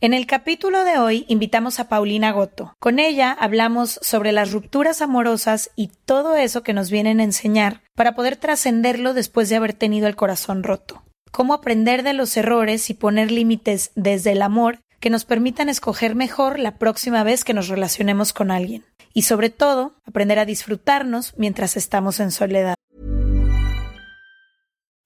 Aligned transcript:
En 0.00 0.14
el 0.14 0.26
capítulo 0.26 0.84
de 0.84 0.96
hoy 0.98 1.24
invitamos 1.26 1.80
a 1.80 1.88
Paulina 1.88 2.30
Goto. 2.30 2.72
Con 2.78 3.00
ella 3.00 3.32
hablamos 3.32 3.98
sobre 4.00 4.30
las 4.30 4.52
rupturas 4.52 5.02
amorosas 5.02 5.72
y 5.74 5.90
todo 6.04 6.36
eso 6.36 6.62
que 6.62 6.72
nos 6.72 6.88
vienen 6.88 7.18
a 7.18 7.24
enseñar 7.24 7.82
para 7.96 8.14
poder 8.14 8.36
trascenderlo 8.36 9.12
después 9.12 9.48
de 9.48 9.56
haber 9.56 9.72
tenido 9.72 10.06
el 10.06 10.14
corazón 10.14 10.62
roto. 10.62 11.02
Cómo 11.32 11.52
aprender 11.52 12.04
de 12.04 12.12
los 12.12 12.36
errores 12.36 12.90
y 12.90 12.94
poner 12.94 13.32
límites 13.32 13.90
desde 13.96 14.30
el 14.30 14.42
amor 14.42 14.78
que 15.00 15.10
nos 15.10 15.24
permitan 15.24 15.68
escoger 15.68 16.14
mejor 16.14 16.60
la 16.60 16.78
próxima 16.78 17.24
vez 17.24 17.42
que 17.42 17.54
nos 17.54 17.66
relacionemos 17.66 18.32
con 18.32 18.52
alguien. 18.52 18.84
Y 19.14 19.22
sobre 19.22 19.50
todo, 19.50 19.96
aprender 20.06 20.38
a 20.38 20.44
disfrutarnos 20.44 21.34
mientras 21.36 21.76
estamos 21.76 22.20
en 22.20 22.30
soledad. 22.30 22.77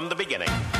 From 0.00 0.08
the 0.08 0.14
beginning. 0.14 0.79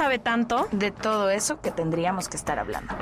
sabe 0.00 0.18
tanto. 0.18 0.66
de 0.72 0.92
todo 0.92 1.28
eso 1.28 1.60
que 1.60 1.70
tendríamos 1.70 2.26
que 2.30 2.38
estar 2.38 2.58
hablando. 2.58 2.94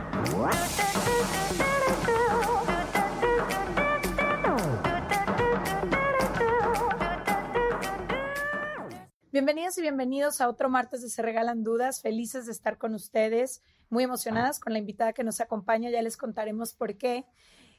Bienvenidas 9.31 9.79
y 9.79 9.83
bienvenidos 9.83 10.41
a 10.41 10.49
otro 10.49 10.69
martes 10.69 11.01
de 11.01 11.09
Se 11.09 11.23
Regalan 11.23 11.63
Dudas. 11.63 12.03
Felices 12.03 12.47
de 12.47 12.51
estar 12.51 12.79
con 12.79 12.95
ustedes, 12.95 13.63
muy 13.91 14.03
emocionadas 14.03 14.59
con 14.59 14.73
la 14.73 14.81
invitada 14.81 15.13
que 15.13 15.23
nos 15.23 15.41
acompaña. 15.41 15.91
Ya 15.91 16.03
les 16.03 16.17
contaremos 16.17 16.75
por 16.75 16.97
qué. 16.97 17.27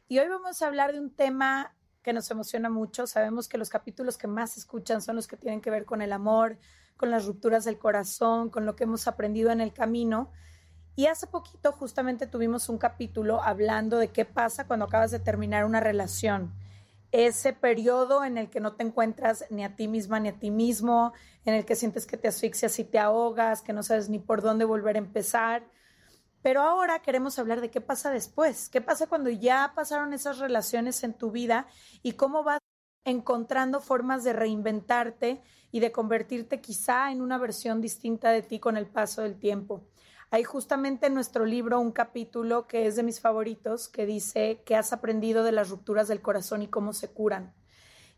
Y 0.08 0.20
hoy 0.20 0.30
vamos 0.30 0.62
a 0.62 0.68
hablar 0.68 0.94
de 0.94 1.02
un 1.02 1.14
tema 1.14 1.76
que 2.04 2.14
nos 2.14 2.32
emociona 2.32 2.70
mucho. 2.70 3.06
Sabemos 3.06 3.50
que 3.50 3.58
los 3.58 3.70
capítulos 3.70 4.18
que 4.18 4.28
más 4.28 4.54
se 4.54 4.62
escuchan 4.62 5.02
son 5.02 5.18
los 5.18 5.28
que 5.28 5.36
tienen 5.36 5.60
que 5.60 5.72
ver 5.72 5.84
con 5.84 6.02
el 6.02 6.14
amor, 6.14 6.58
con 7.00 7.12
las 7.12 7.26
rupturas 7.26 7.64
del 7.64 7.80
corazón, 7.80 8.50
con 8.50 8.66
lo 8.66 8.76
que 8.76 8.84
hemos 8.84 9.08
aprendido 9.08 9.52
en 9.52 9.62
el 9.62 9.72
camino. 9.72 10.32
Y 10.98 11.06
hace 11.06 11.28
poquito 11.28 11.72
justamente 11.72 12.28
tuvimos 12.28 12.68
un 12.68 12.78
capítulo 12.78 13.42
hablando 13.42 13.98
de 13.98 14.10
qué 14.10 14.26
pasa 14.26 14.68
cuando 14.68 14.84
acabas 14.84 15.10
de 15.10 15.20
terminar 15.20 15.64
una 15.64 15.80
relación. 15.80 16.54
Ese 17.14 17.54
periodo 17.54 18.26
en 18.26 18.38
el 18.38 18.50
que 18.50 18.60
no 18.60 18.74
te 18.74 18.84
encuentras 18.84 19.46
ni 19.50 19.64
a 19.64 19.78
ti 19.78 19.88
misma 19.88 20.20
ni 20.20 20.28
a 20.28 20.38
ti 20.40 20.52
mismo, 20.52 21.14
en 21.46 21.54
el 21.54 21.64
que 21.64 21.78
sientes 21.78 22.06
que 22.06 22.18
te 22.18 22.28
asfixias 22.28 22.78
y 22.80 22.84
te 22.84 23.00
ahogas, 23.00 23.62
que 23.62 23.72
no 23.72 23.82
sabes 23.82 24.10
ni 24.10 24.20
por 24.20 24.42
dónde 24.42 24.66
volver 24.66 24.98
a 24.98 25.00
empezar. 25.00 25.64
Pero 26.42 26.62
ahora 26.62 27.02
queremos 27.02 27.40
hablar 27.40 27.62
de 27.62 27.72
qué 27.72 27.80
pasa 27.80 28.12
después, 28.12 28.68
qué 28.68 28.82
pasa 28.82 29.08
cuando 29.08 29.30
ya 29.30 29.72
pasaron 29.74 30.12
esas 30.14 30.40
relaciones 30.40 31.02
en 31.06 31.14
tu 31.14 31.32
vida 31.32 31.66
y 32.04 32.14
cómo 32.14 32.44
vas 32.44 32.60
encontrando 33.10 33.82
formas 33.82 34.24
de 34.24 34.34
reinventarte 34.34 35.42
y 35.72 35.80
de 35.80 35.92
convertirte 35.92 36.62
quizá 36.62 37.12
en 37.12 37.22
una 37.22 37.38
versión 37.38 37.82
distinta 37.82 38.30
de 38.32 38.42
ti 38.42 38.60
con 38.60 38.78
el 38.78 38.88
paso 38.88 39.22
del 39.22 39.38
tiempo. 39.38 39.84
Hay 40.32 40.44
justamente 40.44 41.08
en 41.08 41.16
nuestro 41.16 41.46
libro 41.46 41.80
un 41.80 41.92
capítulo 41.92 42.68
que 42.68 42.86
es 42.86 42.96
de 42.96 43.04
mis 43.04 43.20
favoritos 43.20 43.88
que 43.88 44.06
dice 44.06 44.62
que 44.66 44.76
has 44.76 44.94
aprendido 44.94 45.44
de 45.44 45.52
las 45.52 45.70
rupturas 45.70 46.08
del 46.08 46.22
corazón 46.22 46.62
y 46.62 46.68
cómo 46.68 46.94
se 46.94 47.10
curan. 47.10 47.54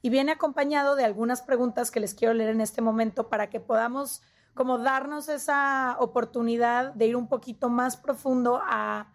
Y 0.02 0.10
viene 0.10 0.34
acompañado 0.34 0.96
de 0.96 1.06
algunas 1.06 1.42
preguntas 1.42 1.92
que 1.92 2.00
les 2.00 2.14
quiero 2.14 2.34
leer 2.34 2.50
en 2.50 2.62
este 2.62 2.82
momento 2.82 3.30
para 3.30 3.50
que 3.50 3.60
podamos 3.60 4.22
como 4.54 4.78
darnos 4.78 5.30
esa 5.30 5.96
oportunidad 6.00 6.94
de 6.94 7.08
ir 7.08 7.16
un 7.16 7.28
poquito 7.28 7.70
más 7.70 7.96
profundo 7.96 8.60
a 8.64 9.08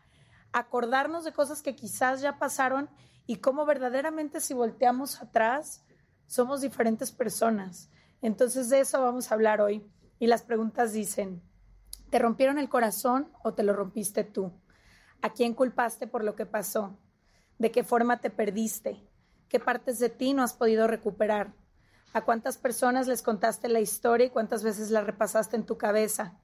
acordarnos 0.52 1.24
de 1.24 1.32
cosas 1.32 1.60
que 1.60 1.76
quizás 1.76 2.22
ya 2.22 2.38
pasaron 2.38 2.88
y 3.26 3.36
cómo 3.36 3.66
verdaderamente 3.66 4.40
si 4.40 4.54
volteamos 4.54 5.20
atrás 5.20 5.84
somos 6.26 6.60
diferentes 6.60 7.12
personas. 7.12 7.90
Entonces 8.22 8.68
de 8.68 8.80
eso 8.80 9.00
vamos 9.02 9.30
a 9.30 9.34
hablar 9.34 9.60
hoy. 9.60 9.86
Y 10.18 10.28
las 10.28 10.42
preguntas 10.42 10.92
dicen, 10.92 11.42
¿te 12.10 12.18
rompieron 12.18 12.58
el 12.58 12.68
corazón 12.68 13.30
o 13.42 13.52
te 13.54 13.62
lo 13.62 13.74
rompiste 13.74 14.24
tú? 14.24 14.52
¿A 15.20 15.32
quién 15.32 15.54
culpaste 15.54 16.06
por 16.06 16.24
lo 16.24 16.34
que 16.34 16.46
pasó? 16.46 16.98
¿De 17.58 17.70
qué 17.70 17.84
forma 17.84 18.20
te 18.20 18.30
perdiste? 18.30 19.02
¿Qué 19.48 19.60
partes 19.60 19.98
de 19.98 20.08
ti 20.08 20.32
no 20.32 20.42
has 20.42 20.54
podido 20.54 20.86
recuperar? 20.86 21.54
¿A 22.12 22.24
cuántas 22.24 22.56
personas 22.56 23.06
les 23.06 23.22
contaste 23.22 23.68
la 23.68 23.80
historia 23.80 24.26
y 24.26 24.30
cuántas 24.30 24.62
veces 24.62 24.90
la 24.90 25.02
repasaste 25.02 25.56
en 25.56 25.66
tu 25.66 25.76
cabeza? 25.76 26.38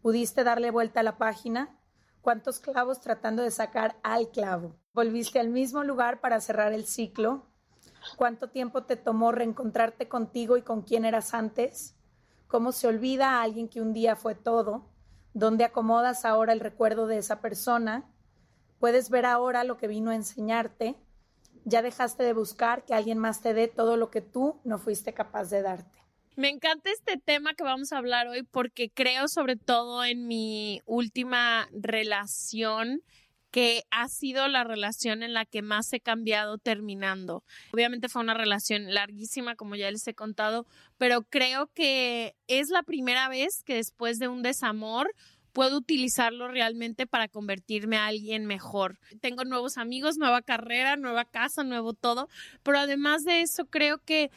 ¿Pudiste 0.00 0.44
darle 0.44 0.70
vuelta 0.70 1.00
a 1.00 1.02
la 1.02 1.18
página? 1.18 1.78
¿Cuántos 2.22 2.58
clavos 2.58 3.00
tratando 3.00 3.42
de 3.42 3.50
sacar 3.50 3.98
al 4.02 4.30
clavo? 4.30 4.79
¿Volviste 4.92 5.38
al 5.38 5.50
mismo 5.50 5.84
lugar 5.84 6.20
para 6.20 6.40
cerrar 6.40 6.72
el 6.72 6.84
ciclo? 6.84 7.46
¿Cuánto 8.16 8.50
tiempo 8.50 8.82
te 8.82 8.96
tomó 8.96 9.30
reencontrarte 9.30 10.08
contigo 10.08 10.56
y 10.56 10.62
con 10.62 10.82
quién 10.82 11.04
eras 11.04 11.32
antes? 11.32 11.94
¿Cómo 12.48 12.72
se 12.72 12.88
olvida 12.88 13.30
a 13.30 13.42
alguien 13.42 13.68
que 13.68 13.80
un 13.80 13.92
día 13.92 14.16
fue 14.16 14.34
todo? 14.34 14.90
¿Dónde 15.32 15.62
acomodas 15.62 16.24
ahora 16.24 16.52
el 16.52 16.58
recuerdo 16.58 17.06
de 17.06 17.18
esa 17.18 17.40
persona? 17.40 18.10
¿Puedes 18.80 19.10
ver 19.10 19.26
ahora 19.26 19.62
lo 19.62 19.76
que 19.76 19.86
vino 19.86 20.10
a 20.10 20.16
enseñarte? 20.16 20.96
¿Ya 21.64 21.82
dejaste 21.82 22.24
de 22.24 22.32
buscar 22.32 22.84
que 22.84 22.94
alguien 22.94 23.18
más 23.18 23.42
te 23.42 23.54
dé 23.54 23.68
todo 23.68 23.96
lo 23.96 24.10
que 24.10 24.22
tú 24.22 24.60
no 24.64 24.78
fuiste 24.78 25.14
capaz 25.14 25.50
de 25.50 25.62
darte? 25.62 26.00
Me 26.34 26.48
encanta 26.48 26.90
este 26.90 27.16
tema 27.16 27.54
que 27.54 27.62
vamos 27.62 27.92
a 27.92 27.98
hablar 27.98 28.26
hoy 28.26 28.42
porque 28.42 28.90
creo 28.90 29.28
sobre 29.28 29.54
todo 29.54 30.02
en 30.04 30.26
mi 30.26 30.82
última 30.84 31.68
relación 31.72 33.02
que 33.50 33.82
ha 33.90 34.08
sido 34.08 34.48
la 34.48 34.64
relación 34.64 35.22
en 35.22 35.34
la 35.34 35.44
que 35.44 35.62
más 35.62 35.92
he 35.92 36.00
cambiado 36.00 36.58
terminando. 36.58 37.44
Obviamente 37.72 38.08
fue 38.08 38.22
una 38.22 38.34
relación 38.34 38.94
larguísima, 38.94 39.56
como 39.56 39.76
ya 39.76 39.90
les 39.90 40.06
he 40.06 40.14
contado, 40.14 40.66
pero 40.98 41.22
creo 41.22 41.68
que 41.74 42.36
es 42.46 42.68
la 42.70 42.82
primera 42.82 43.28
vez 43.28 43.62
que 43.64 43.74
después 43.74 44.18
de 44.18 44.28
un 44.28 44.42
desamor 44.42 45.10
puedo 45.52 45.78
utilizarlo 45.78 46.48
realmente 46.48 47.06
para 47.06 47.28
convertirme 47.28 47.96
a 47.96 48.06
alguien 48.06 48.46
mejor. 48.46 48.98
Tengo 49.20 49.44
nuevos 49.44 49.78
amigos, 49.78 50.16
nueva 50.16 50.42
carrera, 50.42 50.96
nueva 50.96 51.24
casa, 51.24 51.64
nuevo 51.64 51.92
todo, 51.92 52.28
pero 52.62 52.78
además 52.78 53.24
de 53.24 53.42
eso 53.42 53.66
creo 53.66 53.98
que 53.98 54.30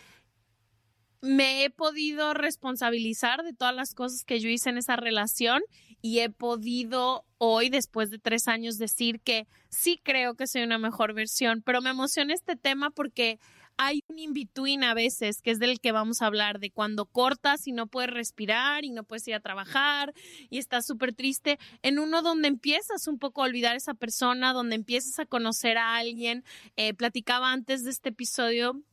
me 1.24 1.64
he 1.64 1.70
podido 1.70 2.34
responsabilizar 2.34 3.44
de 3.44 3.54
todas 3.54 3.74
las 3.74 3.94
cosas 3.94 4.26
que 4.26 4.42
yo 4.42 4.50
hice 4.50 4.70
en 4.70 4.78
esa 4.78 4.98
relación 4.98 5.62
y 6.02 6.20
he 6.20 6.30
podido 6.30 7.26
hoy, 7.38 7.70
después 7.70 8.10
de 8.10 8.20
tres 8.20 8.50
años, 8.50 8.78
decir 8.78 9.22
que 9.22 9.48
sí 9.70 10.02
creo 10.04 10.36
que 10.36 10.48
soy 10.48 10.64
una 10.64 10.78
mejor 10.78 11.14
versión, 11.14 11.62
pero 11.66 11.82
me 11.82 11.92
emociona 11.92 12.34
este 12.34 12.58
tema 12.58 12.90
porque 12.90 13.40
hay 13.78 14.04
un 14.10 14.20
in-between 14.20 14.84
a 14.84 14.94
veces, 14.94 15.42
que 15.42 15.52
es 15.52 15.60
del 15.60 15.80
que 15.80 15.94
vamos 15.94 16.22
a 16.22 16.26
hablar, 16.26 16.60
de 16.60 16.72
cuando 16.72 17.06
cortas 17.06 17.68
y 17.68 17.72
no 17.72 17.88
puedes 17.88 18.12
respirar 18.12 18.84
y 18.84 18.92
no 18.92 19.06
puedes 19.06 19.26
ir 19.30 19.36
a 19.36 19.40
trabajar 19.40 20.14
y 20.50 20.58
estás 20.58 20.86
súper 20.86 21.14
triste, 21.14 21.58
en 21.84 22.00
uno 22.00 22.22
donde 22.22 22.50
empiezas 22.50 23.08
un 23.08 23.18
poco 23.18 23.42
a 23.42 23.46
olvidar 23.46 23.76
a 23.76 23.78
esa 23.78 23.94
persona, 23.94 24.52
donde 24.52 24.76
empiezas 24.76 25.20
a 25.20 25.26
conocer 25.26 25.78
a 25.78 25.96
alguien. 25.96 26.44
Eh, 26.76 26.94
platicaba 26.94 27.54
antes 27.54 27.86
de 27.86 27.92
este 27.92 28.10
episodio 28.10 28.84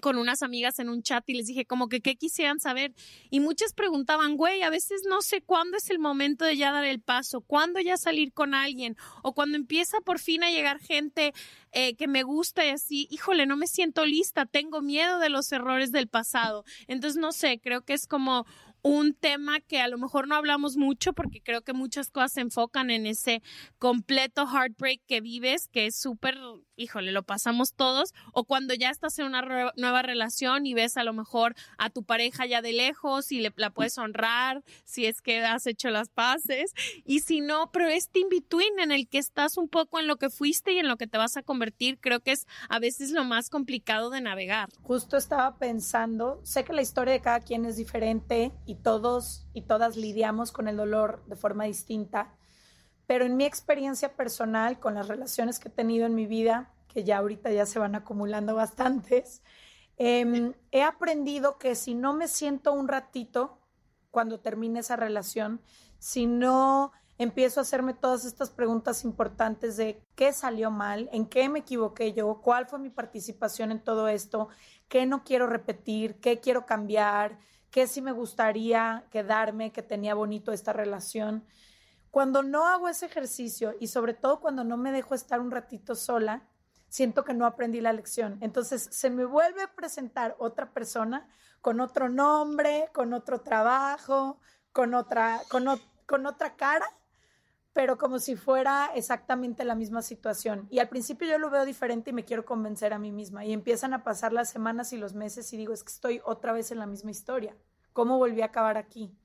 con 0.00 0.16
unas 0.16 0.42
amigas 0.42 0.78
en 0.78 0.88
un 0.88 1.02
chat 1.02 1.28
y 1.28 1.34
les 1.34 1.46
dije 1.46 1.64
como 1.64 1.88
que 1.88 2.00
qué 2.00 2.16
quisieran 2.16 2.60
saber 2.60 2.94
y 3.30 3.40
muchas 3.40 3.74
preguntaban, 3.74 4.36
güey, 4.36 4.62
a 4.62 4.70
veces 4.70 5.02
no 5.08 5.22
sé 5.22 5.42
cuándo 5.42 5.76
es 5.76 5.90
el 5.90 5.98
momento 5.98 6.44
de 6.44 6.56
ya 6.56 6.72
dar 6.72 6.84
el 6.84 7.00
paso, 7.00 7.40
cuándo 7.40 7.80
ya 7.80 7.96
salir 7.96 8.32
con 8.32 8.54
alguien 8.54 8.96
o 9.22 9.34
cuando 9.34 9.56
empieza 9.56 10.00
por 10.00 10.18
fin 10.18 10.42
a 10.44 10.50
llegar 10.50 10.78
gente 10.78 11.32
eh, 11.72 11.94
que 11.96 12.08
me 12.08 12.22
gusta 12.22 12.64
y 12.64 12.70
así, 12.70 13.08
híjole, 13.10 13.46
no 13.46 13.56
me 13.56 13.66
siento 13.66 14.04
lista, 14.04 14.46
tengo 14.46 14.82
miedo 14.82 15.18
de 15.18 15.28
los 15.28 15.50
errores 15.52 15.92
del 15.92 16.08
pasado. 16.08 16.64
Entonces, 16.86 17.20
no 17.20 17.32
sé, 17.32 17.60
creo 17.60 17.82
que 17.82 17.94
es 17.94 18.06
como 18.06 18.46
un 18.82 19.14
tema 19.14 19.60
que 19.60 19.80
a 19.80 19.88
lo 19.88 19.96
mejor 19.96 20.26
no 20.26 20.34
hablamos 20.34 20.76
mucho 20.76 21.12
porque 21.12 21.40
creo 21.40 21.62
que 21.62 21.72
muchas 21.72 22.10
cosas 22.10 22.32
se 22.32 22.40
enfocan 22.40 22.90
en 22.90 23.06
ese 23.06 23.42
completo 23.78 24.46
heartbreak 24.46 25.00
que 25.06 25.20
vives, 25.20 25.68
que 25.68 25.86
es 25.86 25.96
súper, 25.96 26.36
híjole, 26.76 27.12
lo 27.12 27.22
pasamos 27.22 27.74
todos, 27.74 28.12
o 28.32 28.44
cuando 28.44 28.74
ya 28.74 28.90
estás 28.90 29.18
en 29.18 29.26
una 29.26 29.72
nueva 29.76 30.02
relación 30.02 30.66
y 30.66 30.74
ves 30.74 30.96
a 30.96 31.04
lo 31.04 31.12
mejor 31.12 31.54
a 31.78 31.90
tu 31.90 32.02
pareja 32.02 32.44
ya 32.46 32.60
de 32.60 32.72
lejos 32.72 33.30
y 33.30 33.40
le, 33.40 33.52
la 33.56 33.70
puedes 33.70 33.96
honrar 33.98 34.62
si 34.84 35.06
es 35.06 35.22
que 35.22 35.44
has 35.44 35.66
hecho 35.66 35.90
las 35.90 36.08
paces, 36.08 36.72
y 37.04 37.20
si 37.20 37.40
no, 37.40 37.70
pero 37.72 37.88
este 37.88 38.20
in-between 38.20 38.80
en 38.80 38.90
el 38.90 39.08
que 39.08 39.18
estás 39.18 39.56
un 39.56 39.68
poco 39.68 40.00
en 40.00 40.08
lo 40.08 40.16
que 40.16 40.28
fuiste 40.28 40.72
y 40.72 40.78
en 40.78 40.88
lo 40.88 40.96
que 40.96 41.06
te 41.06 41.18
vas 41.18 41.36
a 41.36 41.42
convertir, 41.42 41.98
creo 42.00 42.20
que 42.20 42.32
es 42.32 42.46
a 42.68 42.80
veces 42.80 43.12
lo 43.12 43.24
más 43.24 43.48
complicado 43.48 44.10
de 44.10 44.20
navegar. 44.20 44.70
Justo 44.82 45.16
estaba 45.16 45.56
pensando, 45.58 46.40
sé 46.42 46.64
que 46.64 46.72
la 46.72 46.82
historia 46.82 47.12
de 47.12 47.20
cada 47.20 47.40
quien 47.40 47.64
es 47.64 47.76
diferente 47.76 48.52
todos 48.74 49.46
y 49.52 49.62
todas 49.62 49.96
lidiamos 49.96 50.52
con 50.52 50.68
el 50.68 50.76
dolor 50.76 51.24
de 51.26 51.36
forma 51.36 51.64
distinta, 51.64 52.34
pero 53.06 53.24
en 53.24 53.36
mi 53.36 53.44
experiencia 53.44 54.16
personal, 54.16 54.78
con 54.80 54.94
las 54.94 55.08
relaciones 55.08 55.58
que 55.58 55.68
he 55.68 55.72
tenido 55.72 56.06
en 56.06 56.14
mi 56.14 56.26
vida, 56.26 56.72
que 56.88 57.04
ya 57.04 57.18
ahorita 57.18 57.50
ya 57.50 57.66
se 57.66 57.78
van 57.78 57.94
acumulando 57.94 58.54
bastantes, 58.54 59.42
em, 59.96 60.54
he 60.70 60.82
aprendido 60.82 61.58
que 61.58 61.74
si 61.74 61.94
no 61.94 62.12
me 62.12 62.28
siento 62.28 62.72
un 62.72 62.88
ratito 62.88 63.58
cuando 64.10 64.40
termine 64.40 64.80
esa 64.80 64.96
relación, 64.96 65.60
si 65.98 66.26
no 66.26 66.92
empiezo 67.18 67.60
a 67.60 67.62
hacerme 67.62 67.94
todas 67.94 68.24
estas 68.24 68.50
preguntas 68.50 69.04
importantes 69.04 69.76
de 69.76 70.02
qué 70.14 70.32
salió 70.32 70.70
mal, 70.70 71.08
en 71.12 71.26
qué 71.26 71.48
me 71.48 71.60
equivoqué 71.60 72.12
yo, 72.12 72.40
cuál 72.42 72.66
fue 72.66 72.78
mi 72.78 72.90
participación 72.90 73.70
en 73.70 73.82
todo 73.82 74.08
esto, 74.08 74.48
qué 74.88 75.06
no 75.06 75.24
quiero 75.24 75.46
repetir, 75.46 76.20
qué 76.20 76.40
quiero 76.40 76.66
cambiar, 76.66 77.38
qué 77.72 77.88
sí 77.88 78.02
me 78.02 78.12
gustaría 78.12 79.04
quedarme, 79.10 79.72
que 79.72 79.82
tenía 79.82 80.14
bonito 80.14 80.52
esta 80.52 80.72
relación. 80.72 81.44
Cuando 82.10 82.42
no 82.42 82.66
hago 82.66 82.88
ese 82.88 83.06
ejercicio 83.06 83.74
y 83.80 83.88
sobre 83.88 84.12
todo 84.14 84.40
cuando 84.40 84.62
no 84.62 84.76
me 84.76 84.92
dejo 84.92 85.14
estar 85.14 85.40
un 85.40 85.50
ratito 85.50 85.94
sola, 85.94 86.46
siento 86.88 87.24
que 87.24 87.32
no 87.32 87.46
aprendí 87.46 87.80
la 87.80 87.94
lección. 87.94 88.36
Entonces 88.42 88.86
se 88.92 89.08
me 89.08 89.24
vuelve 89.24 89.62
a 89.62 89.74
presentar 89.74 90.36
otra 90.38 90.72
persona 90.72 91.26
con 91.62 91.80
otro 91.80 92.10
nombre, 92.10 92.90
con 92.92 93.14
otro 93.14 93.40
trabajo, 93.40 94.38
con 94.72 94.92
otra, 94.92 95.40
con, 95.48 95.64
con 96.06 96.26
otra 96.26 96.54
cara, 96.54 96.86
pero 97.72 97.96
como 97.96 98.18
si 98.18 98.36
fuera 98.36 98.90
exactamente 98.94 99.64
la 99.64 99.74
misma 99.74 100.02
situación. 100.02 100.66
Y 100.70 100.78
al 100.78 100.88
principio 100.88 101.28
yo 101.28 101.38
lo 101.38 101.50
veo 101.50 101.64
diferente 101.64 102.10
y 102.10 102.12
me 102.12 102.24
quiero 102.24 102.44
convencer 102.44 102.92
a 102.92 102.98
mí 102.98 103.12
misma. 103.12 103.44
Y 103.44 103.52
empiezan 103.52 103.94
a 103.94 104.04
pasar 104.04 104.32
las 104.32 104.50
semanas 104.50 104.92
y 104.92 104.98
los 104.98 105.14
meses 105.14 105.52
y 105.52 105.56
digo, 105.56 105.72
es 105.72 105.82
que 105.82 105.92
estoy 105.92 106.20
otra 106.24 106.52
vez 106.52 106.70
en 106.70 106.78
la 106.78 106.86
misma 106.86 107.10
historia. 107.10 107.56
¿Cómo 107.92 108.18
volví 108.18 108.42
a 108.42 108.46
acabar 108.46 108.76
aquí? 108.76 109.16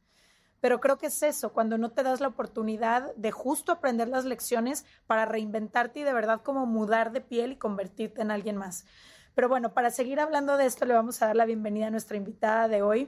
Pero 0.59 0.79
creo 0.79 0.97
que 0.97 1.07
es 1.07 1.21
eso, 1.21 1.53
cuando 1.53 1.77
no 1.77 1.91
te 1.91 2.03
das 2.03 2.19
la 2.19 2.29
oportunidad 2.29 3.13
de 3.15 3.31
justo 3.31 3.71
aprender 3.71 4.07
las 4.07 4.25
lecciones 4.25 4.85
para 5.05 5.25
reinventarte 5.25 5.99
y 5.99 6.03
de 6.03 6.13
verdad 6.13 6.41
como 6.41 6.65
mudar 6.65 7.11
de 7.11 7.21
piel 7.21 7.51
y 7.53 7.57
convertirte 7.57 8.21
en 8.21 8.31
alguien 8.31 8.57
más. 8.57 8.85
Pero 9.35 9.49
bueno, 9.49 9.73
para 9.73 9.91
seguir 9.91 10.19
hablando 10.19 10.57
de 10.57 10.65
esto, 10.65 10.85
le 10.85 10.95
vamos 10.95 11.21
a 11.21 11.27
dar 11.27 11.35
la 11.35 11.45
bienvenida 11.45 11.87
a 11.87 11.91
nuestra 11.91 12.17
invitada 12.17 12.67
de 12.67 12.81
hoy. 12.81 13.07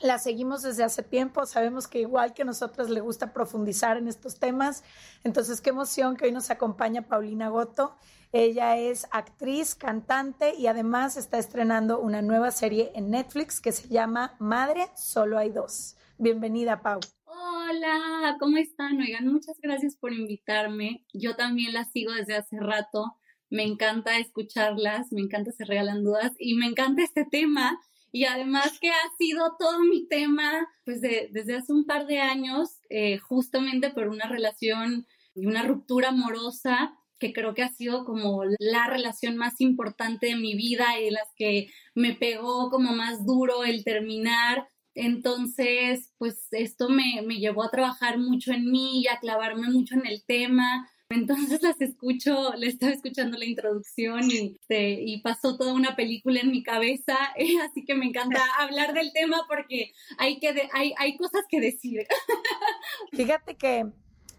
La 0.00 0.18
seguimos 0.18 0.62
desde 0.62 0.84
hace 0.84 1.02
tiempo, 1.02 1.44
sabemos 1.44 1.88
que 1.88 1.98
igual 1.98 2.32
que 2.32 2.44
nosotros 2.44 2.88
le 2.88 3.00
gusta 3.00 3.32
profundizar 3.32 3.96
en 3.96 4.06
estos 4.06 4.38
temas. 4.38 4.84
Entonces, 5.24 5.60
qué 5.60 5.70
emoción 5.70 6.16
que 6.16 6.26
hoy 6.26 6.32
nos 6.32 6.50
acompaña 6.50 7.08
Paulina 7.08 7.48
Goto. 7.48 7.96
Ella 8.30 8.76
es 8.76 9.08
actriz, 9.10 9.74
cantante 9.74 10.54
y 10.54 10.68
además 10.68 11.16
está 11.16 11.38
estrenando 11.38 11.98
una 11.98 12.22
nueva 12.22 12.52
serie 12.52 12.92
en 12.94 13.10
Netflix 13.10 13.60
que 13.60 13.72
se 13.72 13.88
llama 13.88 14.36
Madre, 14.38 14.86
solo 14.94 15.36
hay 15.36 15.50
dos. 15.50 15.96
Bienvenida, 16.16 16.80
Pau. 16.80 17.00
Hola, 17.24 18.36
¿cómo 18.38 18.56
están? 18.56 19.00
Oigan, 19.00 19.26
muchas 19.26 19.56
gracias 19.60 19.96
por 19.96 20.12
invitarme. 20.12 21.04
Yo 21.12 21.34
también 21.34 21.72
la 21.72 21.84
sigo 21.84 22.12
desde 22.12 22.36
hace 22.36 22.60
rato. 22.60 23.16
Me 23.50 23.64
encanta 23.64 24.18
escucharlas, 24.18 25.10
me 25.10 25.22
encanta 25.22 25.50
se 25.50 25.64
regalan 25.64 26.04
dudas 26.04 26.32
y 26.38 26.54
me 26.54 26.66
encanta 26.66 27.02
este 27.02 27.24
tema. 27.24 27.80
Y 28.12 28.24
además 28.24 28.78
que 28.80 28.90
ha 28.90 29.16
sido 29.18 29.56
todo 29.58 29.80
mi 29.80 30.06
tema, 30.08 30.66
pues 30.84 31.00
desde 31.00 31.56
hace 31.56 31.72
un 31.72 31.84
par 31.84 32.06
de 32.06 32.20
años, 32.20 32.80
eh, 32.88 33.18
justamente 33.18 33.90
por 33.90 34.08
una 34.08 34.26
relación 34.26 35.06
y 35.34 35.46
una 35.46 35.62
ruptura 35.62 36.08
amorosa 36.08 36.94
que 37.18 37.32
creo 37.32 37.54
que 37.54 37.62
ha 37.62 37.68
sido 37.68 38.04
como 38.04 38.44
la 38.58 38.86
relación 38.86 39.36
más 39.36 39.60
importante 39.60 40.28
de 40.28 40.36
mi 40.36 40.54
vida 40.54 40.98
y 40.98 41.06
de 41.06 41.10
las 41.10 41.28
que 41.36 41.70
me 41.94 42.14
pegó 42.14 42.70
como 42.70 42.92
más 42.92 43.26
duro 43.26 43.64
el 43.64 43.84
terminar. 43.84 44.68
Entonces, 44.94 46.12
pues 46.18 46.46
esto 46.52 46.88
me, 46.88 47.22
me 47.26 47.38
llevó 47.38 47.64
a 47.64 47.70
trabajar 47.70 48.18
mucho 48.18 48.52
en 48.52 48.70
mí 48.70 49.02
y 49.02 49.08
a 49.08 49.18
clavarme 49.18 49.68
mucho 49.68 49.96
en 49.96 50.06
el 50.06 50.24
tema. 50.24 50.88
Entonces 51.10 51.62
las 51.62 51.80
escucho, 51.80 52.52
le 52.54 52.66
estaba 52.66 52.92
escuchando 52.92 53.38
la 53.38 53.46
introducción 53.46 54.30
y, 54.30 54.56
este, 54.60 55.00
y 55.00 55.22
pasó 55.22 55.56
toda 55.56 55.72
una 55.72 55.96
película 55.96 56.40
en 56.40 56.50
mi 56.50 56.62
cabeza, 56.62 57.16
así 57.64 57.84
que 57.86 57.94
me 57.94 58.06
encanta 58.06 58.40
hablar 58.58 58.92
del 58.92 59.12
tema 59.12 59.46
porque 59.48 59.92
hay, 60.18 60.38
que 60.38 60.68
hay, 60.72 60.92
hay 60.98 61.16
cosas 61.16 61.44
que 61.48 61.60
decir. 61.60 62.06
Fíjate 63.12 63.56
que 63.56 63.90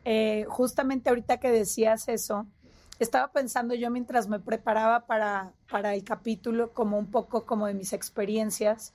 eh, 0.05 0.45
justamente 0.47 1.09
ahorita 1.09 1.39
que 1.39 1.49
decías 1.49 2.07
eso, 2.07 2.45
estaba 2.99 3.31
pensando 3.31 3.73
yo 3.73 3.89
mientras 3.89 4.27
me 4.27 4.39
preparaba 4.39 5.07
para, 5.07 5.53
para 5.71 5.95
el 5.95 6.03
capítulo 6.03 6.73
como 6.73 6.99
un 6.99 7.09
poco 7.09 7.47
como 7.47 7.65
de 7.65 7.73
mis 7.73 7.93
experiencias 7.93 8.93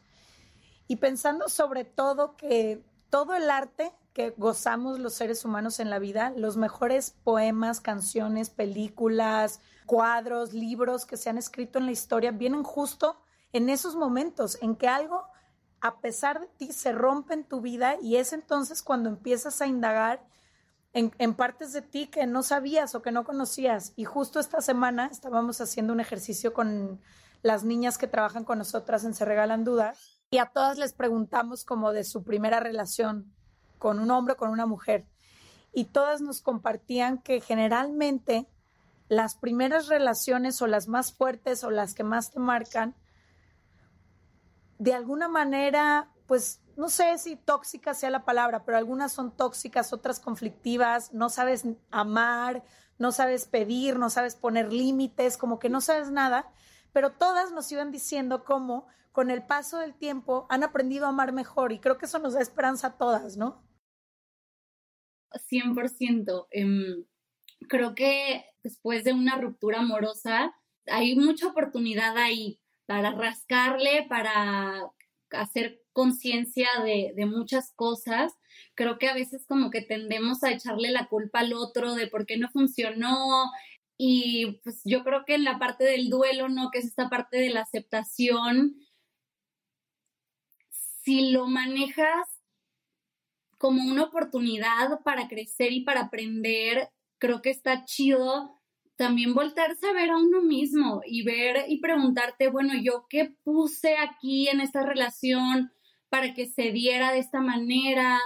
y 0.87 0.97
pensando 0.97 1.49
sobre 1.49 1.85
todo 1.85 2.37
que 2.37 2.81
todo 3.11 3.35
el 3.35 3.51
arte 3.51 3.91
que 4.15 4.31
gozamos 4.31 5.01
los 5.01 5.15
seres 5.15 5.45
humanos 5.45 5.81
en 5.81 5.91
la 5.91 5.99
vida, 5.99 6.33
los 6.37 6.57
mejores 6.57 7.17
poemas, 7.25 7.81
canciones, 7.81 8.49
películas, 8.49 9.61
cuadros, 9.87 10.55
libros 10.55 11.05
que 11.05 11.17
se 11.17 11.29
han 11.29 11.37
escrito 11.37 11.81
en 11.81 11.87
la 11.87 11.93
historia, 11.93 12.31
vienen 12.31 12.63
justo 12.63 13.21
en 13.53 13.69
esos 13.69 13.97
momentos 13.97 14.57
en 14.63 14.77
que 14.77 14.87
algo, 14.87 15.25
a 15.81 16.01
pesar 16.01 16.41
de 16.41 16.47
ti, 16.47 16.73
se 16.73 16.93
rompe 16.93 17.35
en 17.35 17.45
tu 17.45 17.61
vida 17.61 17.97
y 18.01 18.17
es 18.17 18.33
entonces 18.33 18.83
cuando 18.83 19.09
empiezas 19.09 19.61
a 19.61 19.67
indagar 19.67 20.25
en, 20.93 21.35
partes 21.35 21.73
de 21.73 21.83
ti 21.83 22.07
que 22.07 22.25
no 22.25 22.45
sabías 22.45 22.95
o 22.95 23.03
que 23.03 23.11
no 23.11 23.25
conocías. 23.25 23.93
Y 23.97 24.05
justo 24.05 24.39
esta 24.39 24.61
semana 24.61 25.09
estábamos 25.11 25.61
haciendo 25.61 25.93
un 25.93 25.99
ejercicio 25.99 26.55
con 26.55 27.01
las 27.43 27.65
niñas 27.65 27.99
que 27.99 28.07
trabajan 28.07 28.45
con 28.45 28.59
nosotras 28.59 29.05
en 29.05 29.13
Se 29.13 29.25
Regalan 29.25 29.65
Dudas 29.65 30.21
y 30.31 30.39
a 30.39 30.47
todas 30.47 30.79
les 30.79 30.93
preguntamos 30.93 31.65
como 31.65 31.93
de 31.93 32.05
su 32.05 32.23
primera 32.23 32.61
relación 32.61 33.35
con 33.85 33.99
un 33.99 34.11
hombre 34.11 34.33
o 34.33 34.37
con 34.39 34.49
una 34.49 34.65
mujer. 34.65 35.05
Y 35.71 35.85
todas 35.85 36.23
nos 36.23 36.41
compartían 36.41 37.19
que 37.19 37.43
generalmente 37.43 38.49
las 39.09 39.35
primeras 39.37 39.89
relaciones 39.89 40.63
o 40.63 40.67
las 40.67 40.89
más 40.89 41.13
fuertes 41.13 41.65
o 41.65 41.71
las 41.71 41.93
que 41.93 42.03
más 42.03 42.31
te 42.31 42.41
marcan, 42.41 42.97
de 44.79 44.95
alguna 44.95 45.29
manera, 45.29 46.11
pues 46.27 46.63
no 46.79 46.89
sé 46.89 47.19
si 47.19 47.37
tóxica 47.37 47.93
sea 47.93 48.09
la 48.09 48.25
palabra, 48.25 48.65
pero 48.65 48.79
algunas 48.79 49.13
son 49.13 49.37
tóxicas, 49.37 49.93
otras 49.93 50.19
conflictivas, 50.19 51.13
no 51.13 51.29
sabes 51.29 51.67
amar, 51.91 52.65
no 52.97 53.13
sabes 53.13 53.45
pedir, 53.45 53.99
no 53.99 54.09
sabes 54.09 54.35
poner 54.35 54.73
límites, 54.73 55.37
como 55.37 55.59
que 55.59 55.69
no 55.69 55.83
sabes 55.83 56.11
nada, 56.11 56.51
pero 56.95 57.13
todas 57.13 57.53
nos 57.53 57.71
iban 57.71 57.91
diciendo 57.91 58.45
cómo 58.45 58.87
con 59.13 59.31
el 59.31 59.45
paso 59.45 59.77
del 59.77 59.93
tiempo 59.93 60.47
han 60.49 60.63
aprendido 60.63 61.05
a 61.05 61.11
amar 61.11 61.33
mejor 61.33 61.73
y 61.73 61.81
creo 61.81 61.99
que 61.99 62.07
eso 62.07 62.19
nos 62.19 62.33
da 62.33 62.41
esperanza 62.41 62.87
a 62.87 62.97
todas, 62.97 63.37
¿no? 63.37 63.63
100%. 65.39 66.49
Em, 66.51 67.05
creo 67.69 67.95
que 67.95 68.45
después 68.63 69.05
de 69.05 69.13
una 69.13 69.37
ruptura 69.37 69.81
amorosa 69.81 70.55
hay 70.87 71.17
mucha 71.17 71.49
oportunidad 71.49 72.17
ahí 72.17 72.61
para 72.87 73.13
rascarle, 73.13 74.07
para 74.09 74.91
hacer 75.31 75.81
conciencia 75.93 76.69
de, 76.85 77.13
de, 77.17 77.27
muchas 77.27 77.73
cosas. 77.75 78.33
Creo 78.75 78.99
que 78.99 79.09
a 79.09 79.15
veces 79.15 79.47
como 79.47 79.71
que 79.71 79.83
tendemos 79.83 80.43
a 80.45 80.51
echarle 80.53 80.91
la 80.91 81.09
culpa 81.09 81.41
al 81.41 81.55
otro 81.55 81.95
de 81.95 82.09
por 82.09 82.27
qué 82.27 82.37
no 82.37 82.49
funcionó, 82.51 83.51
Y 83.97 84.61
pues 84.65 84.83
yo 84.85 85.05
creo 85.05 85.25
que 85.25 85.35
en 85.37 85.45
la 85.45 85.59
parte 85.59 85.85
del 85.85 86.11
duelo, 86.11 86.49
¿no? 86.49 86.71
Que 86.71 86.81
es 86.81 86.87
esta 86.87 87.09
parte 87.09 87.39
de 87.39 87.51
la 87.51 87.63
aceptación, 87.63 88.77
si 91.05 91.31
lo 91.31 91.47
manejas 91.47 92.34
como 93.65 93.83
una 93.83 94.03
oportunidad 94.03 95.01
para 95.05 95.27
crecer 95.27 95.73
y 95.73 95.85
para 95.85 96.03
aprender, 96.03 96.91
creo 97.17 97.41
que 97.41 97.49
está 97.49 97.87
chido 97.87 98.61
también 98.95 99.33
voltarse 99.33 99.87
a 99.87 99.95
ver 99.95 100.11
a 100.11 100.19
uno 100.19 100.43
mismo 100.43 101.01
y 101.07 101.23
ver 101.23 101.65
y 101.69 101.81
preguntarte, 101.81 102.49
bueno, 102.49 102.75
yo 102.79 103.07
qué 103.09 103.35
puse 103.43 103.97
aquí 103.97 104.49
en 104.49 104.61
esta 104.61 104.85
relación 104.85 105.73
para 106.11 106.35
que 106.35 106.45
se 106.45 106.73
diera 106.73 107.11
de 107.13 107.21
esta 107.21 107.41
manera 107.41 108.21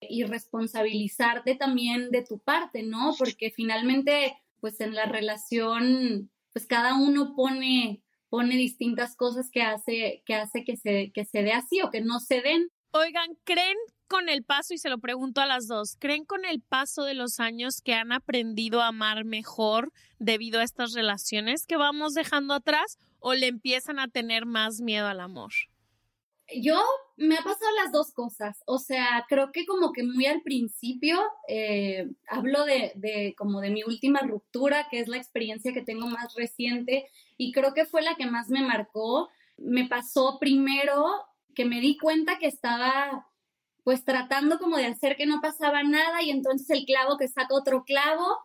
y 0.00 0.22
responsabilizarte 0.22 1.56
también 1.56 2.12
de 2.12 2.22
tu 2.22 2.38
parte, 2.38 2.84
¿no? 2.84 3.16
Porque 3.18 3.50
finalmente, 3.50 4.38
pues 4.60 4.80
en 4.80 4.94
la 4.94 5.06
relación, 5.06 6.30
pues 6.52 6.68
cada 6.68 6.94
uno 6.94 7.34
pone 7.34 8.00
pone 8.28 8.56
distintas 8.56 9.16
cosas 9.16 9.50
que 9.50 9.62
hace 9.62 10.22
que 10.24 10.36
hace 10.36 10.62
que 10.62 10.76
se 10.76 11.10
que 11.12 11.24
se 11.24 11.42
dé 11.42 11.50
así 11.50 11.82
o 11.82 11.90
que 11.90 12.00
no 12.00 12.20
se 12.20 12.42
den. 12.42 12.68
Oigan, 12.92 13.36
¿creen 13.42 13.76
con 14.14 14.28
el 14.28 14.44
paso, 14.44 14.74
y 14.74 14.78
se 14.78 14.90
lo 14.90 14.98
pregunto 14.98 15.40
a 15.40 15.46
las 15.46 15.66
dos, 15.66 15.96
¿creen 15.98 16.24
con 16.24 16.44
el 16.44 16.60
paso 16.60 17.02
de 17.02 17.14
los 17.14 17.40
años 17.40 17.82
que 17.82 17.94
han 17.94 18.12
aprendido 18.12 18.80
a 18.80 18.86
amar 18.86 19.24
mejor 19.24 19.90
debido 20.20 20.60
a 20.60 20.62
estas 20.62 20.92
relaciones 20.92 21.66
que 21.66 21.76
vamos 21.76 22.14
dejando 22.14 22.54
atrás 22.54 22.96
o 23.18 23.34
le 23.34 23.48
empiezan 23.48 23.98
a 23.98 24.06
tener 24.06 24.46
más 24.46 24.80
miedo 24.80 25.08
al 25.08 25.18
amor? 25.18 25.50
Yo 26.62 26.80
me 27.16 27.34
ha 27.34 27.42
pasado 27.42 27.72
las 27.82 27.90
dos 27.90 28.12
cosas, 28.12 28.62
o 28.66 28.78
sea, 28.78 29.26
creo 29.28 29.50
que 29.50 29.66
como 29.66 29.92
que 29.92 30.04
muy 30.04 30.26
al 30.26 30.42
principio, 30.42 31.18
eh, 31.48 32.08
hablo 32.28 32.64
de, 32.66 32.92
de 32.94 33.34
como 33.36 33.60
de 33.60 33.70
mi 33.70 33.82
última 33.82 34.20
ruptura, 34.20 34.86
que 34.92 35.00
es 35.00 35.08
la 35.08 35.16
experiencia 35.16 35.72
que 35.72 35.82
tengo 35.82 36.06
más 36.06 36.36
reciente 36.36 37.08
y 37.36 37.50
creo 37.50 37.74
que 37.74 37.84
fue 37.84 38.00
la 38.00 38.14
que 38.14 38.26
más 38.26 38.48
me 38.48 38.62
marcó. 38.62 39.28
Me 39.56 39.88
pasó 39.88 40.38
primero 40.38 41.04
que 41.56 41.64
me 41.64 41.80
di 41.80 41.98
cuenta 41.98 42.38
que 42.38 42.46
estaba 42.46 43.26
pues 43.84 44.04
tratando 44.04 44.58
como 44.58 44.78
de 44.78 44.86
hacer 44.86 45.16
que 45.16 45.26
no 45.26 45.40
pasaba 45.40 45.82
nada 45.82 46.22
y 46.22 46.30
entonces 46.30 46.68
el 46.70 46.86
clavo 46.86 47.18
que 47.18 47.28
saca 47.28 47.54
otro 47.54 47.84
clavo, 47.84 48.38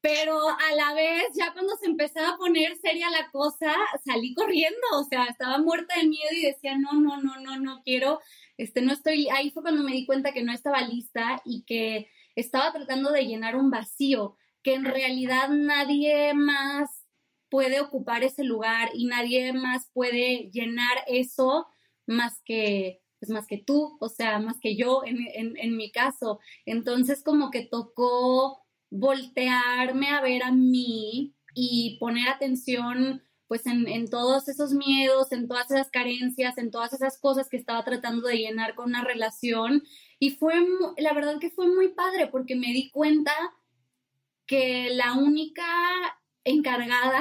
pero 0.00 0.38
a 0.48 0.74
la 0.76 0.94
vez 0.94 1.24
ya 1.34 1.52
cuando 1.52 1.76
se 1.76 1.86
empezaba 1.86 2.30
a 2.30 2.36
poner 2.36 2.76
seria 2.78 3.10
la 3.10 3.28
cosa, 3.32 3.74
salí 4.04 4.32
corriendo, 4.34 4.78
o 4.94 5.04
sea, 5.04 5.24
estaba 5.24 5.58
muerta 5.58 5.96
de 5.96 6.06
miedo 6.06 6.30
y 6.32 6.42
decía, 6.42 6.78
no, 6.78 6.92
no, 6.92 7.20
no, 7.20 7.40
no, 7.40 7.58
no 7.58 7.82
quiero, 7.82 8.20
este, 8.56 8.80
no 8.80 8.92
estoy, 8.92 9.28
ahí 9.28 9.50
fue 9.50 9.62
cuando 9.62 9.82
me 9.82 9.92
di 9.92 10.06
cuenta 10.06 10.32
que 10.32 10.44
no 10.44 10.52
estaba 10.52 10.80
lista 10.82 11.42
y 11.44 11.64
que 11.64 12.08
estaba 12.36 12.72
tratando 12.72 13.10
de 13.10 13.26
llenar 13.26 13.56
un 13.56 13.70
vacío, 13.70 14.36
que 14.62 14.74
en 14.74 14.84
realidad 14.84 15.48
nadie 15.50 16.32
más 16.34 17.04
puede 17.48 17.80
ocupar 17.80 18.22
ese 18.22 18.44
lugar 18.44 18.90
y 18.94 19.06
nadie 19.06 19.52
más 19.52 19.90
puede 19.92 20.50
llenar 20.52 21.02
eso 21.08 21.66
más 22.06 22.40
que 22.44 23.00
pues 23.18 23.30
más 23.30 23.46
que 23.46 23.58
tú, 23.58 23.96
o 24.00 24.08
sea, 24.08 24.38
más 24.38 24.58
que 24.60 24.76
yo 24.76 25.02
en, 25.04 25.18
en, 25.56 25.76
mi 25.76 25.90
caso. 25.90 26.38
Entonces 26.66 27.22
como 27.22 27.50
que 27.50 27.66
tocó 27.66 28.62
voltearme 28.90 30.08
a 30.08 30.20
ver 30.20 30.42
a 30.42 30.52
mí 30.52 31.34
y 31.54 31.98
poner 31.98 32.28
atención 32.28 33.22
pues 33.48 33.66
en, 33.66 33.88
en, 33.88 34.08
todos 34.10 34.48
esos 34.48 34.72
miedos, 34.72 35.32
en 35.32 35.48
todas 35.48 35.70
esas 35.70 35.90
carencias, 35.90 36.58
en 36.58 36.70
todas 36.70 36.92
esas 36.92 37.18
cosas 37.18 37.48
que 37.48 37.56
estaba 37.56 37.82
tratando 37.82 38.28
de 38.28 38.36
llenar 38.36 38.74
con 38.74 38.90
una 38.90 39.02
relación. 39.02 39.82
Y 40.18 40.30
fue, 40.32 40.54
la 40.98 41.14
verdad 41.14 41.38
que 41.40 41.50
fue 41.50 41.66
muy 41.66 41.88
padre 41.88 42.26
porque 42.26 42.56
me 42.56 42.72
di 42.74 42.90
cuenta 42.90 43.32
que 44.46 44.90
la 44.90 45.14
única 45.14 45.64
encargada 46.44 47.20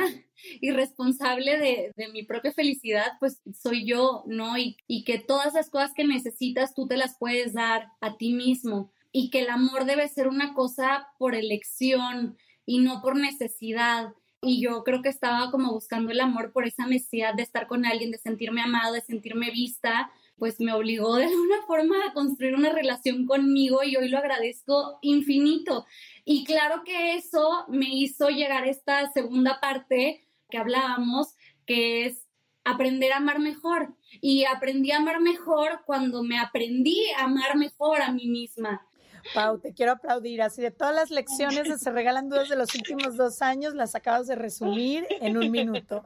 y 0.62 0.72
responsable 0.72 1.58
de, 1.58 1.92
de, 1.96 2.08
mi 2.10 2.24
propia 2.24 2.52
felicidad, 2.52 3.14
pues 3.20 3.42
soy 3.54 3.86
yo, 3.86 4.24
¿no? 4.28 4.58
Y, 4.58 4.78
y 4.88 5.04
que 5.04 5.20
todas 5.20 5.54
las 5.54 5.70
cosas 5.70 5.94
que 5.94 6.06
necesitas 6.06 6.74
tú 6.74 6.88
te 6.88 6.98
las 6.98 7.18
puedes 7.18 7.54
dar 7.54 7.88
a 8.02 8.18
ti 8.18 8.34
mismo 8.34 8.92
y 9.12 9.30
que 9.30 9.40
el 9.40 9.50
amor 9.50 9.86
debe 9.86 10.08
ser 10.08 10.28
una 10.28 10.54
cosa 10.54 11.08
por 11.18 11.36
elección 11.36 12.38
y 12.66 12.80
no 12.80 13.02
por 13.02 13.16
necesidad. 13.16 14.14
Y 14.42 14.62
yo 14.62 14.84
creo 14.84 15.02
que 15.02 15.10
estaba 15.10 15.50
como 15.50 15.74
buscando 15.74 16.12
el 16.12 16.20
amor 16.20 16.52
por 16.52 16.68
esa 16.68 16.86
necesidad 16.86 17.34
de 17.34 17.42
estar 17.42 17.68
con 17.68 17.86
alguien, 17.86 18.12
de 18.12 18.20
sentirme 18.20 18.62
amado, 18.62 18.94
de 18.94 19.02
sentirme 19.02 19.50
vista, 19.50 20.12
pues 20.38 20.60
me 20.60 20.74
obligó 20.74 21.16
de 21.16 21.26
alguna 21.26 21.62
forma 21.68 21.96
a 22.06 22.14
construir 22.14 22.54
una 22.54 22.72
relación 22.72 23.26
conmigo 23.26 23.84
y 23.84 23.96
hoy 23.96 24.10
lo 24.10 24.20
agradezco 24.20 25.00
infinito. 25.02 25.86
Y 26.24 26.44
claro 26.44 26.84
que 26.84 27.16
eso 27.16 27.66
me 27.70 27.90
hizo 27.90 28.30
llegar 28.30 28.66
a 28.66 28.70
esta 28.70 29.12
segunda 29.12 29.60
parte 29.60 30.27
que 30.50 30.58
hablábamos, 30.58 31.36
que 31.66 32.06
es 32.06 32.28
aprender 32.64 33.14
a 33.14 33.18
amar 33.18 33.40
mejor. 33.40 33.96
Y 34.22 34.46
aprendí 34.46 34.92
a 34.92 34.98
amar 34.98 35.22
mejor 35.22 35.82
cuando 35.86 36.24
me 36.24 36.40
aprendí 36.40 37.10
a 37.18 37.26
amar 37.26 37.58
mejor 37.58 38.02
a 38.02 38.12
mí 38.12 38.28
misma. 38.28 38.88
Pau, 39.34 39.60
te 39.60 39.74
quiero 39.74 39.94
aplaudir. 39.94 40.42
Así 40.42 40.62
de 40.62 40.72
todas 40.72 40.96
las 40.96 41.12
lecciones 41.12 41.68
de 41.68 41.78
Se 41.78 41.92
Regalan 41.92 42.30
Dudas 42.30 42.50
de 42.50 42.56
los 42.56 42.74
últimos 42.76 43.18
dos 43.18 43.42
años, 43.42 43.74
las 43.74 43.96
acabas 43.96 44.28
de 44.28 44.36
resumir 44.36 45.06
en 45.22 45.38
un 45.38 45.52
minuto. 45.52 46.04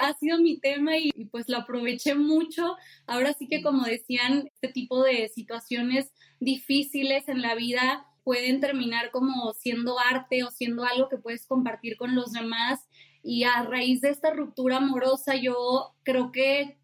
Ha 0.00 0.14
sido 0.14 0.38
mi 0.38 0.58
tema 0.58 0.96
y, 0.96 1.10
y 1.14 1.26
pues 1.26 1.48
lo 1.48 1.58
aproveché 1.58 2.14
mucho. 2.14 2.76
Ahora 3.06 3.32
sí 3.34 3.46
que 3.48 3.62
como 3.62 3.84
decían, 3.84 4.48
este 4.54 4.68
tipo 4.68 5.02
de 5.02 5.28
situaciones 5.28 6.12
difíciles 6.40 7.28
en 7.28 7.42
la 7.42 7.54
vida 7.54 8.06
pueden 8.24 8.60
terminar 8.60 9.10
como 9.10 9.52
siendo 9.54 9.98
arte 9.98 10.44
o 10.44 10.50
siendo 10.50 10.84
algo 10.84 11.08
que 11.08 11.18
puedes 11.18 11.46
compartir 11.46 11.96
con 11.96 12.14
los 12.14 12.32
demás. 12.32 12.80
Y 13.22 13.44
a 13.44 13.62
raíz 13.62 14.00
de 14.00 14.10
esta 14.10 14.32
ruptura 14.32 14.78
amorosa, 14.78 15.36
yo 15.36 15.94
creo 16.02 16.32
que 16.32 16.78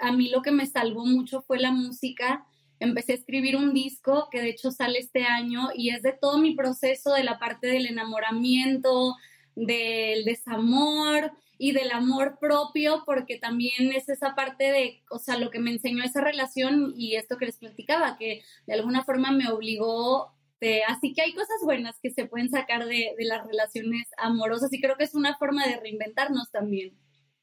a 0.00 0.12
mí 0.12 0.28
lo 0.28 0.42
que 0.42 0.50
me 0.50 0.66
salvó 0.66 1.04
mucho 1.06 1.42
fue 1.42 1.58
la 1.58 1.70
música 1.70 2.46
empecé 2.84 3.12
a 3.12 3.16
escribir 3.16 3.56
un 3.56 3.72
disco 3.72 4.28
que 4.30 4.40
de 4.40 4.50
hecho 4.50 4.70
sale 4.70 4.98
este 4.98 5.24
año 5.24 5.68
y 5.74 5.90
es 5.90 6.02
de 6.02 6.12
todo 6.12 6.38
mi 6.38 6.54
proceso 6.54 7.12
de 7.12 7.24
la 7.24 7.38
parte 7.38 7.66
del 7.66 7.86
enamoramiento, 7.86 9.16
del 9.54 10.24
desamor 10.24 11.32
y 11.56 11.72
del 11.72 11.92
amor 11.92 12.38
propio, 12.40 13.04
porque 13.06 13.38
también 13.38 13.92
es 13.92 14.08
esa 14.08 14.34
parte 14.34 14.64
de, 14.64 15.02
o 15.10 15.18
sea, 15.18 15.38
lo 15.38 15.50
que 15.50 15.60
me 15.60 15.70
enseñó 15.70 16.02
esa 16.02 16.20
relación 16.20 16.94
y 16.96 17.14
esto 17.14 17.36
que 17.36 17.46
les 17.46 17.58
platicaba, 17.58 18.16
que 18.18 18.42
de 18.66 18.74
alguna 18.74 19.04
forma 19.04 19.30
me 19.30 19.50
obligó. 19.50 20.32
De, 20.60 20.82
así 20.84 21.12
que 21.12 21.22
hay 21.22 21.34
cosas 21.34 21.60
buenas 21.62 21.98
que 22.00 22.10
se 22.10 22.26
pueden 22.26 22.48
sacar 22.48 22.86
de, 22.86 23.14
de 23.18 23.24
las 23.24 23.46
relaciones 23.46 24.08
amorosas 24.16 24.72
y 24.72 24.80
creo 24.80 24.96
que 24.96 25.04
es 25.04 25.14
una 25.14 25.36
forma 25.36 25.66
de 25.66 25.78
reinventarnos 25.78 26.50
también. 26.50 26.96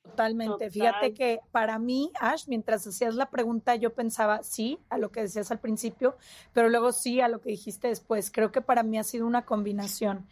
Totalmente. 0.04 0.70
Fíjate 0.70 1.14
que 1.14 1.40
para 1.52 1.78
mí, 1.78 2.12
Ash, 2.20 2.46
mientras 2.48 2.86
hacías 2.88 3.16
la 3.16 3.30
pregunta, 3.30 3.76
yo 3.76 3.94
pensaba 3.94 4.44
sí 4.44 4.80
a 4.90 4.98
lo 4.98 5.12
que 5.12 5.22
decías 5.22 5.52
al 5.52 5.60
principio, 5.60 6.18
pero 6.54 6.70
luego 6.70 6.92
sí 6.92 7.22
a 7.22 7.28
lo 7.28 7.40
que 7.40 7.52
dijiste 7.52 7.88
después. 7.88 8.32
Creo 8.32 8.52
que 8.52 8.62
para 8.62 8.84
mí 8.84 8.98
ha 8.98 9.04
sido 9.04 9.28
una 9.28 9.46
combinación. 9.46 10.28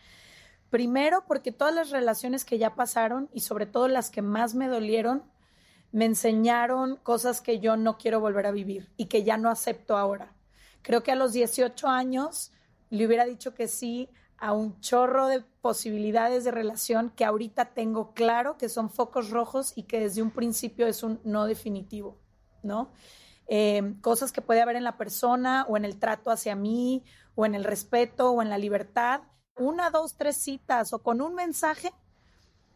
Primero, 0.69 1.23
porque 1.27 1.51
todas 1.51 1.73
las 1.73 1.91
relaciones 1.91 2.45
que 2.45 2.57
ya 2.57 2.75
pasaron 2.75 3.29
y 3.33 3.41
sobre 3.41 3.65
todo 3.65 3.87
las 3.87 4.09
que 4.09 4.21
más 4.21 4.53
me 4.55 4.67
dolieron, 4.67 5.23
me 5.91 6.05
enseñaron 6.05 6.97
cosas 6.97 7.41
que 7.41 7.59
yo 7.59 7.77
no 7.77 7.97
quiero 7.97 8.19
volver 8.19 8.47
a 8.47 8.51
vivir 8.51 8.91
y 8.97 9.05
que 9.05 9.23
ya 9.23 9.37
no 9.37 9.49
acepto 9.49 9.97
ahora. 9.97 10.33
Creo 10.81 11.03
que 11.03 11.11
a 11.11 11.15
los 11.15 11.33
18 11.33 11.87
años 11.87 12.51
le 12.89 13.05
hubiera 13.05 13.25
dicho 13.25 13.53
que 13.53 13.67
sí 13.67 14.09
a 14.37 14.53
un 14.53 14.79
chorro 14.79 15.27
de 15.27 15.41
posibilidades 15.61 16.43
de 16.43 16.51
relación 16.51 17.09
que 17.09 17.25
ahorita 17.25 17.73
tengo 17.73 18.13
claro 18.13 18.57
que 18.57 18.69
son 18.69 18.89
focos 18.89 19.29
rojos 19.29 19.73
y 19.75 19.83
que 19.83 19.99
desde 19.99 20.21
un 20.21 20.31
principio 20.31 20.87
es 20.87 21.03
un 21.03 21.19
no 21.23 21.45
definitivo, 21.45 22.17
¿no? 22.63 22.91
Eh, 23.47 23.95
cosas 24.01 24.31
que 24.31 24.41
puede 24.41 24.61
haber 24.61 24.75
en 24.75 24.83
la 24.83 24.97
persona 24.97 25.65
o 25.67 25.75
en 25.75 25.83
el 25.83 25.97
trato 25.97 26.31
hacia 26.31 26.55
mí 26.55 27.03
o 27.35 27.45
en 27.45 27.55
el 27.55 27.63
respeto 27.63 28.31
o 28.31 28.41
en 28.41 28.49
la 28.49 28.57
libertad. 28.57 29.21
Una, 29.57 29.89
dos, 29.89 30.15
tres 30.15 30.37
citas 30.37 30.93
o 30.93 31.01
con 31.01 31.19
un 31.19 31.35
mensaje, 31.35 31.91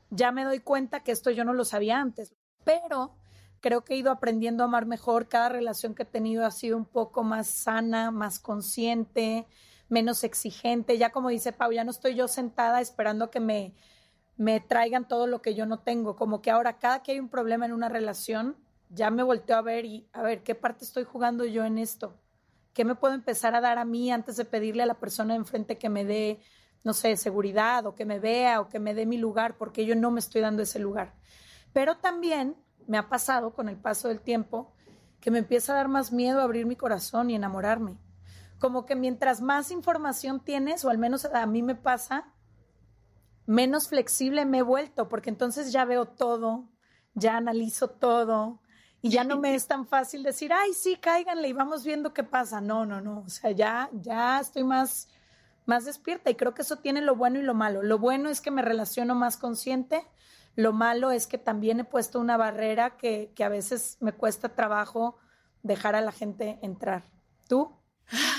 ya 0.10 0.32
me 0.32 0.44
doy 0.44 0.60
cuenta 0.60 1.02
que 1.02 1.12
esto 1.12 1.32
yo 1.32 1.46
no 1.46 1.54
lo 1.54 1.64
sabía 1.64 2.02
antes, 2.02 2.34
pero 2.66 3.16
creo 3.62 3.84
que 3.84 3.94
he 3.94 3.98
ido 3.98 4.12
aprendiendo 4.12 4.64
a 4.64 4.66
amar 4.66 4.86
mejor. 4.86 5.30
Cada 5.30 5.48
relación 5.48 5.96
que 5.96 6.04
he 6.04 6.08
tenido 6.08 6.46
ha 6.46 6.52
sido 6.52 6.76
un 6.76 6.86
poco 6.86 7.24
más 7.24 7.48
sana, 7.48 8.12
más 8.12 8.40
consciente, 8.40 9.48
menos 9.94 10.24
exigente. 10.26 10.98
Ya 10.98 11.12
como 11.12 11.30
dice 11.30 11.54
Pau, 11.54 11.72
ya 11.72 11.86
no 11.86 11.92
estoy 11.92 12.16
yo 12.16 12.28
sentada 12.28 12.82
esperando 12.82 13.30
que 13.30 13.40
me, 13.40 13.74
me 14.36 14.60
traigan 14.60 15.08
todo 15.08 15.28
lo 15.28 15.42
que 15.42 15.56
yo 15.56 15.66
no 15.66 15.80
tengo. 15.80 16.18
Como 16.18 16.42
que 16.42 16.52
ahora 16.52 16.80
cada 16.80 17.04
que 17.04 17.14
hay 17.14 17.20
un 17.20 17.30
problema 17.30 17.66
en 17.66 17.72
una 17.72 17.88
relación, 17.88 18.58
ya 18.90 19.10
me 19.12 19.24
volteo 19.24 19.56
a 19.56 19.62
ver 19.62 19.86
y 19.86 20.10
a 20.12 20.22
ver 20.24 20.44
qué 20.44 20.56
parte 20.56 20.84
estoy 20.84 21.06
jugando 21.06 21.46
yo 21.46 21.64
en 21.64 21.78
esto. 21.78 22.20
¿Qué 22.74 22.84
me 22.84 22.96
puedo 22.96 23.14
empezar 23.14 23.56
a 23.56 23.62
dar 23.62 23.78
a 23.78 23.86
mí 23.86 24.12
antes 24.12 24.36
de 24.36 24.46
pedirle 24.46 24.84
a 24.84 24.88
la 24.88 25.00
persona 25.00 25.36
enfrente 25.36 25.78
que 25.78 25.90
me 25.90 26.04
dé, 26.04 26.40
no 26.84 26.94
sé, 26.94 27.16
seguridad 27.16 27.86
o 27.86 27.94
que 27.94 28.04
me 28.04 28.20
vea 28.20 28.60
o 28.60 28.68
que 28.68 28.80
me 28.80 28.96
dé 28.96 29.06
mi 29.06 29.18
lugar 29.18 29.58
porque 29.58 29.86
yo 29.86 29.96
no 29.96 30.10
me 30.10 30.20
estoy 30.20 30.42
dando 30.42 30.64
ese 30.64 30.80
lugar? 30.80 31.14
Pero 31.72 31.98
también 31.98 32.56
me 32.88 32.98
ha 32.98 33.10
pasado 33.10 33.54
con 33.54 33.70
el 33.70 33.78
paso 33.78 34.08
del 34.08 34.22
tiempo 34.22 34.74
que 35.22 35.32
me 35.32 35.40
empieza 35.40 35.72
a 35.72 35.78
dar 35.78 35.88
más 35.88 36.12
miedo 36.12 36.42
abrir 36.42 36.66
mi 36.66 36.76
corazón 36.76 37.30
y 37.30 37.36
enamorarme 37.36 37.98
como 38.64 38.86
que 38.86 38.96
mientras 38.96 39.42
más 39.42 39.72
información 39.72 40.40
tienes, 40.40 40.86
o 40.86 40.90
al 40.90 40.98
menos 40.98 41.26
a 41.26 41.46
mí 41.46 41.62
me 41.62 41.76
pasa, 41.76 42.32
menos 43.46 43.90
flexible 43.90 44.46
me 44.46 44.60
he 44.60 44.62
vuelto, 44.62 45.10
porque 45.10 45.30
entonces 45.30 45.74
ya 45.74 45.84
veo 45.84 46.06
todo, 46.06 46.70
ya 47.14 47.36
analizo 47.36 47.90
todo 47.90 48.62
y 49.02 49.10
ya 49.10 49.26
no 49.26 49.38
me 49.38 49.54
es 49.54 49.68
tan 49.68 49.86
fácil 49.86 50.24
decir, 50.24 50.54
ay, 50.54 50.72
sí, 50.72 50.96
cáiganle 50.96 51.50
y 51.50 51.52
vamos 51.52 51.84
viendo 51.84 52.14
qué 52.14 52.24
pasa. 52.24 52.62
No, 52.62 52.86
no, 52.86 53.02
no. 53.02 53.26
O 53.26 53.30
sea, 53.30 53.52
ya, 53.52 53.90
ya 53.92 54.40
estoy 54.40 54.64
más, 54.64 55.10
más 55.66 55.84
despierta 55.84 56.30
y 56.30 56.36
creo 56.36 56.54
que 56.54 56.62
eso 56.62 56.78
tiene 56.78 57.02
lo 57.02 57.18
bueno 57.18 57.40
y 57.40 57.44
lo 57.44 57.54
malo. 57.54 57.84
Lo 57.84 58.00
bueno 58.00 58.30
es 58.30 58.40
que 58.40 58.50
me 58.50 58.62
relaciono 58.62 59.14
más 59.14 59.36
consciente. 59.36 60.08
Lo 60.56 60.72
malo 60.72 61.12
es 61.12 61.28
que 61.28 61.38
también 61.38 61.82
he 61.82 61.84
puesto 61.84 62.18
una 62.18 62.38
barrera 62.38 62.96
que, 62.96 63.34
que 63.36 63.44
a 63.44 63.50
veces 63.50 63.98
me 64.00 64.14
cuesta 64.14 64.56
trabajo 64.56 65.18
dejar 65.64 65.98
a 65.98 66.02
la 66.02 66.14
gente 66.14 66.60
entrar. 66.62 67.04
¿Tú? 67.50 67.83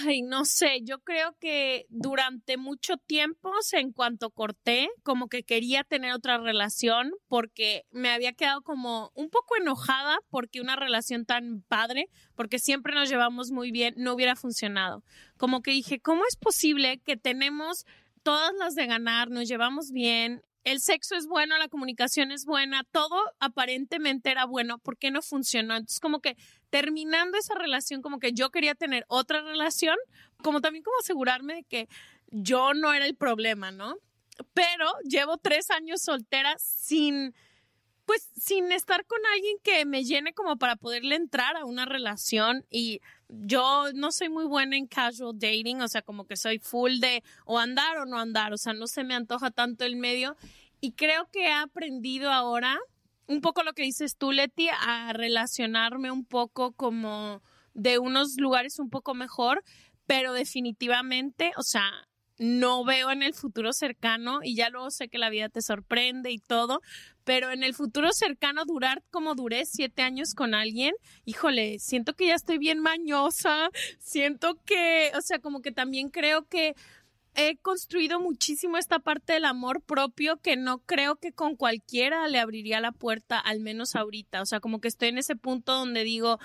Ay, 0.06 0.22
no 0.22 0.44
sé, 0.44 0.80
yo 0.82 1.00
creo 1.00 1.36
que 1.40 1.86
durante 1.88 2.56
mucho 2.56 2.96
tiempo, 2.96 3.50
en 3.72 3.92
cuanto 3.92 4.30
corté, 4.30 4.88
como 5.02 5.28
que 5.28 5.42
quería 5.42 5.84
tener 5.84 6.12
otra 6.12 6.38
relación 6.38 7.12
porque 7.28 7.86
me 7.90 8.10
había 8.10 8.32
quedado 8.32 8.62
como 8.62 9.10
un 9.14 9.30
poco 9.30 9.56
enojada 9.56 10.18
porque 10.30 10.60
una 10.60 10.76
relación 10.76 11.24
tan 11.24 11.62
padre, 11.62 12.08
porque 12.36 12.58
siempre 12.58 12.94
nos 12.94 13.08
llevamos 13.08 13.50
muy 13.50 13.70
bien, 13.70 13.94
no 13.96 14.12
hubiera 14.12 14.36
funcionado. 14.36 15.02
Como 15.36 15.62
que 15.62 15.72
dije, 15.72 16.00
¿cómo 16.00 16.24
es 16.28 16.36
posible 16.36 16.98
que 16.98 17.16
tenemos 17.16 17.84
todas 18.22 18.52
las 18.58 18.74
de 18.74 18.86
ganar, 18.86 19.30
nos 19.30 19.48
llevamos 19.48 19.90
bien, 19.90 20.42
el 20.64 20.80
sexo 20.80 21.14
es 21.14 21.26
bueno, 21.26 21.58
la 21.58 21.68
comunicación 21.68 22.32
es 22.32 22.46
buena, 22.46 22.84
todo 22.84 23.16
aparentemente 23.38 24.30
era 24.30 24.46
bueno, 24.46 24.78
¿por 24.78 24.96
qué 24.96 25.10
no 25.10 25.20
funcionó? 25.20 25.76
Entonces 25.76 26.00
como 26.00 26.20
que 26.20 26.36
terminando 26.74 27.38
esa 27.38 27.54
relación, 27.54 28.02
como 28.02 28.18
que 28.18 28.32
yo 28.32 28.50
quería 28.50 28.74
tener 28.74 29.04
otra 29.06 29.40
relación, 29.42 29.96
como 30.42 30.60
también 30.60 30.82
como 30.82 30.96
asegurarme 30.98 31.54
de 31.54 31.62
que 31.62 31.88
yo 32.32 32.74
no 32.74 32.92
era 32.92 33.06
el 33.06 33.14
problema, 33.14 33.70
¿no? 33.70 33.94
Pero 34.54 34.86
llevo 35.08 35.36
tres 35.36 35.70
años 35.70 36.02
soltera 36.02 36.56
sin, 36.58 37.32
pues 38.06 38.28
sin 38.36 38.72
estar 38.72 39.06
con 39.06 39.20
alguien 39.34 39.56
que 39.62 39.84
me 39.84 40.02
llene 40.02 40.32
como 40.32 40.56
para 40.56 40.74
poderle 40.74 41.14
entrar 41.14 41.56
a 41.56 41.64
una 41.64 41.84
relación 41.84 42.66
y 42.70 43.00
yo 43.28 43.92
no 43.94 44.10
soy 44.10 44.28
muy 44.28 44.46
buena 44.46 44.76
en 44.76 44.88
casual 44.88 45.38
dating, 45.38 45.80
o 45.80 45.86
sea, 45.86 46.02
como 46.02 46.26
que 46.26 46.34
soy 46.34 46.58
full 46.58 46.98
de 46.98 47.22
o 47.44 47.60
andar 47.60 47.98
o 47.98 48.04
no 48.04 48.18
andar, 48.18 48.52
o 48.52 48.58
sea, 48.58 48.72
no 48.72 48.88
se 48.88 49.04
me 49.04 49.14
antoja 49.14 49.52
tanto 49.52 49.84
el 49.84 49.94
medio 49.94 50.36
y 50.80 50.90
creo 50.90 51.30
que 51.30 51.44
he 51.44 51.52
aprendido 51.52 52.32
ahora 52.32 52.80
un 53.26 53.40
poco 53.40 53.62
lo 53.62 53.72
que 53.72 53.82
dices 53.82 54.16
tú, 54.16 54.32
Leti, 54.32 54.68
a 54.68 55.12
relacionarme 55.12 56.10
un 56.10 56.24
poco 56.24 56.72
como 56.72 57.42
de 57.74 57.98
unos 57.98 58.36
lugares 58.38 58.78
un 58.78 58.90
poco 58.90 59.14
mejor, 59.14 59.62
pero 60.06 60.32
definitivamente, 60.32 61.52
o 61.56 61.62
sea, 61.62 61.90
no 62.38 62.84
veo 62.84 63.10
en 63.10 63.22
el 63.22 63.34
futuro 63.34 63.72
cercano 63.72 64.40
y 64.42 64.56
ya 64.56 64.68
luego 64.68 64.90
sé 64.90 65.08
que 65.08 65.18
la 65.18 65.30
vida 65.30 65.48
te 65.48 65.62
sorprende 65.62 66.30
y 66.32 66.38
todo, 66.38 66.80
pero 67.22 67.50
en 67.50 67.62
el 67.62 67.74
futuro 67.74 68.12
cercano 68.12 68.64
durar 68.64 69.02
como 69.10 69.34
duré 69.34 69.64
siete 69.66 70.02
años 70.02 70.34
con 70.34 70.54
alguien, 70.54 70.94
híjole, 71.24 71.78
siento 71.78 72.14
que 72.14 72.26
ya 72.26 72.34
estoy 72.34 72.58
bien 72.58 72.80
mañosa, 72.80 73.70
siento 73.98 74.58
que, 74.64 75.12
o 75.16 75.20
sea, 75.20 75.38
como 75.38 75.62
que 75.62 75.72
también 75.72 76.10
creo 76.10 76.46
que 76.48 76.74
he 77.34 77.56
construido 77.56 78.20
muchísimo 78.20 78.76
esta 78.76 78.98
parte 78.98 79.34
del 79.34 79.44
amor 79.44 79.82
propio 79.82 80.36
que 80.38 80.56
no 80.56 80.78
creo 80.78 81.16
que 81.16 81.32
con 81.32 81.56
cualquiera 81.56 82.28
le 82.28 82.38
abriría 82.38 82.80
la 82.80 82.92
puerta, 82.92 83.38
al 83.38 83.60
menos 83.60 83.96
ahorita, 83.96 84.42
o 84.42 84.46
sea, 84.46 84.60
como 84.60 84.80
que 84.80 84.88
estoy 84.88 85.08
en 85.08 85.18
ese 85.18 85.36
punto 85.36 85.74
donde 85.74 86.04
digo, 86.04 86.38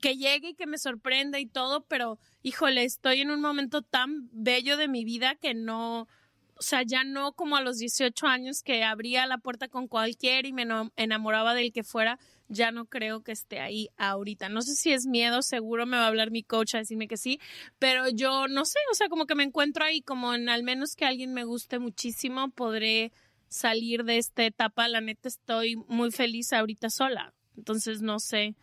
que 0.00 0.16
llegue 0.16 0.50
y 0.50 0.54
que 0.54 0.66
me 0.66 0.78
sorprenda 0.78 1.38
y 1.38 1.46
todo, 1.46 1.82
pero 1.86 2.18
híjole, 2.42 2.84
estoy 2.84 3.20
en 3.20 3.30
un 3.30 3.40
momento 3.40 3.82
tan 3.82 4.28
bello 4.32 4.76
de 4.76 4.88
mi 4.88 5.04
vida 5.04 5.34
que 5.34 5.54
no, 5.54 6.02
o 6.02 6.62
sea, 6.62 6.82
ya 6.82 7.02
no 7.04 7.32
como 7.32 7.56
a 7.56 7.62
los 7.62 7.78
18 7.78 8.26
años 8.26 8.62
que 8.62 8.84
abría 8.84 9.26
la 9.26 9.38
puerta 9.38 9.68
con 9.68 9.88
cualquiera 9.88 10.46
y 10.46 10.52
me 10.52 10.66
enamoraba 10.96 11.54
del 11.54 11.72
que 11.72 11.82
fuera, 11.82 12.18
ya 12.50 12.72
no 12.72 12.84
creo 12.86 13.22
que 13.22 13.32
esté 13.32 13.60
ahí 13.60 13.88
ahorita. 13.96 14.48
No 14.48 14.60
sé 14.60 14.74
si 14.74 14.92
es 14.92 15.06
miedo, 15.06 15.40
seguro 15.40 15.86
me 15.86 15.96
va 15.96 16.04
a 16.04 16.08
hablar 16.08 16.30
mi 16.30 16.42
coach 16.42 16.74
a 16.74 16.78
decirme 16.78 17.08
que 17.08 17.16
sí, 17.16 17.40
pero 17.78 18.08
yo 18.08 18.48
no 18.48 18.64
sé, 18.64 18.78
o 18.90 18.94
sea, 18.94 19.08
como 19.08 19.26
que 19.26 19.36
me 19.36 19.44
encuentro 19.44 19.84
ahí 19.84 20.02
como 20.02 20.34
en 20.34 20.48
al 20.48 20.64
menos 20.64 20.96
que 20.96 21.06
alguien 21.06 21.32
me 21.32 21.44
guste 21.44 21.78
muchísimo, 21.78 22.50
podré 22.50 23.12
salir 23.48 24.04
de 24.04 24.18
esta 24.18 24.44
etapa. 24.44 24.88
La 24.88 25.00
neta 25.00 25.28
estoy 25.28 25.76
muy 25.88 26.10
feliz 26.10 26.52
ahorita 26.52 26.90
sola. 26.90 27.32
Entonces 27.56 28.02
no 28.02 28.18
sé, 28.18 28.56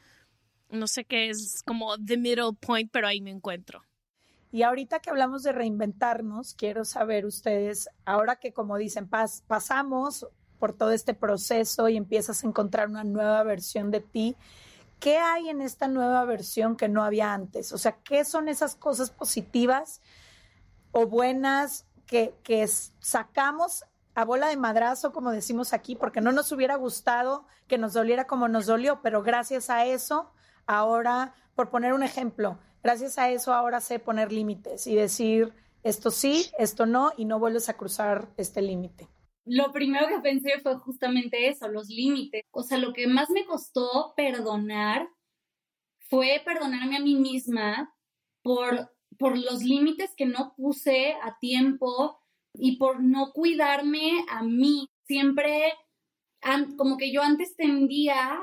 no 0.70 0.88
sé 0.88 1.06
qué 1.06 1.30
es 1.30 1.64
como 1.66 1.98
the 1.98 2.18
middle 2.18 2.54
point, 2.60 2.90
pero 2.92 3.08
ahí 3.08 3.22
me 3.22 3.32
encuentro. 3.32 3.84
Y 4.52 4.64
ahorita 4.64 5.00
que 5.00 5.10
hablamos 5.10 5.44
de 5.44 5.52
reinventarnos, 5.52 6.56
quiero 6.56 6.86
saber 6.86 7.26
ustedes, 7.26 7.90
ahora 8.06 8.38
que 8.38 8.54
como 8.54 8.78
dicen, 8.78 9.10
pasamos 9.10 10.26
por 10.60 10.74
todo 10.74 10.92
este 10.92 11.14
proceso 11.14 11.90
y 11.90 11.98
empiezas 11.98 12.44
a 12.44 12.48
encontrar 12.48 12.90
una 12.90 13.04
nueva 13.04 13.44
versión 13.44 13.92
de 13.92 14.02
ti, 14.02 14.36
¿qué 15.00 15.18
hay 15.18 15.50
en 15.50 15.62
esta 15.62 15.88
nueva 15.88 16.26
versión 16.26 16.76
que 16.76 16.90
no 16.90 17.04
había 17.04 17.34
antes? 17.34 17.72
O 17.72 17.78
sea, 17.78 17.98
¿qué 18.04 18.26
son 18.26 18.50
esas 18.50 18.76
cosas 18.76 19.12
positivas 19.12 20.02
o 20.92 21.08
buenas 21.08 21.86
que, 22.06 22.34
que 22.44 22.68
sacamos 22.68 23.86
a 24.16 24.26
bola 24.26 24.48
de 24.48 24.58
madrazo, 24.58 25.12
como 25.12 25.30
decimos 25.32 25.74
aquí, 25.74 25.96
porque 25.96 26.22
no 26.22 26.32
nos 26.32 26.52
hubiera 26.52 26.76
gustado 26.76 27.46
que 27.68 27.78
nos 27.78 27.94
doliera 27.94 28.26
como 28.26 28.48
nos 28.48 28.66
dolió, 28.66 29.00
pero 29.04 29.22
gracias 29.22 29.70
a 29.70 29.86
eso 29.86 30.32
ahora, 30.66 31.36
por 31.54 31.70
poner 31.70 31.94
un 31.94 32.02
ejemplo, 32.02 32.58
gracias 32.82 33.20
a 33.20 33.30
eso 33.30 33.54
ahora 33.54 33.80
sé 33.80 34.00
poner 34.00 34.32
límites 34.32 34.88
y 34.88 34.96
decir 34.96 35.54
esto 35.84 36.10
sí, 36.10 36.50
esto 36.58 36.88
no, 36.88 37.12
y 37.16 37.26
no 37.26 37.38
vuelves 37.38 37.70
a 37.70 37.76
cruzar 37.76 38.28
este 38.38 38.64
límite. 38.64 39.08
Lo 39.48 39.72
primero 39.72 40.08
que 40.08 40.20
pensé 40.20 40.60
fue 40.62 40.78
justamente 40.78 41.48
eso, 41.48 41.68
los 41.70 41.88
límites. 41.88 42.44
O 42.52 42.64
sea, 42.64 42.78
lo 42.78 42.94
que 42.94 43.08
más 43.08 43.30
me 43.30 43.46
costó 43.46 44.14
perdonar 44.16 45.08
fue 46.10 46.42
perdonarme 46.46 46.98
a 46.98 47.02
mí 47.02 47.16
misma 47.16 47.94
por, 48.42 48.92
por 49.18 49.38
los 49.38 49.64
límites 49.64 50.14
que 50.16 50.26
no 50.26 50.54
puse 50.56 51.14
a 51.22 51.38
tiempo 51.40 52.20
y 52.54 52.78
por 52.78 53.02
no 53.02 53.32
cuidarme 53.32 54.26
a 54.30 54.44
mí. 54.44 54.88
Siempre, 55.06 55.74
como 56.78 56.98
que 56.98 57.12
yo 57.14 57.22
antes 57.22 57.56
tendía 57.56 58.40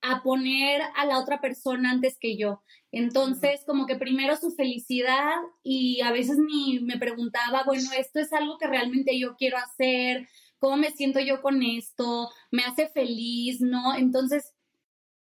a 0.00 0.22
poner 0.22 0.82
a 0.96 1.06
la 1.06 1.18
otra 1.18 1.40
persona 1.40 1.90
antes 1.90 2.16
que 2.18 2.36
yo. 2.36 2.62
Entonces, 2.92 3.62
como 3.66 3.86
que 3.86 3.96
primero 3.96 4.36
su 4.36 4.52
felicidad 4.52 5.36
y 5.62 6.00
a 6.00 6.12
veces 6.12 6.38
ni 6.38 6.80
me 6.80 6.98
preguntaba, 6.98 7.64
bueno, 7.64 7.90
esto 7.96 8.20
es 8.20 8.32
algo 8.32 8.58
que 8.58 8.66
realmente 8.66 9.18
yo 9.18 9.36
quiero 9.36 9.58
hacer, 9.58 10.28
cómo 10.58 10.76
me 10.76 10.90
siento 10.90 11.20
yo 11.20 11.42
con 11.42 11.62
esto, 11.62 12.30
me 12.50 12.64
hace 12.64 12.88
feliz, 12.88 13.60
¿no? 13.60 13.94
Entonces, 13.94 14.54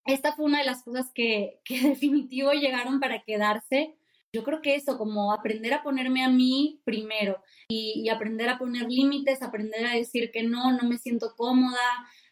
esta 0.06 0.34
fue 0.34 0.46
una 0.46 0.60
de 0.60 0.66
las 0.66 0.84
cosas 0.84 1.12
que, 1.14 1.62
que 1.64 1.80
definitivo 1.90 2.52
llegaron 2.52 3.00
para 3.00 3.24
quedarse. 3.24 3.96
Yo 4.34 4.44
creo 4.44 4.62
que 4.62 4.76
eso, 4.76 4.98
como 4.98 5.32
aprender 5.32 5.74
a 5.74 5.84
ponerme 5.84 6.24
a 6.24 6.30
mí 6.30 6.82
primero 6.86 7.42
y, 7.68 8.02
y 8.04 8.10
aprender 8.10 8.50
a 8.50 8.58
poner 8.58 8.90
límites, 8.90 9.44
aprender 9.44 9.86
a 9.86 9.94
decir 9.94 10.32
que 10.32 10.42
no, 10.42 10.72
no 10.72 10.90
me 10.90 10.98
siento 10.98 11.36
cómoda, 11.38 11.78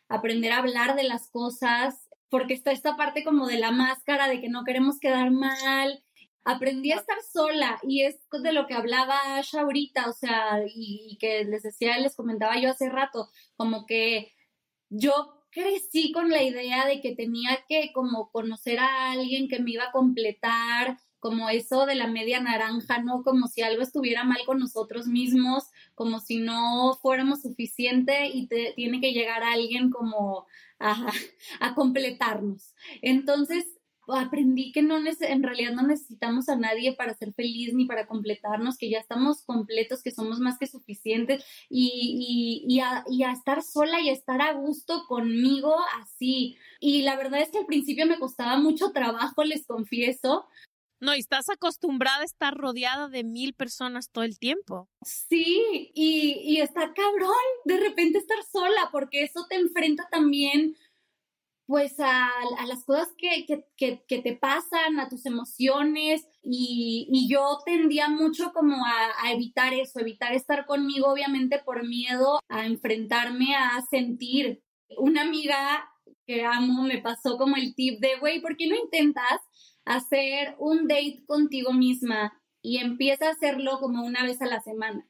aprender 0.09 0.51
a 0.51 0.57
hablar 0.57 0.95
de 0.95 1.03
las 1.03 1.29
cosas 1.29 2.10
porque 2.31 2.53
está 2.53 2.71
esta 2.71 2.95
parte 2.95 3.23
como 3.25 3.45
de 3.45 3.59
la 3.59 3.71
máscara, 3.71 4.29
de 4.29 4.39
que 4.39 4.49
no 4.49 4.63
queremos 4.63 4.99
quedar 4.99 5.29
mal. 5.31 6.01
Aprendí 6.45 6.91
a 6.93 6.95
estar 6.95 7.17
sola 7.21 7.77
y 7.83 8.03
es 8.03 8.19
de 8.31 8.53
lo 8.53 8.65
que 8.65 8.73
hablaba 8.73 9.35
Asha 9.35 9.61
ahorita, 9.61 10.09
o 10.09 10.13
sea, 10.13 10.63
y, 10.65 11.17
que 11.19 11.43
les 11.43 11.61
decía, 11.61 11.99
les 11.99 12.15
comentaba 12.15 12.57
yo 12.57 12.71
hace 12.71 12.89
rato, 12.89 13.29
como 13.57 13.85
que 13.85 14.31
yo 14.89 15.43
crecí 15.51 16.13
con 16.13 16.29
la 16.29 16.41
idea 16.41 16.87
de 16.87 17.01
que 17.01 17.13
tenía 17.15 17.59
que 17.67 17.91
como 17.93 18.31
conocer 18.31 18.79
a 18.79 19.11
alguien 19.11 19.49
que 19.49 19.59
me 19.59 19.71
iba 19.71 19.83
a 19.83 19.91
completar, 19.91 20.97
como 21.19 21.49
eso 21.49 21.85
de 21.85 21.95
la 21.95 22.07
media 22.07 22.39
naranja, 22.39 23.03
¿no? 23.03 23.23
Como 23.23 23.47
si 23.47 23.61
algo 23.61 23.83
estuviera 23.83 24.23
mal 24.23 24.39
con 24.45 24.57
nosotros 24.57 25.05
mismos, 25.05 25.65
como 25.95 26.19
si 26.19 26.37
no 26.37 26.97
fuéramos 27.01 27.41
suficiente 27.41 28.27
y 28.27 28.47
te, 28.47 28.73
tiene 28.75 29.01
que 29.01 29.13
llegar 29.13 29.43
alguien 29.43 29.89
como 29.89 30.47
a, 30.79 31.75
completarnos. 31.75 32.73
Entonces, 33.01 33.65
aprendí 34.07 34.71
que 34.71 34.81
no 34.81 34.97
en 34.97 35.43
realidad 35.43 35.73
no 35.73 35.83
necesitamos 35.83 36.49
a 36.49 36.55
nadie 36.55 36.93
para 36.93 37.13
ser 37.13 37.33
feliz 37.33 37.73
ni 37.73 37.85
para 37.85 38.07
completarnos, 38.07 38.77
que 38.77 38.89
ya 38.89 38.99
estamos 38.99 39.43
completos, 39.43 40.01
que 40.01 40.11
somos 40.11 40.39
más 40.39 40.57
que 40.57 40.67
suficientes 40.67 41.45
y, 41.69 42.65
y, 42.67 42.79
a, 42.79 43.05
y, 43.07 43.23
a, 43.23 43.31
estar 43.31 43.61
sola 43.61 44.01
y 44.01 44.09
a 44.09 44.13
estar 44.13 44.41
a 44.41 44.53
gusto 44.53 45.05
conmigo 45.07 45.75
así. 46.01 46.57
Y 46.79 47.03
la 47.03 47.15
verdad 47.15 47.41
es 47.41 47.51
que 47.51 47.59
al 47.59 47.67
principio 47.67 48.05
me 48.05 48.19
costaba 48.19 48.57
mucho 48.57 48.91
trabajo, 48.91 49.43
les 49.43 49.65
confieso, 49.65 50.47
no, 51.01 51.15
y 51.15 51.19
estás 51.19 51.49
acostumbrada 51.49 52.21
a 52.21 52.25
estar 52.25 52.55
rodeada 52.55 53.09
de 53.09 53.23
mil 53.23 53.53
personas 53.53 54.09
todo 54.11 54.23
el 54.23 54.37
tiempo. 54.37 54.87
Sí, 55.01 55.91
y, 55.93 56.39
y 56.43 56.61
está 56.61 56.93
cabrón 56.93 57.35
de 57.65 57.77
repente 57.77 58.19
estar 58.19 58.37
sola, 58.43 58.89
porque 58.91 59.23
eso 59.23 59.45
te 59.49 59.55
enfrenta 59.55 60.07
también 60.11 60.75
pues 61.71 61.99
a, 61.99 62.29
las 62.67 62.83
cosas 62.83 63.07
que, 63.17 63.45
que, 63.45 64.03
que, 64.05 64.21
te 64.21 64.33
pasan, 64.35 64.99
a 64.99 65.07
tus 65.07 65.25
emociones, 65.25 66.27
Y, 66.43 67.27
yo 67.29 67.59
tendía 67.65 68.09
mucho 68.09 68.51
como 68.51 68.85
a, 68.85 69.23
a, 69.23 69.31
evitar 69.31 69.73
eso, 69.73 70.01
evitar 70.01 70.33
estar 70.33 70.65
conmigo, 70.65 71.07
obviamente 71.07 71.61
por 71.63 71.87
miedo 71.87 72.41
a 72.49 72.65
enfrentarme 72.65 73.55
a 73.55 73.81
sentir. 73.89 74.61
Una 74.97 75.21
amiga 75.21 75.89
que 76.25 76.43
amo 76.43 76.83
me 76.83 76.97
pasó 76.97 77.37
como 77.37 77.55
el 77.55 77.73
tip 77.73 78.01
de, 78.01 78.17
güey, 78.19 78.41
¿por 78.41 78.57
qué 78.57 78.67
no 78.67 78.75
intentas 78.75 79.39
hacer 79.85 80.55
un 80.59 80.87
date 80.87 81.23
contigo 81.25 81.73
misma 81.73 82.39
y 82.61 82.77
empieza 82.77 83.27
a 83.27 83.31
hacerlo 83.31 83.79
como 83.79 84.05
una 84.05 84.23
vez 84.23 84.41
a 84.41 84.47
la 84.47 84.61
semana? 84.61 85.07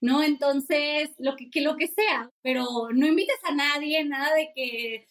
¿no? 0.00 0.22
Entonces, 0.22 1.10
lo 1.18 1.36
que, 1.36 1.48
lo 1.60 1.76
que 1.76 1.86
sea, 1.86 2.30
pero 2.42 2.64
no 2.92 3.06
invites 3.06 3.38
a 3.44 3.54
nadie, 3.54 4.04
nada 4.04 4.34
de 4.34 4.50
que 4.54 5.06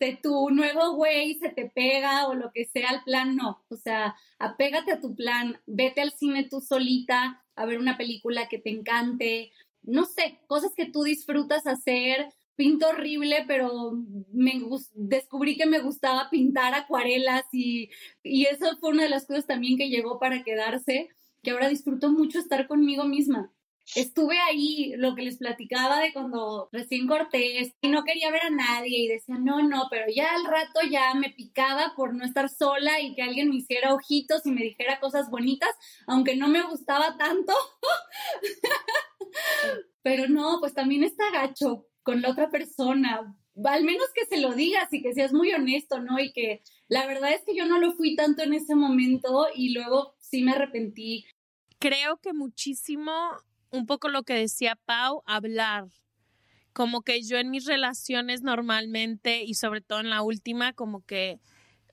este, 0.00 0.18
tu 0.22 0.48
nuevo 0.50 0.94
güey 0.94 1.34
se 1.34 1.50
te 1.50 1.70
pega 1.70 2.26
o 2.26 2.34
lo 2.34 2.50
que 2.52 2.64
sea 2.64 2.90
el 2.90 3.02
plan, 3.04 3.36
no. 3.36 3.62
O 3.68 3.76
sea, 3.76 4.16
apégate 4.38 4.92
a 4.92 5.00
tu 5.00 5.14
plan, 5.14 5.60
vete 5.66 6.00
al 6.00 6.12
cine 6.12 6.48
tú 6.48 6.60
solita 6.62 7.44
a 7.54 7.66
ver 7.66 7.78
una 7.78 7.98
película 7.98 8.48
que 8.48 8.58
te 8.58 8.70
encante, 8.70 9.52
no 9.82 10.06
sé, 10.06 10.40
cosas 10.46 10.72
que 10.74 10.86
tú 10.86 11.02
disfrutas 11.02 11.66
hacer. 11.66 12.28
Pinto 12.60 12.88
horrible, 12.88 13.44
pero 13.46 13.92
me 14.34 14.60
descubrí 14.92 15.56
que 15.56 15.64
me 15.64 15.78
gustaba 15.80 16.28
pintar 16.28 16.74
acuarelas 16.74 17.44
y, 17.52 17.88
y 18.22 18.44
eso 18.44 18.76
fue 18.78 18.90
una 18.90 19.04
de 19.04 19.08
las 19.08 19.24
cosas 19.24 19.46
también 19.46 19.78
que 19.78 19.88
llegó 19.88 20.18
para 20.18 20.44
quedarse, 20.44 21.08
que 21.42 21.52
ahora 21.52 21.70
disfruto 21.70 22.10
mucho 22.10 22.38
estar 22.38 22.66
conmigo 22.66 23.04
misma 23.04 23.50
estuve 23.94 24.38
ahí, 24.40 24.92
lo 24.96 25.14
que 25.14 25.22
les 25.22 25.38
platicaba 25.38 26.00
de 26.00 26.12
cuando 26.12 26.68
recién 26.70 27.06
corté, 27.06 27.74
y 27.80 27.88
no 27.88 28.04
quería 28.04 28.30
ver 28.30 28.42
a 28.42 28.50
nadie 28.50 28.98
y 28.98 29.08
decía, 29.08 29.36
no, 29.38 29.62
no, 29.66 29.86
pero 29.90 30.04
ya 30.14 30.34
al 30.34 30.44
rato 30.44 30.80
ya 30.90 31.14
me 31.14 31.30
picaba 31.30 31.94
por 31.96 32.14
no 32.14 32.24
estar 32.24 32.48
sola 32.48 33.00
y 33.00 33.14
que 33.14 33.22
alguien 33.22 33.48
me 33.48 33.56
hiciera 33.56 33.94
ojitos 33.94 34.44
y 34.46 34.50
me 34.50 34.62
dijera 34.62 35.00
cosas 35.00 35.30
bonitas, 35.30 35.74
aunque 36.06 36.36
no 36.36 36.48
me 36.48 36.62
gustaba 36.62 37.16
tanto. 37.16 37.52
pero 40.02 40.28
no, 40.28 40.58
pues 40.60 40.74
también 40.74 41.04
está 41.04 41.30
gacho 41.32 41.86
con 42.02 42.22
la 42.22 42.30
otra 42.30 42.50
persona, 42.50 43.36
al 43.64 43.84
menos 43.84 44.06
que 44.14 44.24
se 44.26 44.40
lo 44.40 44.54
digas 44.54 44.92
y 44.92 45.02
que 45.02 45.12
seas 45.12 45.32
muy 45.32 45.52
honesto, 45.52 46.00
¿no? 46.00 46.18
Y 46.18 46.32
que 46.32 46.62
la 46.88 47.06
verdad 47.06 47.32
es 47.32 47.42
que 47.44 47.54
yo 47.54 47.66
no 47.66 47.78
lo 47.78 47.92
fui 47.92 48.16
tanto 48.16 48.42
en 48.42 48.54
ese 48.54 48.74
momento 48.74 49.46
y 49.54 49.72
luego 49.72 50.14
sí 50.18 50.42
me 50.42 50.52
arrepentí. 50.52 51.26
Creo 51.78 52.18
que 52.18 52.32
muchísimo 52.32 53.12
un 53.70 53.86
poco 53.86 54.08
lo 54.08 54.22
que 54.22 54.34
decía 54.34 54.76
Pau, 54.84 55.22
hablar. 55.26 55.88
Como 56.72 57.02
que 57.02 57.22
yo 57.22 57.36
en 57.36 57.50
mis 57.50 57.66
relaciones 57.66 58.42
normalmente 58.42 59.42
y 59.42 59.54
sobre 59.54 59.80
todo 59.80 60.00
en 60.00 60.10
la 60.10 60.22
última, 60.22 60.72
como 60.72 61.04
que 61.04 61.40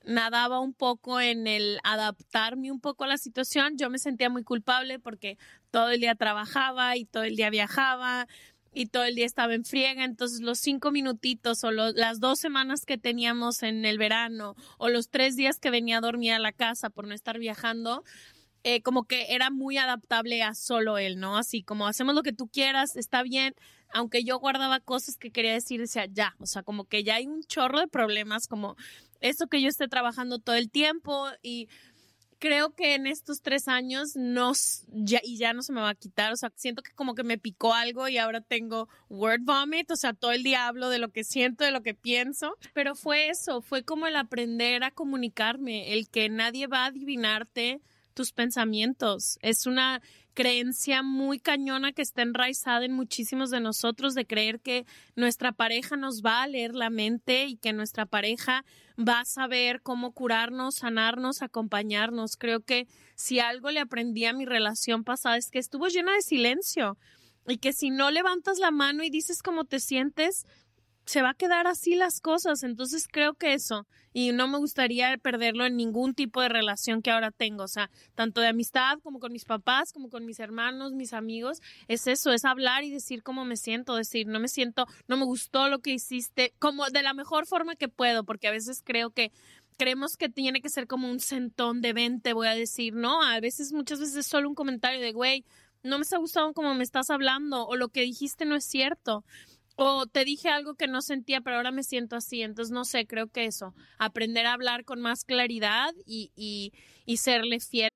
nadaba 0.03 0.59
un 0.59 0.73
poco 0.73 1.19
en 1.19 1.47
el 1.47 1.79
adaptarme 1.83 2.71
un 2.71 2.79
poco 2.79 3.03
a 3.03 3.07
la 3.07 3.17
situación. 3.17 3.77
Yo 3.77 3.89
me 3.89 3.99
sentía 3.99 4.29
muy 4.29 4.43
culpable 4.43 4.99
porque 4.99 5.37
todo 5.71 5.89
el 5.89 5.99
día 5.99 6.15
trabajaba 6.15 6.95
y 6.95 7.05
todo 7.05 7.23
el 7.23 7.35
día 7.35 7.49
viajaba 7.49 8.27
y 8.73 8.87
todo 8.87 9.03
el 9.03 9.15
día 9.15 9.25
estaba 9.25 9.53
en 9.53 9.65
friega. 9.65 10.03
Entonces 10.03 10.41
los 10.41 10.59
cinco 10.59 10.91
minutitos 10.91 11.63
o 11.63 11.71
las 11.71 12.19
dos 12.19 12.39
semanas 12.39 12.85
que 12.85 12.97
teníamos 12.97 13.63
en 13.63 13.85
el 13.85 13.97
verano 13.97 14.55
o 14.77 14.89
los 14.89 15.09
tres 15.09 15.35
días 15.35 15.59
que 15.59 15.71
venía 15.71 15.97
a 15.97 16.01
dormir 16.01 16.33
a 16.33 16.39
la 16.39 16.51
casa 16.51 16.89
por 16.89 17.07
no 17.07 17.13
estar 17.13 17.39
viajando, 17.39 18.03
eh, 18.63 18.81
como 18.81 19.05
que 19.05 19.33
era 19.33 19.49
muy 19.49 19.77
adaptable 19.77 20.43
a 20.43 20.53
solo 20.53 20.97
él, 20.97 21.19
¿no? 21.19 21.37
Así 21.37 21.63
como 21.63 21.87
hacemos 21.87 22.15
lo 22.15 22.23
que 22.23 22.33
tú 22.33 22.47
quieras, 22.47 22.95
está 22.95 23.23
bien, 23.23 23.55
aunque 23.93 24.23
yo 24.23 24.39
guardaba 24.39 24.79
cosas 24.79 25.17
que 25.17 25.31
quería 25.31 25.53
decir, 25.53 25.79
decía 25.79 26.05
ya, 26.05 26.35
o 26.39 26.45
sea, 26.45 26.63
como 26.63 26.85
que 26.85 27.03
ya 27.03 27.15
hay 27.15 27.27
un 27.27 27.43
chorro 27.43 27.79
de 27.79 27.87
problemas, 27.87 28.47
como 28.47 28.75
esto 29.21 29.47
que 29.47 29.61
yo 29.61 29.69
esté 29.69 29.87
trabajando 29.87 30.39
todo 30.39 30.55
el 30.55 30.69
tiempo 30.69 31.27
y 31.41 31.69
creo 32.39 32.73
que 32.73 32.95
en 32.95 33.07
estos 33.07 33.41
tres 33.41 33.67
años 33.67 34.15
no, 34.15 34.53
ya, 34.87 35.19
y 35.23 35.37
ya 35.37 35.53
no 35.53 35.61
se 35.61 35.73
me 35.73 35.81
va 35.81 35.89
a 35.89 35.95
quitar, 35.95 36.33
o 36.33 36.35
sea, 36.35 36.51
siento 36.55 36.81
que 36.81 36.91
como 36.93 37.15
que 37.15 37.23
me 37.23 37.37
picó 37.37 37.73
algo 37.73 38.07
y 38.07 38.17
ahora 38.17 38.41
tengo 38.41 38.89
word 39.09 39.41
vomit, 39.43 39.89
o 39.91 39.95
sea, 39.95 40.13
todo 40.13 40.31
el 40.31 40.43
día 40.43 40.67
hablo 40.67 40.89
de 40.89 40.99
lo 40.99 41.09
que 41.09 41.23
siento, 41.23 41.63
de 41.63 41.71
lo 41.71 41.81
que 41.81 41.93
pienso, 41.93 42.55
pero 42.73 42.95
fue 42.95 43.29
eso, 43.29 43.61
fue 43.61 43.83
como 43.83 44.07
el 44.07 44.15
aprender 44.15 44.83
a 44.83 44.91
comunicarme, 44.91 45.93
el 45.93 46.09
que 46.09 46.29
nadie 46.29 46.67
va 46.67 46.83
a 46.83 46.87
adivinarte 46.87 47.81
tus 48.13 48.31
pensamientos. 48.31 49.37
Es 49.41 49.67
una 49.67 50.01
creencia 50.37 51.01
muy 51.01 51.39
cañona 51.39 51.93
que 51.93 52.03
está 52.03 52.21
enraizada 52.21 52.85
en 52.85 52.93
muchísimos 52.93 53.49
de 53.49 53.59
nosotros 53.59 54.13
de 54.13 54.27
creer 54.27 54.59
que 54.59 54.85
nuestra 55.15 55.51
pareja 55.51 55.97
nos 55.97 56.21
va 56.21 56.43
a 56.43 56.47
leer 56.47 56.75
la 56.75 56.91
mente 56.91 57.45
y 57.45 57.57
que 57.57 57.73
nuestra 57.73 58.05
pareja 58.05 58.63
va 58.99 59.21
a 59.21 59.25
saber 59.25 59.81
cómo 59.81 60.11
curarnos, 60.11 60.75
sanarnos, 60.75 61.41
acompañarnos. 61.41 62.37
Creo 62.37 62.59
que 62.59 62.87
si 63.15 63.39
algo 63.39 63.71
le 63.71 63.79
aprendí 63.79 64.25
a 64.25 64.33
mi 64.33 64.45
relación 64.45 65.03
pasada 65.03 65.37
es 65.37 65.49
que 65.49 65.57
estuvo 65.57 65.87
llena 65.87 66.13
de 66.13 66.21
silencio 66.21 66.99
y 67.47 67.57
que 67.57 67.73
si 67.73 67.89
no 67.89 68.11
levantas 68.11 68.59
la 68.59 68.69
mano 68.69 69.01
y 69.03 69.09
dices 69.09 69.41
cómo 69.41 69.65
te 69.65 69.79
sientes, 69.79 70.45
se 71.07 71.21
va 71.21 71.29
a 71.29 71.33
quedar 71.33 71.67
así 71.67 71.95
las 71.95 72.19
cosas. 72.19 72.63
Entonces 72.63 73.07
creo 73.09 73.33
que 73.33 73.53
eso, 73.53 73.87
y 74.11 74.33
no 74.33 74.47
me 74.47 74.57
gustaría 74.57 75.17
perderlo 75.17 75.65
en 75.65 75.77
ningún 75.77 76.13
tipo 76.13 76.41
de 76.41 76.49
relación 76.49 77.01
que 77.01 77.11
ahora 77.11 77.31
tengo, 77.31 77.63
o 77.63 77.67
sea, 77.67 77.89
tanto 78.13 78.41
de 78.41 78.47
amistad 78.47 78.99
como 79.01 79.19
con 79.19 79.31
mis 79.31 79.45
papás, 79.45 79.93
como 79.93 80.09
con 80.09 80.25
mis 80.25 80.39
hermanos, 80.39 80.91
mis 80.91 81.13
amigos, 81.13 81.61
es 81.87 82.07
eso, 82.07 82.33
es 82.33 82.43
hablar 82.43 82.83
y 82.83 82.91
decir 82.91 83.23
cómo 83.23 83.45
me 83.45 83.55
siento, 83.55 83.95
decir, 83.95 84.27
no 84.27 84.39
me 84.41 84.49
siento, 84.49 84.85
no 85.07 85.15
me 85.15 85.23
gustó 85.23 85.69
lo 85.69 85.79
que 85.79 85.91
hiciste, 85.91 86.53
como 86.59 86.85
de 86.89 87.03
la 87.03 87.13
mejor 87.13 87.47
forma 87.47 87.75
que 87.75 87.87
puedo, 87.87 88.25
porque 88.25 88.49
a 88.49 88.51
veces 88.51 88.81
creo 88.83 89.11
que 89.11 89.31
creemos 89.77 90.17
que 90.17 90.27
tiene 90.27 90.61
que 90.61 90.69
ser 90.69 90.87
como 90.87 91.09
un 91.09 91.21
sentón 91.21 91.81
de 91.81 91.93
20, 91.93 92.33
voy 92.33 92.47
a 92.47 92.55
decir, 92.55 92.93
no, 92.93 93.23
a 93.23 93.39
veces, 93.39 93.71
muchas 93.71 94.01
veces 94.01 94.17
es 94.17 94.27
solo 94.27 94.49
un 94.49 94.55
comentario 94.55 94.99
de, 94.99 95.13
güey, 95.13 95.45
no 95.83 95.97
me 95.97 96.03
está 96.03 96.17
gustando 96.17 96.53
como 96.53 96.73
me 96.73 96.83
estás 96.83 97.09
hablando 97.09 97.65
o 97.65 97.75
lo 97.77 97.87
que 97.89 98.01
dijiste 98.01 98.45
no 98.45 98.55
es 98.55 98.65
cierto 98.65 99.23
o 99.77 100.05
te 100.07 100.25
dije 100.25 100.49
algo 100.49 100.75
que 100.75 100.87
no 100.87 101.01
sentía, 101.01 101.41
pero 101.41 101.55
ahora 101.55 101.71
me 101.71 101.83
siento 101.83 102.15
así. 102.17 102.41
Entonces, 102.41 102.71
no 102.71 102.83
sé, 102.83 103.07
creo 103.07 103.27
que 103.27 103.45
eso, 103.45 103.73
aprender 103.97 104.45
a 104.45 104.53
hablar 104.53 104.83
con 104.83 104.99
más 104.99 105.23
claridad 105.23 105.93
y, 106.05 106.31
y, 106.35 106.73
y 107.05 107.17
serle 107.17 107.59
fiel. 107.59 107.89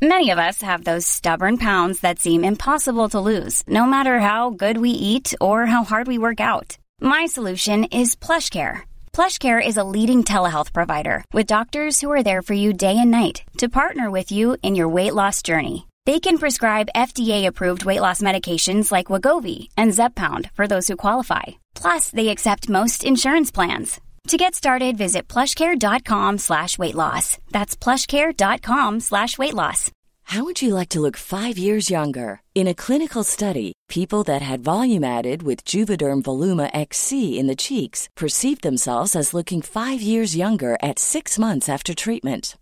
Many 0.00 0.30
of 0.30 0.38
us 0.38 0.62
have 0.62 0.82
those 0.82 1.06
stubborn 1.06 1.58
pounds 1.58 2.00
that 2.00 2.18
seem 2.18 2.44
impossible 2.44 3.08
to 3.10 3.20
lose, 3.20 3.62
no 3.68 3.86
matter 3.86 4.18
how 4.18 4.50
good 4.50 4.78
we 4.78 4.90
eat 4.90 5.32
or 5.40 5.66
how 5.66 5.84
hard 5.84 6.08
we 6.08 6.18
work 6.18 6.40
out. 6.40 6.76
My 7.00 7.26
solution 7.26 7.84
is 7.84 8.16
PlushCare. 8.16 8.80
PlushCare 9.12 9.64
is 9.64 9.76
a 9.76 9.84
leading 9.84 10.24
telehealth 10.24 10.72
provider 10.72 11.24
with 11.32 11.46
doctors 11.46 12.00
who 12.00 12.10
are 12.10 12.24
there 12.24 12.42
for 12.42 12.54
you 12.54 12.72
day 12.72 12.98
and 12.98 13.12
night 13.12 13.42
to 13.58 13.68
partner 13.68 14.10
with 14.10 14.32
you 14.32 14.56
in 14.64 14.74
your 14.74 14.88
weight 14.88 15.14
loss 15.14 15.40
journey. 15.40 15.86
They 16.04 16.18
can 16.18 16.38
prescribe 16.38 16.88
FDA-approved 16.96 17.84
weight 17.84 18.00
loss 18.00 18.20
medications 18.20 18.90
like 18.90 19.06
Wagovi 19.06 19.68
and 19.76 19.92
Zepbound 19.92 20.50
for 20.52 20.66
those 20.66 20.88
who 20.88 20.96
qualify. 20.96 21.42
Plus, 21.74 22.10
they 22.10 22.28
accept 22.30 22.68
most 22.68 23.04
insurance 23.04 23.52
plans. 23.52 24.00
To 24.28 24.36
get 24.36 24.54
started, 24.54 24.96
visit 24.96 25.28
plushcare.com 25.28 26.38
slash 26.38 26.76
weight 26.78 26.96
loss. 26.96 27.38
That's 27.52 27.76
plushcare.com 27.76 29.00
slash 29.00 29.38
weight 29.38 29.54
loss. 29.54 29.90
How 30.24 30.44
would 30.44 30.62
you 30.62 30.74
like 30.74 30.88
to 30.90 31.00
look 31.00 31.16
five 31.16 31.58
years 31.58 31.90
younger? 31.90 32.40
In 32.54 32.66
a 32.66 32.74
clinical 32.74 33.22
study, 33.22 33.72
people 33.88 34.22
that 34.24 34.42
had 34.42 34.60
volume 34.60 35.04
added 35.04 35.42
with 35.42 35.64
Juvederm 35.64 36.22
Voluma 36.22 36.70
XC 36.72 37.38
in 37.38 37.46
the 37.48 37.56
cheeks 37.56 38.08
perceived 38.16 38.62
themselves 38.62 39.14
as 39.14 39.34
looking 39.34 39.62
five 39.62 40.00
years 40.00 40.36
younger 40.36 40.78
at 40.82 40.98
six 40.98 41.38
months 41.38 41.68
after 41.68 41.94
treatment. 41.94 42.56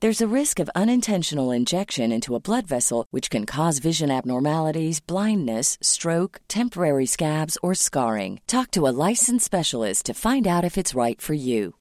There's 0.00 0.20
a 0.20 0.28
risk 0.28 0.60
of 0.60 0.68
unintentional 0.74 1.50
injection 1.50 2.12
into 2.12 2.34
a 2.34 2.40
blood 2.40 2.66
vessel, 2.66 3.06
which 3.12 3.30
can 3.30 3.46
cause 3.46 3.78
vision 3.78 4.10
abnormalities, 4.10 5.00
blindness, 5.00 5.78
stroke, 5.80 6.38
temporary 6.48 7.06
scabs, 7.06 7.56
or 7.62 7.74
scarring. 7.74 8.40
Talk 8.46 8.70
to 8.72 8.86
a 8.86 8.92
licensed 9.08 9.46
specialist 9.46 10.04
to 10.04 10.12
find 10.12 10.46
out 10.46 10.64
if 10.64 10.76
it's 10.76 10.94
right 10.94 11.18
for 11.18 11.32
you. 11.32 11.76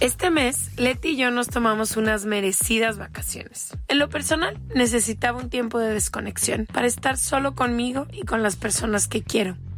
Este 0.00 0.30
mes, 0.30 0.70
Leti 0.76 1.10
y 1.10 1.16
yo 1.16 1.30
nos 1.30 1.48
tomamos 1.48 1.96
unas 1.96 2.26
merecidas 2.26 2.98
vacaciones. 2.98 3.74
En 3.88 3.98
lo 3.98 4.10
personal, 4.10 4.58
necesitaba 4.74 5.38
un 5.38 5.48
tiempo 5.48 5.78
de 5.78 5.94
desconexión 5.94 6.66
para 6.66 6.86
estar 6.86 7.16
solo 7.16 7.54
conmigo 7.54 8.06
y 8.12 8.26
con 8.26 8.42
las 8.42 8.56
personas 8.56 9.08
que 9.08 9.22
quiero. 9.22 9.56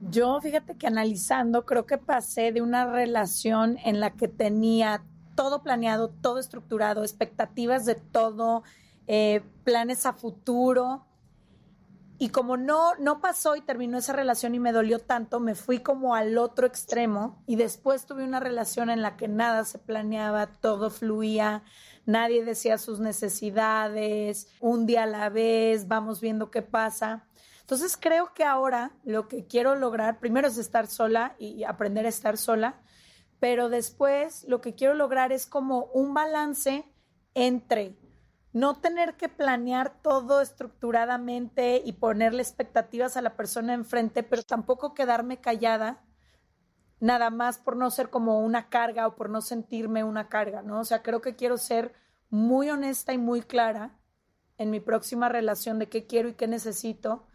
Yo, 0.00 0.40
fíjate 0.40 0.76
que 0.76 0.86
analizando, 0.86 1.66
creo 1.66 1.84
que 1.86 1.98
pasé 1.98 2.52
de 2.52 2.62
una 2.62 2.90
relación 2.90 3.78
en 3.84 3.98
la 3.98 4.10
que 4.14 4.28
tenía 4.28 5.02
todo 5.34 5.62
planeado, 5.62 6.08
todo 6.08 6.38
estructurado, 6.38 7.02
expectativas 7.02 7.84
de 7.84 7.96
todo, 7.96 8.62
eh, 9.08 9.42
planes 9.64 10.06
a 10.06 10.12
futuro. 10.12 11.04
Y 12.18 12.30
como 12.30 12.56
no, 12.56 12.94
no 12.96 13.20
pasó 13.20 13.54
y 13.54 13.60
terminó 13.60 13.98
esa 13.98 14.12
relación 14.12 14.54
y 14.54 14.58
me 14.58 14.72
dolió 14.72 14.98
tanto, 14.98 15.38
me 15.38 15.54
fui 15.54 15.78
como 15.80 16.16
al 16.16 16.36
otro 16.38 16.66
extremo 16.66 17.40
y 17.46 17.54
después 17.54 18.06
tuve 18.06 18.24
una 18.24 18.40
relación 18.40 18.90
en 18.90 19.02
la 19.02 19.16
que 19.16 19.28
nada 19.28 19.64
se 19.64 19.78
planeaba, 19.78 20.48
todo 20.48 20.90
fluía, 20.90 21.62
nadie 22.06 22.44
decía 22.44 22.76
sus 22.78 22.98
necesidades, 22.98 24.48
un 24.60 24.86
día 24.86 25.04
a 25.04 25.06
la 25.06 25.28
vez, 25.28 25.86
vamos 25.86 26.20
viendo 26.20 26.50
qué 26.50 26.62
pasa. 26.62 27.27
Entonces 27.68 27.98
creo 27.98 28.32
que 28.32 28.44
ahora 28.44 28.92
lo 29.04 29.28
que 29.28 29.46
quiero 29.46 29.74
lograr, 29.74 30.20
primero 30.20 30.48
es 30.48 30.56
estar 30.56 30.86
sola 30.86 31.34
y 31.38 31.64
aprender 31.64 32.06
a 32.06 32.08
estar 32.08 32.38
sola, 32.38 32.80
pero 33.40 33.68
después 33.68 34.46
lo 34.48 34.62
que 34.62 34.74
quiero 34.74 34.94
lograr 34.94 35.32
es 35.32 35.44
como 35.44 35.84
un 35.92 36.14
balance 36.14 36.86
entre 37.34 37.94
no 38.54 38.80
tener 38.80 39.18
que 39.18 39.28
planear 39.28 40.00
todo 40.00 40.40
estructuradamente 40.40 41.82
y 41.84 41.92
ponerle 41.92 42.40
expectativas 42.40 43.18
a 43.18 43.20
la 43.20 43.36
persona 43.36 43.74
enfrente, 43.74 44.22
pero 44.22 44.42
tampoco 44.44 44.94
quedarme 44.94 45.42
callada 45.42 46.02
nada 47.00 47.28
más 47.28 47.58
por 47.58 47.76
no 47.76 47.90
ser 47.90 48.08
como 48.08 48.40
una 48.40 48.70
carga 48.70 49.06
o 49.06 49.14
por 49.14 49.28
no 49.28 49.42
sentirme 49.42 50.04
una 50.04 50.30
carga, 50.30 50.62
¿no? 50.62 50.80
O 50.80 50.84
sea, 50.84 51.02
creo 51.02 51.20
que 51.20 51.36
quiero 51.36 51.58
ser 51.58 51.92
muy 52.30 52.70
honesta 52.70 53.12
y 53.12 53.18
muy 53.18 53.42
clara 53.42 54.00
en 54.56 54.70
mi 54.70 54.80
próxima 54.80 55.28
relación 55.28 55.78
de 55.78 55.90
qué 55.90 56.06
quiero 56.06 56.30
y 56.30 56.32
qué 56.32 56.48
necesito 56.48 57.26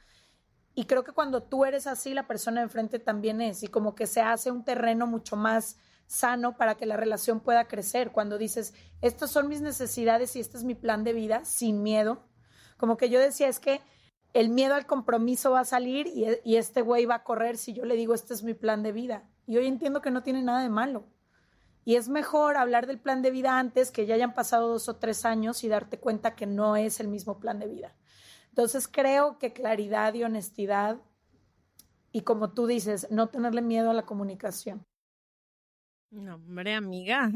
y 0.76 0.86
creo 0.86 1.04
que 1.04 1.12
cuando 1.12 1.44
tú 1.44 1.66
eres 1.66 1.86
así, 1.86 2.14
la 2.14 2.28
persona 2.28 2.62
enfrente 2.62 3.00
también 3.00 3.42
es, 3.42 3.64
y 3.64 3.68
como 3.68 3.94
que 3.96 4.08
se 4.08 4.22
hace 4.22 4.52
un 4.52 4.64
terreno 4.64 5.06
mucho 5.06 5.36
más 5.36 5.78
sano 6.08 6.58
para 6.58 6.76
que 6.76 6.86
la 6.86 6.98
relación 6.98 7.40
pueda 7.40 7.68
crecer. 7.68 8.12
Cuando 8.12 8.38
dices, 8.38 8.74
estas 9.02 9.32
son 9.32 9.48
mis 9.48 9.62
necesidades 9.62 10.36
y 10.36 10.40
este 10.40 10.58
es 10.58 10.64
mi 10.64 10.76
plan 10.76 11.04
de 11.04 11.14
vida, 11.14 11.46
sin 11.46 11.84
miedo. 11.84 12.24
Como 12.78 12.98
que 12.98 13.10
yo 13.10 13.20
decía, 13.20 13.48
es 13.48 13.60
que 13.60 13.82
el 14.34 14.50
miedo 14.50 14.74
al 14.74 14.88
compromiso 14.88 15.52
va 15.52 15.62
a 15.62 15.66
salir 15.66 16.08
y, 16.08 16.26
y 16.44 16.56
este 16.56 16.82
güey 16.82 17.06
va 17.06 17.16
a 17.16 17.24
correr 17.24 17.58
si 17.58 17.74
yo 17.74 17.86
le 17.86 17.96
digo, 17.96 18.14
este 18.16 18.34
es 18.34 18.44
mi 18.44 18.56
plan 18.56 18.82
de 18.82 18.92
vida. 18.92 19.30
Y 19.46 19.58
hoy 19.58 19.68
entiendo 19.68 20.02
que 20.02 20.12
no 20.12 20.24
tiene 20.24 20.42
nada 20.42 20.62
de 20.62 20.70
malo. 20.70 21.06
Y 21.86 21.96
es 21.96 22.10
mejor 22.10 22.58
hablar 22.58 22.88
del 22.88 23.00
plan 23.00 23.22
de 23.22 23.30
vida 23.30 23.60
antes 23.60 23.92
que 23.92 24.06
ya 24.06 24.16
hayan 24.16 24.34
pasado 24.34 24.70
dos 24.70 24.88
o 24.90 24.96
tres 24.96 25.26
años 25.26 25.64
y 25.64 25.68
darte 25.68 26.00
cuenta 26.00 26.36
que 26.36 26.46
no 26.46 26.78
es 26.78 27.00
el 27.00 27.10
mismo 27.10 27.40
plan 27.40 27.60
de 27.60 27.68
vida. 27.68 27.96
Entonces 28.54 28.88
creo 28.88 29.40
que 29.40 29.52
claridad 29.52 30.14
y 30.14 30.22
honestidad 30.24 31.02
y 32.12 32.22
como 32.22 32.54
tú 32.54 32.68
dices, 32.68 33.08
no 33.10 33.30
tenerle 33.30 33.64
miedo 33.64 33.90
a 33.90 33.96
la 33.96 34.06
comunicación. 34.06 34.86
No, 36.12 36.36
hombre, 36.36 36.76
amiga. 36.76 37.32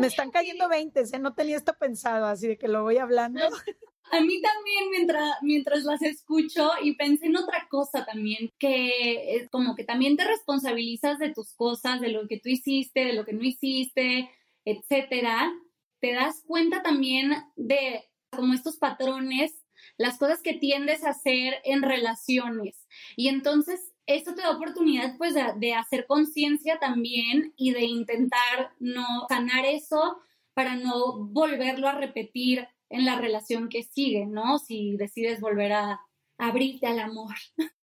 Me 0.00 0.08
están 0.08 0.32
cayendo 0.32 0.68
20, 0.68 1.02
¿eh? 1.02 1.18
no 1.20 1.34
tenía 1.34 1.56
esto 1.56 1.72
pensado, 1.78 2.26
así 2.26 2.48
de 2.48 2.58
que 2.58 2.66
lo 2.66 2.82
voy 2.82 2.98
hablando. 2.98 3.42
A 4.10 4.20
mí 4.20 4.42
también 4.42 4.90
mientras, 4.90 5.36
mientras 5.42 5.84
las 5.84 6.02
escucho 6.02 6.72
y 6.82 6.96
pensé 6.96 7.26
en 7.26 7.36
otra 7.36 7.68
cosa 7.70 8.04
también, 8.04 8.50
que 8.58 9.36
es 9.36 9.48
como 9.50 9.76
que 9.76 9.84
también 9.84 10.16
te 10.16 10.24
responsabilizas 10.24 11.20
de 11.20 11.32
tus 11.32 11.54
cosas, 11.54 12.00
de 12.00 12.08
lo 12.08 12.26
que 12.26 12.40
tú 12.40 12.48
hiciste, 12.48 13.04
de 13.04 13.12
lo 13.12 13.24
que 13.24 13.34
no 13.34 13.44
hiciste, 13.44 14.28
etcétera 14.64 15.52
te 16.00 16.12
das 16.14 16.42
cuenta 16.46 16.82
también 16.82 17.32
de 17.56 18.10
como 18.30 18.54
estos 18.54 18.76
patrones, 18.76 19.64
las 19.96 20.18
cosas 20.18 20.42
que 20.42 20.54
tiendes 20.54 21.04
a 21.04 21.10
hacer 21.10 21.54
en 21.64 21.82
relaciones. 21.82 22.86
Y 23.16 23.28
entonces 23.28 23.92
esto 24.06 24.34
te 24.34 24.42
da 24.42 24.50
oportunidad 24.50 25.16
pues 25.18 25.34
de, 25.34 25.74
hacer 25.74 26.06
conciencia 26.06 26.78
también 26.78 27.52
y 27.56 27.72
de 27.72 27.84
intentar 27.84 28.72
no 28.78 29.26
sanar 29.28 29.64
eso 29.66 30.20
para 30.54 30.74
no 30.74 31.26
volverlo 31.26 31.88
a 31.88 31.94
repetir 31.94 32.66
en 32.88 33.04
la 33.04 33.16
relación 33.16 33.68
que 33.68 33.84
sigue, 33.84 34.26
¿no? 34.26 34.58
Si 34.58 34.96
decides 34.96 35.40
volver 35.40 35.72
a 35.72 36.00
abrirte 36.38 36.86
al 36.86 36.98
amor. 36.98 37.34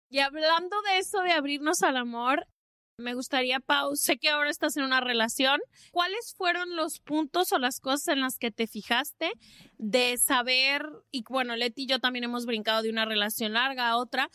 Y 0.09 0.19
hablando 0.19 0.81
de 0.81 0.97
eso 0.97 1.21
de 1.21 1.31
abrirnos 1.31 1.83
al 1.83 1.95
amor, 1.95 2.45
me 3.01 3.13
gustaría, 3.13 3.59
Pau, 3.59 3.95
sé 3.95 4.17
que 4.17 4.29
ahora 4.29 4.49
estás 4.49 4.77
en 4.77 4.83
una 4.83 5.01
relación. 5.01 5.59
¿Cuáles 5.91 6.33
fueron 6.37 6.75
los 6.75 6.99
puntos 6.99 7.51
o 7.51 7.59
las 7.59 7.79
cosas 7.79 8.09
en 8.09 8.21
las 8.21 8.37
que 8.37 8.51
te 8.51 8.67
fijaste 8.67 9.31
de 9.77 10.17
saber, 10.17 10.85
y 11.11 11.23
bueno, 11.27 11.55
Leti 11.55 11.83
y 11.83 11.87
yo 11.87 11.99
también 11.99 12.23
hemos 12.23 12.45
brincado 12.45 12.81
de 12.83 12.89
una 12.89 13.05
relación 13.05 13.53
larga 13.53 13.89
a 13.89 13.97
otra, 13.97 14.29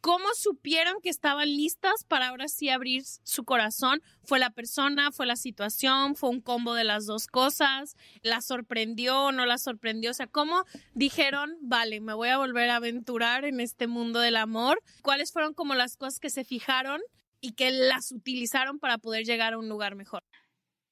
¿Cómo 0.00 0.28
supieron 0.34 0.94
que 1.02 1.10
estaban 1.10 1.46
listas 1.46 2.04
para 2.08 2.28
ahora 2.28 2.48
sí 2.48 2.70
abrir 2.70 3.02
su 3.04 3.44
corazón? 3.44 4.00
¿Fue 4.22 4.38
la 4.38 4.48
persona? 4.48 5.12
¿Fue 5.12 5.26
la 5.26 5.36
situación? 5.36 6.16
¿Fue 6.16 6.30
un 6.30 6.40
combo 6.40 6.72
de 6.72 6.84
las 6.84 7.04
dos 7.04 7.26
cosas? 7.26 7.96
¿La 8.22 8.40
sorprendió 8.40 9.24
o 9.24 9.32
no 9.32 9.44
la 9.44 9.58
sorprendió? 9.58 10.12
O 10.12 10.14
sea, 10.14 10.26
¿cómo 10.26 10.64
dijeron, 10.94 11.54
vale, 11.60 12.00
me 12.00 12.14
voy 12.14 12.30
a 12.30 12.38
volver 12.38 12.70
a 12.70 12.76
aventurar 12.76 13.44
en 13.44 13.60
este 13.60 13.88
mundo 13.88 14.20
del 14.20 14.36
amor? 14.36 14.82
¿Cuáles 15.02 15.32
fueron 15.32 15.52
como 15.52 15.74
las 15.74 15.98
cosas 15.98 16.18
que 16.18 16.30
se 16.30 16.44
fijaron 16.44 17.02
y 17.40 17.52
que 17.52 17.70
las 17.70 18.12
utilizaron 18.12 18.78
para 18.78 18.98
poder 18.98 19.24
llegar 19.24 19.54
a 19.54 19.58
un 19.58 19.68
lugar 19.68 19.94
mejor? 19.94 20.22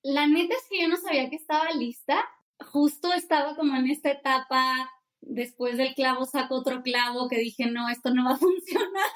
La 0.02 0.26
neta 0.26 0.54
es 0.54 0.66
que 0.70 0.82
yo 0.82 0.88
no 0.88 0.96
sabía 0.96 1.28
que 1.28 1.36
estaba 1.36 1.70
lista. 1.72 2.24
Justo 2.60 3.12
estaba 3.12 3.56
como 3.56 3.76
en 3.76 3.88
esta 3.90 4.10
etapa, 4.10 4.90
después 5.20 5.76
del 5.76 5.94
clavo 5.94 6.24
saco 6.24 6.56
otro 6.56 6.82
clavo, 6.82 7.28
que 7.28 7.38
dije, 7.38 7.66
no, 7.66 7.88
esto 7.88 8.10
no 8.10 8.24
va 8.24 8.32
a 8.32 8.36
funcionar. 8.38 9.10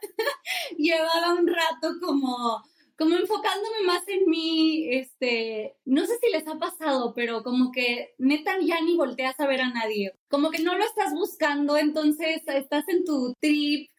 Llevaba 0.78 1.34
un 1.34 1.46
rato 1.46 1.94
como, 2.00 2.62
como 2.96 3.16
enfocándome 3.16 3.82
más 3.84 4.06
en 4.08 4.28
mí, 4.28 4.88
este, 4.90 5.76
no 5.84 6.06
sé 6.06 6.14
si 6.20 6.30
les 6.30 6.46
ha 6.48 6.58
pasado, 6.58 7.12
pero 7.14 7.42
como 7.42 7.70
que 7.72 8.14
neta 8.18 8.58
ya 8.60 8.80
ni 8.80 8.96
volteas 8.96 9.38
a 9.40 9.46
ver 9.46 9.60
a 9.60 9.70
nadie. 9.70 10.12
Como 10.28 10.50
que 10.50 10.62
no 10.62 10.76
lo 10.76 10.84
estás 10.84 11.12
buscando, 11.12 11.76
entonces 11.76 12.42
estás 12.46 12.88
en 12.88 13.04
tu 13.04 13.34
trip, 13.40 13.91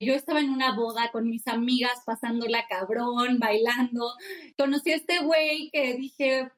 Yo 0.00 0.14
estaba 0.14 0.40
en 0.40 0.50
una 0.50 0.76
boda 0.76 1.10
con 1.10 1.28
mis 1.28 1.48
amigas, 1.48 2.02
pasándola 2.06 2.66
cabrón, 2.68 3.38
bailando. 3.40 4.12
Conocí 4.56 4.92
a 4.92 4.96
este 4.96 5.18
güey 5.20 5.70
que 5.72 5.94
dije, 5.94 6.52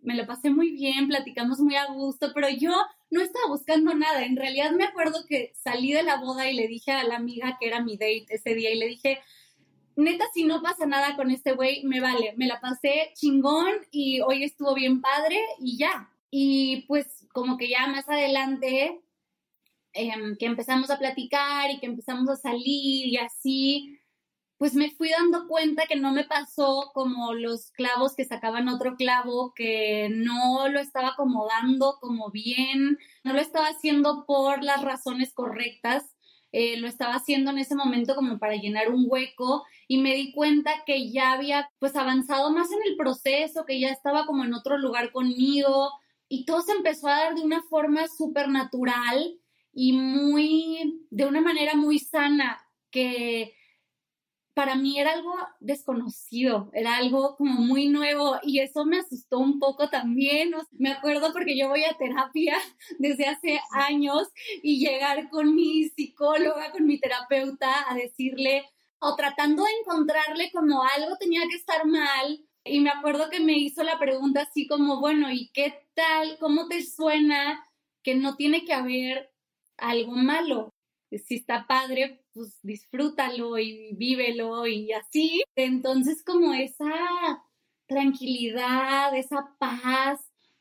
me 0.00 0.14
lo 0.14 0.26
pasé 0.26 0.48
muy 0.48 0.70
bien, 0.70 1.08
platicamos 1.08 1.58
muy 1.60 1.76
a 1.76 1.86
gusto, 1.86 2.30
pero 2.34 2.48
yo 2.48 2.72
no 3.10 3.20
estaba 3.20 3.48
buscando 3.48 3.94
nada. 3.94 4.24
En 4.24 4.36
realidad 4.36 4.70
me 4.70 4.84
acuerdo 4.84 5.26
que 5.28 5.52
salí 5.54 5.92
de 5.92 6.04
la 6.04 6.16
boda 6.16 6.50
y 6.50 6.54
le 6.54 6.68
dije 6.68 6.92
a 6.92 7.04
la 7.04 7.16
amiga 7.16 7.58
que 7.60 7.66
era 7.66 7.82
mi 7.82 7.98
date 7.98 8.26
ese 8.30 8.54
día 8.54 8.72
y 8.72 8.78
le 8.78 8.86
dije, 8.86 9.20
neta, 9.96 10.24
si 10.32 10.44
no 10.44 10.62
pasa 10.62 10.86
nada 10.86 11.16
con 11.16 11.30
este 11.30 11.52
güey, 11.52 11.84
me 11.84 12.00
vale, 12.00 12.32
me 12.36 12.46
la 12.46 12.60
pasé 12.60 13.10
chingón 13.14 13.74
y 13.90 14.20
hoy 14.22 14.44
estuvo 14.44 14.74
bien 14.74 15.02
padre 15.02 15.38
y 15.60 15.76
ya. 15.76 16.10
Y 16.30 16.86
pues 16.88 17.26
como 17.32 17.58
que 17.58 17.68
ya 17.68 17.86
más 17.88 18.08
adelante, 18.08 19.02
em, 19.96 20.36
que 20.36 20.46
empezamos 20.46 20.90
a 20.90 20.98
platicar 20.98 21.70
y 21.70 21.80
que 21.80 21.86
empezamos 21.86 22.28
a 22.28 22.36
salir 22.36 23.06
y 23.06 23.16
así, 23.16 23.98
pues 24.58 24.74
me 24.74 24.90
fui 24.90 25.10
dando 25.10 25.46
cuenta 25.48 25.86
que 25.86 25.96
no 25.96 26.12
me 26.12 26.24
pasó 26.24 26.90
como 26.94 27.34
los 27.34 27.70
clavos 27.72 28.14
que 28.14 28.24
sacaban 28.24 28.68
otro 28.68 28.96
clavo, 28.96 29.52
que 29.54 30.08
no 30.10 30.68
lo 30.68 30.80
estaba 30.80 31.08
acomodando 31.08 31.98
como 32.00 32.30
bien, 32.30 32.98
no 33.24 33.32
lo 33.34 33.40
estaba 33.40 33.68
haciendo 33.68 34.24
por 34.26 34.62
las 34.62 34.82
razones 34.82 35.32
correctas, 35.34 36.04
eh, 36.52 36.78
lo 36.78 36.88
estaba 36.88 37.14
haciendo 37.16 37.50
en 37.50 37.58
ese 37.58 37.74
momento 37.74 38.14
como 38.14 38.38
para 38.38 38.56
llenar 38.56 38.90
un 38.90 39.04
hueco 39.08 39.64
y 39.88 39.98
me 39.98 40.14
di 40.14 40.32
cuenta 40.32 40.84
que 40.86 41.10
ya 41.10 41.32
había 41.32 41.68
pues 41.78 41.96
avanzado 41.96 42.50
más 42.50 42.70
en 42.72 42.78
el 42.86 42.96
proceso, 42.96 43.66
que 43.66 43.78
ya 43.80 43.90
estaba 43.90 44.26
como 44.26 44.44
en 44.44 44.54
otro 44.54 44.78
lugar 44.78 45.12
conmigo 45.12 45.90
y 46.28 46.46
todo 46.46 46.62
se 46.62 46.72
empezó 46.72 47.08
a 47.08 47.18
dar 47.18 47.34
de 47.34 47.42
una 47.42 47.62
forma 47.64 48.08
súper 48.08 48.48
natural 48.48 49.38
y 49.78 49.92
muy, 49.92 51.06
de 51.10 51.26
una 51.26 51.42
manera 51.42 51.74
muy 51.74 51.98
sana, 51.98 52.66
que 52.90 53.54
para 54.54 54.74
mí 54.74 54.98
era 54.98 55.12
algo 55.12 55.34
desconocido, 55.60 56.70
era 56.72 56.96
algo 56.96 57.36
como 57.36 57.60
muy 57.60 57.88
nuevo 57.88 58.38
y 58.42 58.60
eso 58.60 58.86
me 58.86 59.00
asustó 59.00 59.38
un 59.38 59.58
poco 59.58 59.90
también. 59.90 60.52
Me 60.72 60.92
acuerdo 60.92 61.30
porque 61.34 61.58
yo 61.58 61.68
voy 61.68 61.84
a 61.84 61.94
terapia 61.98 62.56
desde 62.98 63.26
hace 63.26 63.60
años 63.70 64.28
y 64.62 64.78
llegar 64.78 65.28
con 65.28 65.54
mi 65.54 65.90
psicóloga, 65.90 66.72
con 66.72 66.86
mi 66.86 66.98
terapeuta 66.98 67.84
a 67.90 67.94
decirle 67.94 68.64
o 68.98 69.14
tratando 69.14 69.62
de 69.62 69.72
encontrarle 69.82 70.50
como 70.52 70.84
algo 70.84 71.18
tenía 71.18 71.42
que 71.50 71.56
estar 71.56 71.84
mal. 71.84 72.40
Y 72.64 72.80
me 72.80 72.88
acuerdo 72.88 73.28
que 73.28 73.40
me 73.40 73.58
hizo 73.58 73.82
la 73.82 73.98
pregunta 73.98 74.40
así 74.40 74.66
como, 74.66 75.00
bueno, 75.00 75.30
¿y 75.30 75.50
qué 75.52 75.86
tal? 75.92 76.38
¿Cómo 76.40 76.66
te 76.66 76.82
suena 76.82 77.62
que 78.02 78.14
no 78.14 78.36
tiene 78.36 78.64
que 78.64 78.72
haber 78.72 79.35
algo 79.78 80.12
malo? 80.12 80.70
Si 81.10 81.36
está 81.36 81.66
padre, 81.66 82.24
pues 82.34 82.58
disfrútalo 82.62 83.58
y 83.58 83.94
vívelo 83.96 84.66
y 84.66 84.92
así. 84.92 85.42
Entonces 85.56 86.22
como 86.24 86.52
esa 86.54 86.86
tranquilidad, 87.86 89.16
esa 89.16 89.54
paz, 89.58 90.20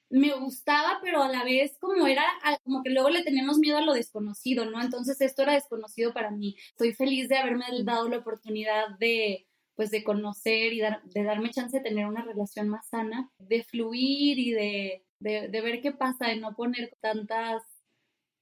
me 0.09 0.33
gustaba, 0.33 0.99
pero 1.01 1.23
a 1.23 1.29
la 1.29 1.43
vez 1.43 1.77
como 1.79 2.07
era, 2.07 2.23
como 2.63 2.83
que 2.83 2.91
luego 2.91 3.09
le 3.09 3.23
tenemos 3.23 3.57
miedo 3.57 3.77
a 3.77 3.81
lo 3.81 3.93
desconocido, 3.93 4.65
¿no? 4.65 4.81
Entonces 4.81 5.19
esto 5.21 5.41
era 5.43 5.53
desconocido 5.53 6.13
para 6.13 6.31
mí. 6.31 6.55
Estoy 6.69 6.93
feliz 6.93 7.27
de 7.27 7.37
haberme 7.37 7.65
dado 7.83 8.07
la 8.09 8.19
oportunidad 8.19 8.97
de, 8.99 9.47
pues, 9.75 9.91
de 9.91 10.03
conocer 10.03 10.73
y 10.73 10.79
de 10.79 11.23
darme 11.23 11.49
chance 11.49 11.77
de 11.77 11.83
tener 11.83 12.05
una 12.05 12.23
relación 12.23 12.69
más 12.69 12.87
sana, 12.87 13.31
de 13.39 13.63
fluir 13.63 14.37
y 14.39 14.51
de, 14.51 15.05
de, 15.19 15.47
de 15.49 15.61
ver 15.61 15.81
qué 15.81 15.91
pasa, 15.91 16.27
de 16.27 16.37
no 16.37 16.55
poner 16.55 16.95
tantas 17.01 17.63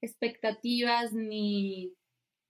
expectativas 0.04 1.12
ni 1.12 1.94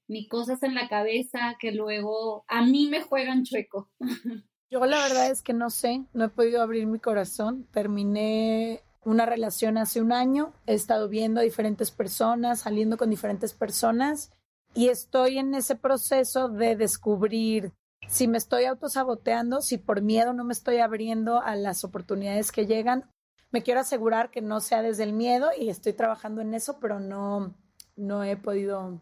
ni 0.07 0.29
cosas 0.29 0.63
en 0.63 0.75
la 0.75 0.89
cabeza 0.89 1.57
que 1.59 1.73
luego 1.73 2.45
a 2.49 2.63
mí 2.65 2.89
me 2.89 3.03
juegan 3.03 3.45
chueco. 3.45 3.91
Yo 4.71 4.85
la 4.87 4.99
verdad 4.99 5.31
es 5.31 5.43
que 5.43 5.53
no 5.53 5.71
sé, 5.71 6.05
no 6.13 6.25
he 6.25 6.29
podido 6.29 6.61
abrir 6.63 6.87
mi 6.87 6.99
corazón. 6.99 7.67
Terminé 7.73 8.83
una 9.05 9.27
relación 9.27 9.79
hace 9.79 10.01
un 10.01 10.13
año, 10.13 10.53
he 10.67 10.75
estado 10.75 11.09
viendo 11.09 11.41
a 11.41 11.45
diferentes 11.45 11.91
personas, 11.91 12.61
saliendo 12.61 12.97
con 12.97 13.11
diferentes 13.11 13.53
personas 13.55 14.33
y 14.75 14.89
estoy 14.89 15.39
en 15.39 15.55
ese 15.55 15.77
proceso 15.77 16.49
de 16.49 16.77
descubrir 16.77 17.73
si 18.09 18.29
me 18.29 18.39
estoy 18.39 18.65
autosaboteando, 18.65 19.61
si 19.61 19.79
por 19.79 20.03
miedo 20.03 20.33
no 20.33 20.45
me 20.45 20.53
estoy 20.53 20.79
abriendo 20.79 21.41
a 21.41 21.55
las 21.57 21.85
oportunidades 21.85 22.53
que 22.53 22.67
llegan. 22.67 23.09
Me 23.55 23.63
quiero 23.63 23.79
asegurar 23.79 24.33
que 24.33 24.43
no 24.43 24.61
sea 24.61 24.83
desde 24.83 25.05
el 25.05 25.13
miedo 25.13 25.51
y 25.57 25.69
estoy 25.69 25.93
trabajando 25.93 26.41
en 26.41 26.55
eso, 26.55 26.81
pero 26.81 26.99
no, 26.99 27.55
no 27.95 28.25
he 28.25 28.37
podido 28.37 28.99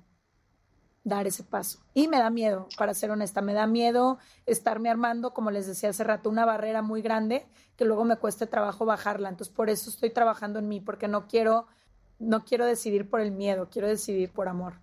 dar 1.05 1.27
ese 1.27 1.43
paso. 1.43 1.79
Y 1.95 2.07
me 2.07 2.19
da 2.19 2.29
miedo, 2.29 2.69
para 2.77 2.93
ser 2.93 3.11
honesta, 3.11 3.41
me 3.41 3.55
da 3.55 3.67
miedo 3.67 4.19
estarme 4.45 4.91
armando, 4.91 5.33
como 5.33 5.51
les 5.51 5.67
decía 5.67 5.89
hace 5.89 6.05
rato, 6.05 6.29
una 6.29 6.45
barrera 6.45 6.83
muy 6.83 7.01
grande 7.01 7.47
que 7.77 7.87
luego 7.87 8.05
me 8.05 8.19
cueste 8.19 8.47
trabajo 8.47 8.85
bajarla. 8.85 9.31
Entonces, 9.31 9.55
por 9.55 9.71
eso 9.71 9.89
estoy 9.89 10.11
trabajando 10.11 10.59
en 10.59 10.69
mí, 10.69 10.81
porque 10.81 11.09
no 11.09 11.29
quiero, 11.29 11.67
no 12.19 12.45
quiero 12.45 12.67
decidir 12.67 13.09
por 13.09 13.23
el 13.23 13.33
miedo, 13.33 13.71
quiero 13.71 13.89
decidir 13.89 14.31
por 14.33 14.49
amor. 14.49 14.75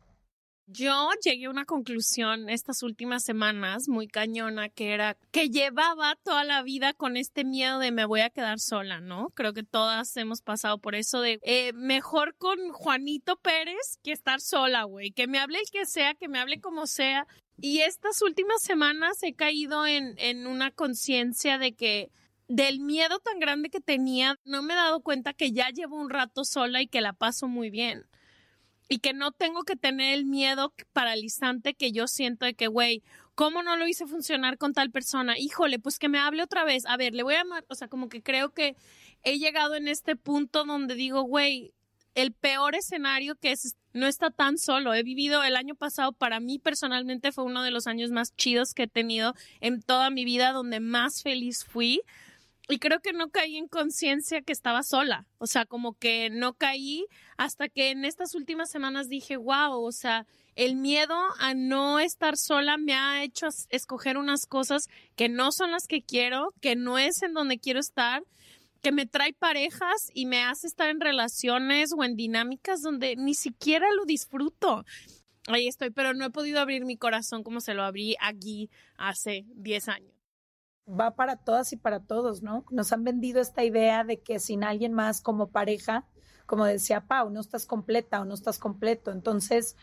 Yo 0.71 1.09
llegué 1.23 1.45
a 1.45 1.49
una 1.49 1.65
conclusión 1.65 2.47
estas 2.47 2.83
últimas 2.83 3.23
semanas 3.23 3.89
muy 3.89 4.07
cañona 4.07 4.69
que 4.69 4.93
era 4.93 5.17
que 5.31 5.49
llevaba 5.49 6.15
toda 6.23 6.43
la 6.43 6.61
vida 6.61 6.93
con 6.93 7.17
este 7.17 7.43
miedo 7.43 7.79
de 7.79 7.91
me 7.91 8.05
voy 8.05 8.19
a 8.19 8.29
quedar 8.29 8.59
sola, 8.59 9.01
¿no? 9.01 9.29
Creo 9.33 9.51
que 9.53 9.63
todas 9.63 10.15
hemos 10.15 10.43
pasado 10.43 10.77
por 10.77 10.93
eso 10.93 11.21
de 11.21 11.39
eh, 11.41 11.73
mejor 11.73 12.35
con 12.37 12.69
Juanito 12.71 13.37
Pérez 13.37 13.97
que 14.03 14.11
estar 14.11 14.41
sola, 14.41 14.83
güey. 14.83 15.09
Que 15.09 15.25
me 15.25 15.39
hable 15.39 15.57
el 15.57 15.71
que 15.71 15.87
sea, 15.87 16.13
que 16.13 16.27
me 16.27 16.37
hable 16.37 16.61
como 16.61 16.85
sea. 16.85 17.25
Y 17.57 17.79
estas 17.79 18.21
últimas 18.21 18.61
semanas 18.61 19.23
he 19.23 19.33
caído 19.33 19.87
en, 19.87 20.13
en 20.19 20.45
una 20.45 20.69
conciencia 20.69 21.57
de 21.57 21.73
que 21.73 22.11
del 22.47 22.79
miedo 22.79 23.17
tan 23.17 23.39
grande 23.39 23.71
que 23.71 23.81
tenía, 23.81 24.35
no 24.45 24.61
me 24.61 24.73
he 24.73 24.77
dado 24.77 25.01
cuenta 25.01 25.33
que 25.33 25.51
ya 25.51 25.69
llevo 25.69 25.99
un 25.99 26.11
rato 26.11 26.45
sola 26.45 26.83
y 26.83 26.87
que 26.87 27.01
la 27.01 27.13
paso 27.13 27.47
muy 27.47 27.71
bien 27.71 28.08
y 28.89 28.99
que 28.99 29.13
no 29.13 29.31
tengo 29.31 29.63
que 29.63 29.75
tener 29.75 30.15
el 30.15 30.25
miedo 30.25 30.73
paralizante 30.91 31.75
que 31.75 31.91
yo 31.91 32.07
siento 32.07 32.45
de 32.45 32.55
que, 32.55 32.67
güey, 32.67 33.03
¿cómo 33.35 33.61
no 33.61 33.77
lo 33.77 33.87
hice 33.87 34.07
funcionar 34.07 34.57
con 34.57 34.73
tal 34.73 34.89
persona? 34.89 35.37
Híjole, 35.37 35.77
pues 35.77 35.99
que 35.99 36.09
me 36.09 36.17
hable 36.17 36.41
otra 36.41 36.65
vez. 36.65 36.85
A 36.87 36.97
ver, 36.97 37.13
le 37.13 37.23
voy 37.23 37.35
a 37.35 37.41
amar, 37.41 37.63
o 37.69 37.75
sea, 37.75 37.87
como 37.87 38.09
que 38.09 38.23
creo 38.23 38.49
que 38.49 38.75
he 39.23 39.37
llegado 39.37 39.75
en 39.75 39.87
este 39.87 40.15
punto 40.15 40.65
donde 40.65 40.95
digo, 40.95 41.21
güey, 41.21 41.71
el 42.15 42.33
peor 42.33 42.75
escenario 42.75 43.35
que 43.35 43.51
es 43.51 43.75
no 43.93 44.07
está 44.07 44.31
tan 44.31 44.57
solo. 44.57 44.93
He 44.93 45.03
vivido 45.03 45.43
el 45.43 45.55
año 45.55 45.75
pasado, 45.75 46.11
para 46.11 46.39
mí 46.39 46.59
personalmente 46.59 47.31
fue 47.31 47.43
uno 47.43 47.63
de 47.63 47.71
los 47.71 47.87
años 47.87 48.11
más 48.11 48.35
chidos 48.35 48.73
que 48.73 48.83
he 48.83 48.87
tenido 48.87 49.35
en 49.61 49.81
toda 49.81 50.09
mi 50.09 50.25
vida, 50.25 50.51
donde 50.51 50.79
más 50.79 51.21
feliz 51.21 51.63
fui 51.63 52.01
y 52.69 52.77
creo 52.77 52.99
que 52.99 53.13
no 53.13 53.31
caí 53.31 53.57
en 53.57 53.67
conciencia 53.67 54.41
que 54.41 54.53
estaba 54.53 54.83
sola. 54.83 55.25
O 55.39 55.47
sea, 55.47 55.65
como 55.65 55.95
que 55.95 56.29
no 56.29 56.53
caí 56.53 57.07
hasta 57.35 57.67
que 57.67 57.89
en 57.89 58.05
estas 58.05 58.35
últimas 58.35 58.69
semanas 58.69 59.09
dije, 59.09 59.37
wow, 59.37 59.83
o 59.83 59.91
sea, 59.91 60.27
el 60.55 60.75
miedo 60.75 61.15
a 61.39 61.55
no 61.55 61.99
estar 61.99 62.37
sola 62.37 62.77
me 62.77 62.93
ha 62.93 63.23
hecho 63.23 63.47
escoger 63.69 64.17
unas 64.17 64.45
cosas 64.45 64.87
que 65.15 65.29
no 65.29 65.51
son 65.51 65.71
las 65.71 65.87
que 65.87 66.03
quiero, 66.03 66.53
que 66.61 66.75
no 66.75 66.99
es 66.99 67.23
en 67.23 67.33
donde 67.33 67.57
quiero 67.57 67.79
estar, 67.79 68.21
que 68.83 68.91
me 68.91 69.07
trae 69.07 69.33
parejas 69.33 70.11
y 70.13 70.27
me 70.27 70.43
hace 70.43 70.67
estar 70.67 70.89
en 70.89 71.01
relaciones 71.01 71.91
o 71.97 72.03
en 72.03 72.15
dinámicas 72.15 72.81
donde 72.81 73.15
ni 73.15 73.33
siquiera 73.33 73.87
lo 73.97 74.05
disfruto. 74.05 74.85
Ahí 75.47 75.67
estoy, 75.67 75.89
pero 75.89 76.13
no 76.13 76.23
he 76.23 76.29
podido 76.29 76.59
abrir 76.59 76.85
mi 76.85 76.97
corazón 76.97 77.43
como 77.43 77.61
se 77.61 77.73
lo 77.73 77.83
abrí 77.83 78.15
aquí 78.19 78.69
hace 78.95 79.45
10 79.55 79.89
años 79.89 80.18
va 80.87 81.15
para 81.15 81.37
todas 81.37 81.71
y 81.73 81.77
para 81.77 81.99
todos, 81.99 82.41
¿no? 82.41 82.65
Nos 82.71 82.91
han 82.91 83.03
vendido 83.03 83.41
esta 83.41 83.63
idea 83.63 84.03
de 84.03 84.21
que 84.21 84.39
sin 84.39 84.63
alguien 84.63 84.93
más 84.93 85.21
como 85.21 85.49
pareja, 85.49 86.05
como 86.45 86.65
decía 86.65 87.07
Pau, 87.07 87.29
no 87.29 87.41
estás 87.41 87.65
completa 87.65 88.21
o 88.21 88.25
no 88.25 88.33
estás 88.33 88.57
completo. 88.57 89.11
Entonces, 89.11 89.75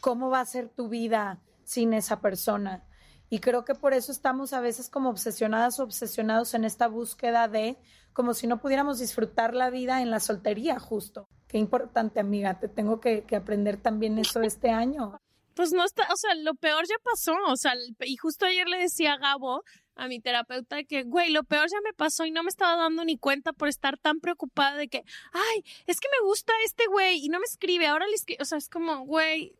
¿cómo 0.00 0.30
va 0.30 0.40
a 0.40 0.44
ser 0.46 0.68
tu 0.68 0.88
vida 0.88 1.40
sin 1.64 1.94
esa 1.94 2.20
persona? 2.20 2.84
Y 3.30 3.38
creo 3.38 3.64
que 3.64 3.74
por 3.74 3.94
eso 3.94 4.10
estamos 4.10 4.52
a 4.52 4.60
veces 4.60 4.90
como 4.90 5.08
obsesionadas 5.08 5.78
o 5.78 5.84
obsesionados 5.84 6.52
en 6.54 6.64
esta 6.64 6.88
búsqueda 6.88 7.46
de 7.46 7.78
como 8.12 8.34
si 8.34 8.48
no 8.48 8.60
pudiéramos 8.60 8.98
disfrutar 8.98 9.54
la 9.54 9.70
vida 9.70 10.02
en 10.02 10.10
la 10.10 10.18
soltería, 10.18 10.78
justo. 10.80 11.28
Qué 11.46 11.58
importante, 11.58 12.20
amiga. 12.20 12.58
Te 12.58 12.68
tengo 12.68 13.00
que, 13.00 13.24
aprender 13.36 13.76
también 13.76 14.18
eso 14.18 14.42
este 14.42 14.70
año. 14.70 15.16
Pues 15.54 15.72
no 15.72 15.84
está, 15.84 16.02
o 16.12 16.16
sea, 16.16 16.34
lo 16.34 16.54
peor 16.54 16.84
ya 16.88 16.96
pasó, 17.02 17.34
o 17.48 17.56
sea, 17.56 17.74
y 18.00 18.16
justo 18.16 18.46
ayer 18.46 18.66
le 18.68 18.78
decía 18.78 19.14
a 19.14 19.18
Gabo, 19.18 19.62
a 20.00 20.08
mi 20.08 20.18
terapeuta, 20.18 20.82
que, 20.84 21.02
güey, 21.02 21.30
lo 21.30 21.44
peor 21.44 21.68
ya 21.70 21.80
me 21.84 21.92
pasó 21.92 22.24
y 22.24 22.30
no 22.30 22.42
me 22.42 22.48
estaba 22.48 22.76
dando 22.76 23.04
ni 23.04 23.18
cuenta 23.18 23.52
por 23.52 23.68
estar 23.68 23.98
tan 23.98 24.20
preocupada 24.20 24.76
de 24.76 24.88
que, 24.88 25.04
ay, 25.32 25.64
es 25.86 26.00
que 26.00 26.08
me 26.08 26.26
gusta 26.26 26.52
este 26.64 26.86
güey 26.86 27.24
y 27.24 27.28
no 27.28 27.38
me 27.38 27.44
escribe, 27.44 27.86
ahora 27.86 28.06
le 28.06 28.14
escribe, 28.14 28.42
o 28.42 28.46
sea, 28.46 28.56
es 28.56 28.70
como, 28.70 29.04
güey, 29.04 29.54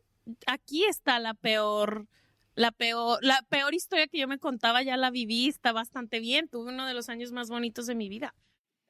aquí 0.47 0.83
está 0.85 1.19
la 1.19 1.35
peor, 1.35 2.07
la 2.55 2.71
peor, 2.71 3.19
la 3.21 3.45
peor 3.49 3.75
historia 3.75 4.07
que 4.07 4.17
yo 4.17 4.27
me 4.27 4.39
contaba, 4.39 4.81
ya 4.81 4.97
la 4.97 5.11
viví, 5.11 5.47
está 5.47 5.73
bastante 5.73 6.19
bien, 6.19 6.49
tuve 6.49 6.73
uno 6.73 6.87
de 6.87 6.95
los 6.95 7.09
años 7.09 7.31
más 7.31 7.49
bonitos 7.49 7.85
de 7.85 7.93
mi 7.93 8.09
vida. 8.09 8.33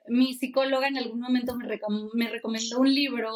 Mi 0.07 0.33
psicóloga 0.33 0.87
en 0.87 0.97
algún 0.97 1.19
momento 1.19 1.55
me, 1.57 1.67
me 2.13 2.29
recomendó 2.29 2.79
un 2.79 2.93
libro 2.93 3.31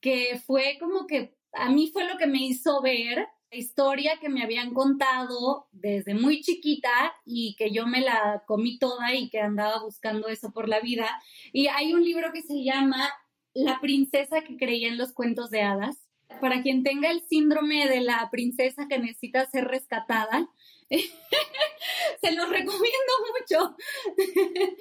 que 0.00 0.40
fue 0.46 0.78
como 0.80 1.06
que 1.06 1.36
a 1.52 1.70
mí 1.70 1.90
fue 1.92 2.08
lo 2.08 2.16
que 2.16 2.26
me 2.26 2.44
hizo 2.44 2.80
ver 2.80 3.26
historia 3.56 4.18
que 4.20 4.28
me 4.28 4.42
habían 4.42 4.72
contado 4.72 5.68
desde 5.72 6.14
muy 6.14 6.40
chiquita 6.40 7.14
y 7.24 7.54
que 7.56 7.70
yo 7.70 7.86
me 7.86 8.00
la 8.00 8.42
comí 8.46 8.78
toda 8.78 9.14
y 9.14 9.28
que 9.28 9.40
andaba 9.40 9.82
buscando 9.82 10.28
eso 10.28 10.52
por 10.52 10.68
la 10.68 10.80
vida. 10.80 11.08
Y 11.52 11.66
hay 11.68 11.92
un 11.92 12.04
libro 12.04 12.32
que 12.32 12.42
se 12.42 12.64
llama 12.64 13.10
La 13.54 13.80
princesa 13.80 14.42
que 14.42 14.56
creía 14.56 14.88
en 14.88 14.98
los 14.98 15.12
cuentos 15.12 15.50
de 15.50 15.62
hadas. 15.62 15.98
Para 16.40 16.62
quien 16.62 16.82
tenga 16.82 17.10
el 17.10 17.22
síndrome 17.28 17.86
de 17.88 18.00
la 18.00 18.28
princesa 18.30 18.88
que 18.88 18.98
necesita 18.98 19.44
ser 19.50 19.64
rescatada, 19.64 20.48
se 20.88 22.32
los 22.32 22.48
recomiendo 22.48 23.12
mucho. 23.38 23.76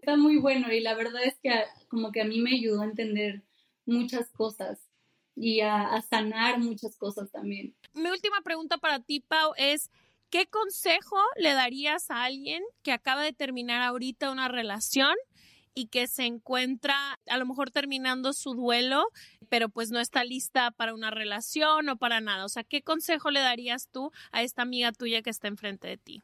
Está 0.00 0.16
muy 0.16 0.38
bueno 0.38 0.72
y 0.72 0.80
la 0.80 0.94
verdad 0.94 1.22
es 1.24 1.38
que 1.42 1.52
como 1.88 2.10
que 2.10 2.22
a 2.22 2.24
mí 2.24 2.40
me 2.40 2.54
ayudó 2.54 2.80
a 2.80 2.86
entender 2.86 3.42
muchas 3.84 4.30
cosas 4.30 4.80
y 5.36 5.60
a, 5.60 6.00
sanar 6.08 6.58
muchas 6.58 6.96
cosas 6.96 7.30
también. 7.30 7.74
Mi 7.94 8.08
última 8.10 8.40
pregunta 8.42 8.78
para 8.78 9.00
ti, 9.00 9.20
Pau, 9.20 9.52
es 9.56 9.90
¿qué 10.30 10.46
consejo 10.46 11.16
le 11.36 11.52
darías 11.52 12.10
a 12.10 12.24
alguien 12.24 12.62
que 12.82 12.92
acaba 12.92 13.22
de 13.22 13.32
terminar 13.32 13.82
ahorita 13.82 14.30
una 14.30 14.48
relación 14.48 15.14
y 15.74 15.88
que 15.88 16.06
se 16.06 16.24
encuentra 16.24 17.18
a 17.26 17.36
lo 17.36 17.46
mejor 17.46 17.70
terminando 17.70 18.32
su 18.32 18.54
duelo, 18.54 19.04
pero 19.48 19.68
pues 19.68 19.90
no 19.90 19.98
está 19.98 20.22
lista 20.22 20.70
para 20.70 20.94
una 20.94 21.10
relación 21.10 21.88
o 21.88 21.96
para 21.96 22.20
nada? 22.20 22.44
O 22.44 22.48
sea, 22.48 22.62
¿qué 22.62 22.82
consejo 22.82 23.30
le 23.30 23.40
darías 23.40 23.88
tú 23.90 24.12
a 24.30 24.42
esta 24.42 24.62
amiga 24.62 24.92
tuya 24.92 25.22
que 25.22 25.30
está 25.30 25.48
enfrente 25.48 25.88
de 25.88 25.96
ti? 25.96 26.22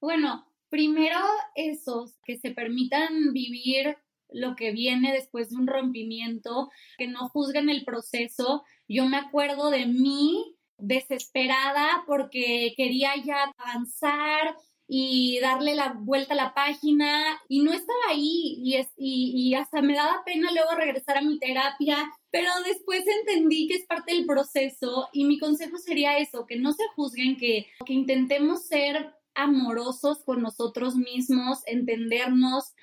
Bueno, 0.00 0.46
primero 0.68 1.18
esos 1.54 2.18
que 2.24 2.38
se 2.38 2.50
permitan 2.50 3.32
vivir 3.32 3.96
lo 4.34 4.56
que 4.56 4.72
viene 4.72 5.12
después 5.12 5.50
de 5.50 5.56
un 5.56 5.66
rompimiento, 5.66 6.70
que 6.98 7.06
no 7.06 7.28
juzguen 7.28 7.68
el 7.68 7.84
proceso. 7.84 8.64
Yo 8.88 9.06
me 9.06 9.16
acuerdo 9.16 9.70
de 9.70 9.86
mí 9.86 10.56
desesperada 10.78 12.04
porque 12.06 12.74
quería 12.76 13.12
ya 13.24 13.52
avanzar 13.56 14.56
y 14.94 15.38
darle 15.40 15.74
la 15.74 15.94
vuelta 15.98 16.34
a 16.34 16.36
la 16.36 16.54
página 16.54 17.40
y 17.48 17.62
no 17.62 17.72
estaba 17.72 17.98
ahí 18.10 18.62
y, 18.96 19.54
hasta 19.54 19.80
me 19.80 19.94
daba 19.94 20.22
pena 20.24 20.50
luego 20.52 20.74
regresar 20.74 21.16
a 21.16 21.22
mi 21.22 21.38
terapia, 21.38 22.10
pero 22.30 22.50
después 22.66 23.02
entendí 23.06 23.68
que 23.68 23.76
es 23.76 23.86
parte 23.86 24.14
del 24.14 24.26
proceso 24.26 25.08
y 25.12 25.24
mi 25.24 25.38
consejo 25.38 25.78
sería 25.78 26.18
eso, 26.18 26.46
que 26.46 26.56
no 26.56 26.72
se 26.72 26.84
juzguen, 26.94 27.36
que, 27.36 27.68
que 27.86 27.92
intentemos 27.94 28.66
ser 28.66 29.14
amorosos 29.34 30.24
con 30.24 30.42
nosotros 30.42 30.96
mismos, 30.96 31.60
entendernos, 31.66 32.74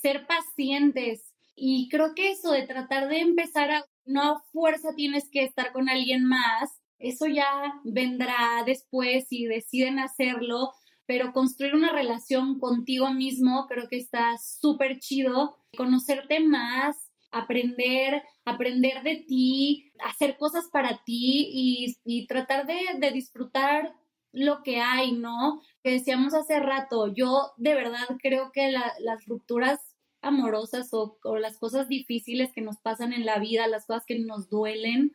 ser 0.00 0.26
pacientes. 0.26 1.24
Y 1.54 1.88
creo 1.88 2.14
que 2.14 2.30
eso 2.30 2.52
de 2.52 2.66
tratar 2.66 3.08
de 3.08 3.20
empezar 3.20 3.70
a, 3.70 3.84
no 4.04 4.22
a 4.22 4.42
fuerza 4.52 4.90
tienes 4.96 5.28
que 5.30 5.44
estar 5.44 5.72
con 5.72 5.88
alguien 5.88 6.24
más, 6.24 6.70
eso 6.98 7.26
ya 7.26 7.74
vendrá 7.84 8.62
después 8.66 9.26
si 9.28 9.46
deciden 9.46 9.98
hacerlo, 9.98 10.72
pero 11.06 11.32
construir 11.32 11.74
una 11.74 11.92
relación 11.92 12.58
contigo 12.58 13.12
mismo 13.12 13.66
creo 13.68 13.88
que 13.88 13.98
está 13.98 14.36
súper 14.38 14.98
chido, 14.98 15.56
conocerte 15.76 16.40
más, 16.40 16.96
aprender, 17.30 18.22
aprender 18.44 19.02
de 19.02 19.24
ti, 19.26 19.92
hacer 20.00 20.36
cosas 20.36 20.68
para 20.72 21.02
ti 21.04 21.48
y, 21.52 21.96
y 22.04 22.26
tratar 22.26 22.66
de, 22.66 22.78
de, 22.98 23.10
disfrutar 23.10 23.94
lo 24.32 24.62
que 24.62 24.80
hay, 24.80 25.12
¿no? 25.12 25.60
Que 25.82 25.92
decíamos 25.92 26.34
hace 26.34 26.58
rato, 26.60 27.12
yo 27.14 27.52
de 27.56 27.74
verdad 27.74 28.06
creo 28.22 28.50
que 28.52 28.70
las 28.70 29.24
rupturas 29.26 29.87
amorosas 30.22 30.90
o, 30.92 31.18
las 31.38 31.58
cosas 31.58 31.88
difíciles 31.88 32.52
que 32.52 32.60
nos 32.60 32.78
pasan 32.78 33.12
en 33.12 33.24
la 33.24 33.38
vida, 33.38 33.66
las 33.66 33.86
cosas 33.86 34.04
que 34.06 34.18
nos 34.18 34.48
duelen, 34.48 35.14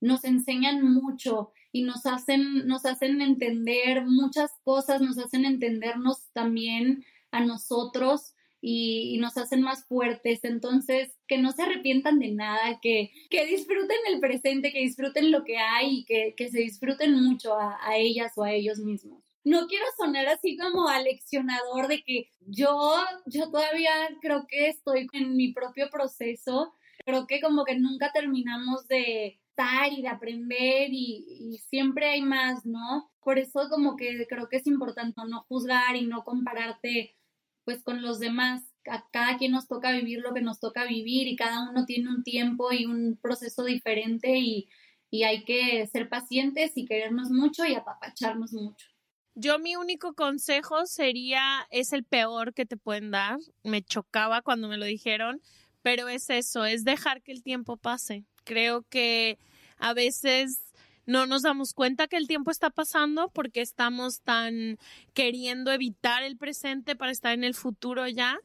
nos 0.00 0.24
enseñan 0.24 0.82
mucho 0.82 1.52
y 1.72 1.82
nos 1.82 2.06
hacen, 2.06 2.66
nos 2.66 2.84
hacen 2.86 3.20
entender 3.22 4.04
muchas 4.06 4.50
cosas, 4.62 5.00
nos 5.00 5.18
hacen 5.18 5.44
entendernos 5.44 6.30
también 6.32 7.04
a 7.30 7.44
nosotros 7.44 8.34
y, 8.60 9.18
nos 9.18 9.36
hacen 9.36 9.62
más 9.62 9.86
fuertes. 9.86 10.44
Entonces, 10.44 11.16
que 11.26 11.38
no 11.38 11.52
se 11.52 11.62
arrepientan 11.62 12.18
de 12.18 12.32
nada, 12.32 12.80
que, 12.80 13.10
que 13.30 13.46
disfruten 13.46 13.96
el 14.08 14.20
presente, 14.20 14.72
que 14.72 14.80
disfruten 14.80 15.30
lo 15.30 15.44
que 15.44 15.58
hay 15.58 16.00
y 16.00 16.04
que, 16.04 16.34
que 16.36 16.50
se 16.50 16.58
disfruten 16.60 17.14
mucho 17.22 17.54
a, 17.54 17.78
a 17.82 17.96
ellas 17.96 18.32
o 18.36 18.44
a 18.44 18.52
ellos 18.52 18.78
mismos 18.78 19.33
no 19.44 19.66
quiero 19.66 19.84
sonar 19.98 20.26
así 20.28 20.56
como 20.56 20.88
aleccionador 20.88 21.86
de 21.88 22.02
que 22.02 22.30
yo, 22.46 22.96
yo 23.26 23.50
todavía 23.50 23.92
creo 24.20 24.46
que 24.48 24.68
estoy 24.68 25.06
en 25.12 25.36
mi 25.36 25.52
propio 25.52 25.90
proceso, 25.90 26.74
creo 27.04 27.26
que 27.26 27.40
como 27.40 27.64
que 27.64 27.78
nunca 27.78 28.10
terminamos 28.12 28.88
de 28.88 29.40
estar 29.48 29.92
y 29.92 30.02
de 30.02 30.08
aprender 30.08 30.88
y, 30.90 31.58
siempre 31.68 32.10
hay 32.10 32.22
más, 32.22 32.64
¿no? 32.66 33.10
Por 33.22 33.38
eso 33.38 33.68
como 33.70 33.96
que 33.96 34.26
creo 34.28 34.48
que 34.48 34.56
es 34.56 34.66
importante 34.66 35.20
no 35.28 35.42
juzgar 35.42 35.96
y 35.96 36.06
no 36.06 36.24
compararte 36.24 37.16
pues 37.64 37.82
con 37.82 38.02
los 38.02 38.18
demás. 38.18 38.62
A 38.86 39.06
cada 39.10 39.38
quien 39.38 39.52
nos 39.52 39.66
toca 39.66 39.92
vivir 39.92 40.20
lo 40.20 40.34
que 40.34 40.42
nos 40.42 40.60
toca 40.60 40.84
vivir 40.84 41.26
y 41.26 41.36
cada 41.36 41.70
uno 41.70 41.86
tiene 41.86 42.10
un 42.10 42.22
tiempo 42.22 42.72
y 42.72 42.84
un 42.84 43.18
proceso 43.22 43.64
diferente 43.64 44.38
y, 44.38 44.68
y 45.10 45.22
hay 45.24 45.44
que 45.44 45.86
ser 45.86 46.08
pacientes 46.10 46.72
y 46.76 46.84
querernos 46.84 47.30
mucho 47.30 47.64
y 47.64 47.74
apapacharnos 47.74 48.52
mucho. 48.52 48.93
Yo 49.34 49.58
mi 49.58 49.74
único 49.74 50.14
consejo 50.14 50.86
sería, 50.86 51.66
es 51.70 51.92
el 51.92 52.04
peor 52.04 52.54
que 52.54 52.66
te 52.66 52.76
pueden 52.76 53.10
dar, 53.10 53.38
me 53.64 53.82
chocaba 53.82 54.42
cuando 54.42 54.68
me 54.68 54.76
lo 54.76 54.84
dijeron, 54.84 55.40
pero 55.82 56.08
es 56.08 56.30
eso, 56.30 56.64
es 56.64 56.84
dejar 56.84 57.20
que 57.20 57.32
el 57.32 57.42
tiempo 57.42 57.76
pase. 57.76 58.24
Creo 58.44 58.82
que 58.88 59.38
a 59.78 59.92
veces 59.92 60.72
no 61.04 61.26
nos 61.26 61.42
damos 61.42 61.74
cuenta 61.74 62.06
que 62.06 62.16
el 62.16 62.28
tiempo 62.28 62.50
está 62.50 62.70
pasando 62.70 63.28
porque 63.28 63.60
estamos 63.60 64.20
tan 64.22 64.78
queriendo 65.12 65.72
evitar 65.72 66.22
el 66.22 66.36
presente 66.36 66.94
para 66.94 67.12
estar 67.12 67.32
en 67.32 67.44
el 67.44 67.54
futuro 67.54 68.06
ya. 68.08 68.38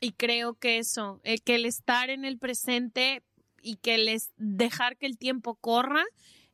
Y 0.00 0.12
creo 0.12 0.54
que 0.54 0.78
eso, 0.78 1.20
eh, 1.24 1.38
que 1.38 1.54
el 1.54 1.64
estar 1.64 2.10
en 2.10 2.26
el 2.26 2.38
presente 2.38 3.22
y 3.62 3.76
que 3.76 3.94
el 3.94 4.20
dejar 4.36 4.98
que 4.98 5.06
el 5.06 5.16
tiempo 5.16 5.54
corra 5.56 6.04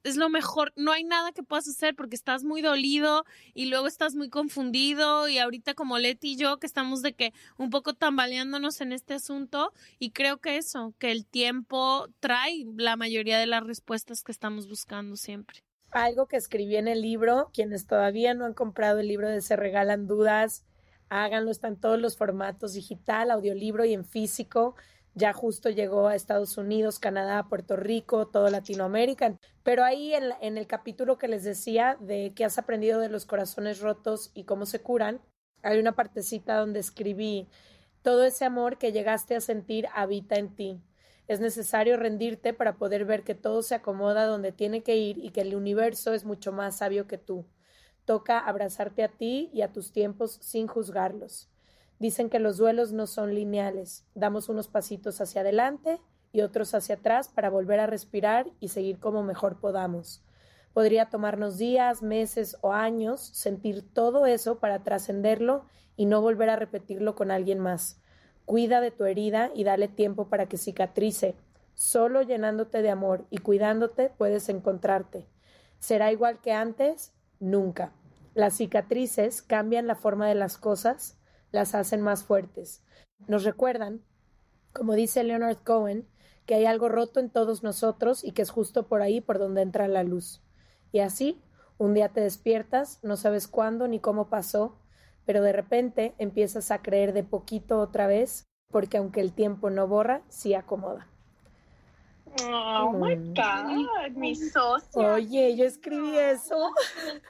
es 0.04 0.16
lo 0.16 0.28
mejor, 0.28 0.72
no 0.76 0.92
hay 0.92 1.04
nada 1.04 1.32
que 1.32 1.42
puedas 1.42 1.68
hacer 1.68 1.94
porque 1.94 2.16
estás 2.16 2.44
muy 2.44 2.62
dolido 2.62 3.24
y 3.54 3.66
luego 3.66 3.86
estás 3.86 4.14
muy 4.14 4.28
confundido 4.28 5.28
y 5.28 5.38
ahorita 5.38 5.74
como 5.74 5.98
Leti 5.98 6.32
y 6.32 6.36
yo 6.36 6.58
que 6.58 6.66
estamos 6.66 7.02
de 7.02 7.14
que 7.14 7.32
un 7.58 7.70
poco 7.70 7.94
tambaleándonos 7.94 8.80
en 8.80 8.92
este 8.92 9.14
asunto 9.14 9.72
y 9.98 10.10
creo 10.10 10.38
que 10.38 10.56
eso, 10.56 10.94
que 10.98 11.12
el 11.12 11.26
tiempo 11.26 12.08
trae 12.20 12.64
la 12.76 12.96
mayoría 12.96 13.38
de 13.38 13.46
las 13.46 13.64
respuestas 13.64 14.22
que 14.22 14.32
estamos 14.32 14.68
buscando 14.68 15.16
siempre. 15.16 15.62
Algo 15.90 16.26
que 16.26 16.36
escribí 16.36 16.76
en 16.76 16.88
el 16.88 17.02
libro, 17.02 17.50
quienes 17.52 17.86
todavía 17.86 18.34
no 18.34 18.46
han 18.46 18.54
comprado 18.54 19.00
el 19.00 19.08
libro 19.08 19.28
de 19.28 19.42
Se 19.42 19.56
Regalan 19.56 20.06
Dudas, 20.06 20.64
háganlo, 21.10 21.50
está 21.50 21.68
en 21.68 21.76
todos 21.76 22.00
los 22.00 22.16
formatos, 22.16 22.72
digital, 22.72 23.30
audiolibro 23.30 23.84
y 23.84 23.92
en 23.92 24.04
físico 24.04 24.74
ya 25.14 25.32
justo 25.32 25.68
llegó 25.70 26.08
a 26.08 26.14
Estados 26.14 26.56
Unidos, 26.56 26.98
Canadá, 26.98 27.48
Puerto 27.48 27.76
Rico, 27.76 28.28
toda 28.28 28.50
Latinoamérica. 28.50 29.36
Pero 29.62 29.84
ahí 29.84 30.14
en, 30.14 30.32
en, 30.40 30.58
el 30.58 30.66
capítulo 30.66 31.18
que 31.18 31.28
les 31.28 31.44
decía 31.44 31.96
de 32.00 32.32
qué 32.34 32.44
has 32.44 32.58
aprendido 32.58 33.00
de 33.00 33.08
los 33.08 33.26
corazones 33.26 33.80
rotos 33.80 34.30
y 34.34 34.44
cómo 34.44 34.66
se 34.66 34.80
curan, 34.80 35.20
hay 35.62 35.78
una 35.78 35.92
partecita 35.92 36.56
donde 36.56 36.80
escribí, 36.80 37.48
todo 38.02 38.24
ese 38.24 38.44
amor 38.44 38.78
que 38.78 38.92
llegaste 38.92 39.36
a 39.36 39.40
sentir 39.40 39.86
habita 39.94 40.36
en 40.36 40.54
ti. 40.56 40.82
Es 41.28 41.40
necesario 41.40 41.96
rendirte 41.96 42.52
para 42.52 42.76
poder 42.76 43.04
ver 43.04 43.22
que 43.22 43.36
todo 43.36 43.62
se 43.62 43.76
acomoda 43.76 44.26
donde 44.26 44.50
tiene 44.50 44.82
que 44.82 44.96
ir 44.96 45.18
y 45.18 45.30
que 45.30 45.42
el 45.42 45.54
universo 45.54 46.12
es 46.14 46.24
mucho 46.24 46.52
más 46.52 46.78
sabio 46.78 47.06
que 47.06 47.18
tú. 47.18 47.46
Toca 48.04 48.40
abrazarte 48.40 49.04
a 49.04 49.08
ti 49.08 49.50
y 49.52 49.62
a 49.62 49.72
tus 49.72 49.92
tiempos 49.92 50.38
sin 50.40 50.66
juzgarlos. 50.66 51.51
Dicen 52.02 52.30
que 52.30 52.40
los 52.40 52.56
duelos 52.56 52.90
no 52.90 53.06
son 53.06 53.32
lineales. 53.32 54.04
Damos 54.16 54.48
unos 54.48 54.66
pasitos 54.66 55.20
hacia 55.20 55.42
adelante 55.42 56.00
y 56.32 56.40
otros 56.40 56.74
hacia 56.74 56.96
atrás 56.96 57.28
para 57.28 57.48
volver 57.48 57.78
a 57.78 57.86
respirar 57.86 58.50
y 58.58 58.70
seguir 58.70 58.98
como 58.98 59.22
mejor 59.22 59.60
podamos. 59.60 60.20
Podría 60.72 61.10
tomarnos 61.10 61.58
días, 61.58 62.02
meses 62.02 62.56
o 62.60 62.72
años 62.72 63.20
sentir 63.20 63.88
todo 63.94 64.26
eso 64.26 64.58
para 64.58 64.82
trascenderlo 64.82 65.64
y 65.94 66.06
no 66.06 66.20
volver 66.20 66.50
a 66.50 66.56
repetirlo 66.56 67.14
con 67.14 67.30
alguien 67.30 67.60
más. 67.60 68.00
Cuida 68.46 68.80
de 68.80 68.90
tu 68.90 69.04
herida 69.04 69.52
y 69.54 69.62
dale 69.62 69.86
tiempo 69.86 70.28
para 70.28 70.46
que 70.46 70.58
cicatrice. 70.58 71.36
Solo 71.74 72.22
llenándote 72.22 72.82
de 72.82 72.90
amor 72.90 73.26
y 73.30 73.38
cuidándote 73.38 74.10
puedes 74.18 74.48
encontrarte. 74.48 75.28
¿Será 75.78 76.10
igual 76.10 76.40
que 76.40 76.52
antes? 76.52 77.12
Nunca. 77.38 77.92
Las 78.34 78.54
cicatrices 78.54 79.40
cambian 79.40 79.86
la 79.86 79.94
forma 79.94 80.26
de 80.26 80.34
las 80.34 80.58
cosas 80.58 81.16
las 81.52 81.74
hacen 81.74 82.00
más 82.00 82.24
fuertes. 82.24 82.82
Nos 83.28 83.44
recuerdan, 83.44 84.02
como 84.72 84.94
dice 84.94 85.22
Leonard 85.22 85.58
Cohen, 85.58 86.08
que 86.46 86.54
hay 86.54 86.66
algo 86.66 86.88
roto 86.88 87.20
en 87.20 87.30
todos 87.30 87.62
nosotros 87.62 88.24
y 88.24 88.32
que 88.32 88.42
es 88.42 88.50
justo 88.50 88.88
por 88.88 89.02
ahí 89.02 89.20
por 89.20 89.38
donde 89.38 89.62
entra 89.62 89.86
la 89.86 90.02
luz. 90.02 90.42
Y 90.90 91.00
así, 91.00 91.40
un 91.78 91.94
día 91.94 92.08
te 92.08 92.20
despiertas, 92.20 92.98
no 93.02 93.16
sabes 93.16 93.46
cuándo 93.46 93.86
ni 93.86 94.00
cómo 94.00 94.28
pasó, 94.28 94.78
pero 95.24 95.42
de 95.42 95.52
repente 95.52 96.14
empiezas 96.18 96.70
a 96.70 96.82
creer 96.82 97.12
de 97.12 97.22
poquito 97.22 97.78
otra 97.78 98.06
vez, 98.06 98.44
porque 98.70 98.96
aunque 98.96 99.20
el 99.20 99.32
tiempo 99.32 99.70
no 99.70 99.86
borra, 99.86 100.22
sí 100.28 100.54
acomoda. 100.54 101.11
Oh 102.48 102.92
my 102.92 103.14
God, 103.14 104.12
mi 104.16 104.34
socia. 104.34 105.14
Oye, 105.14 105.56
yo 105.56 105.64
escribí 105.64 106.16
eso. 106.16 106.72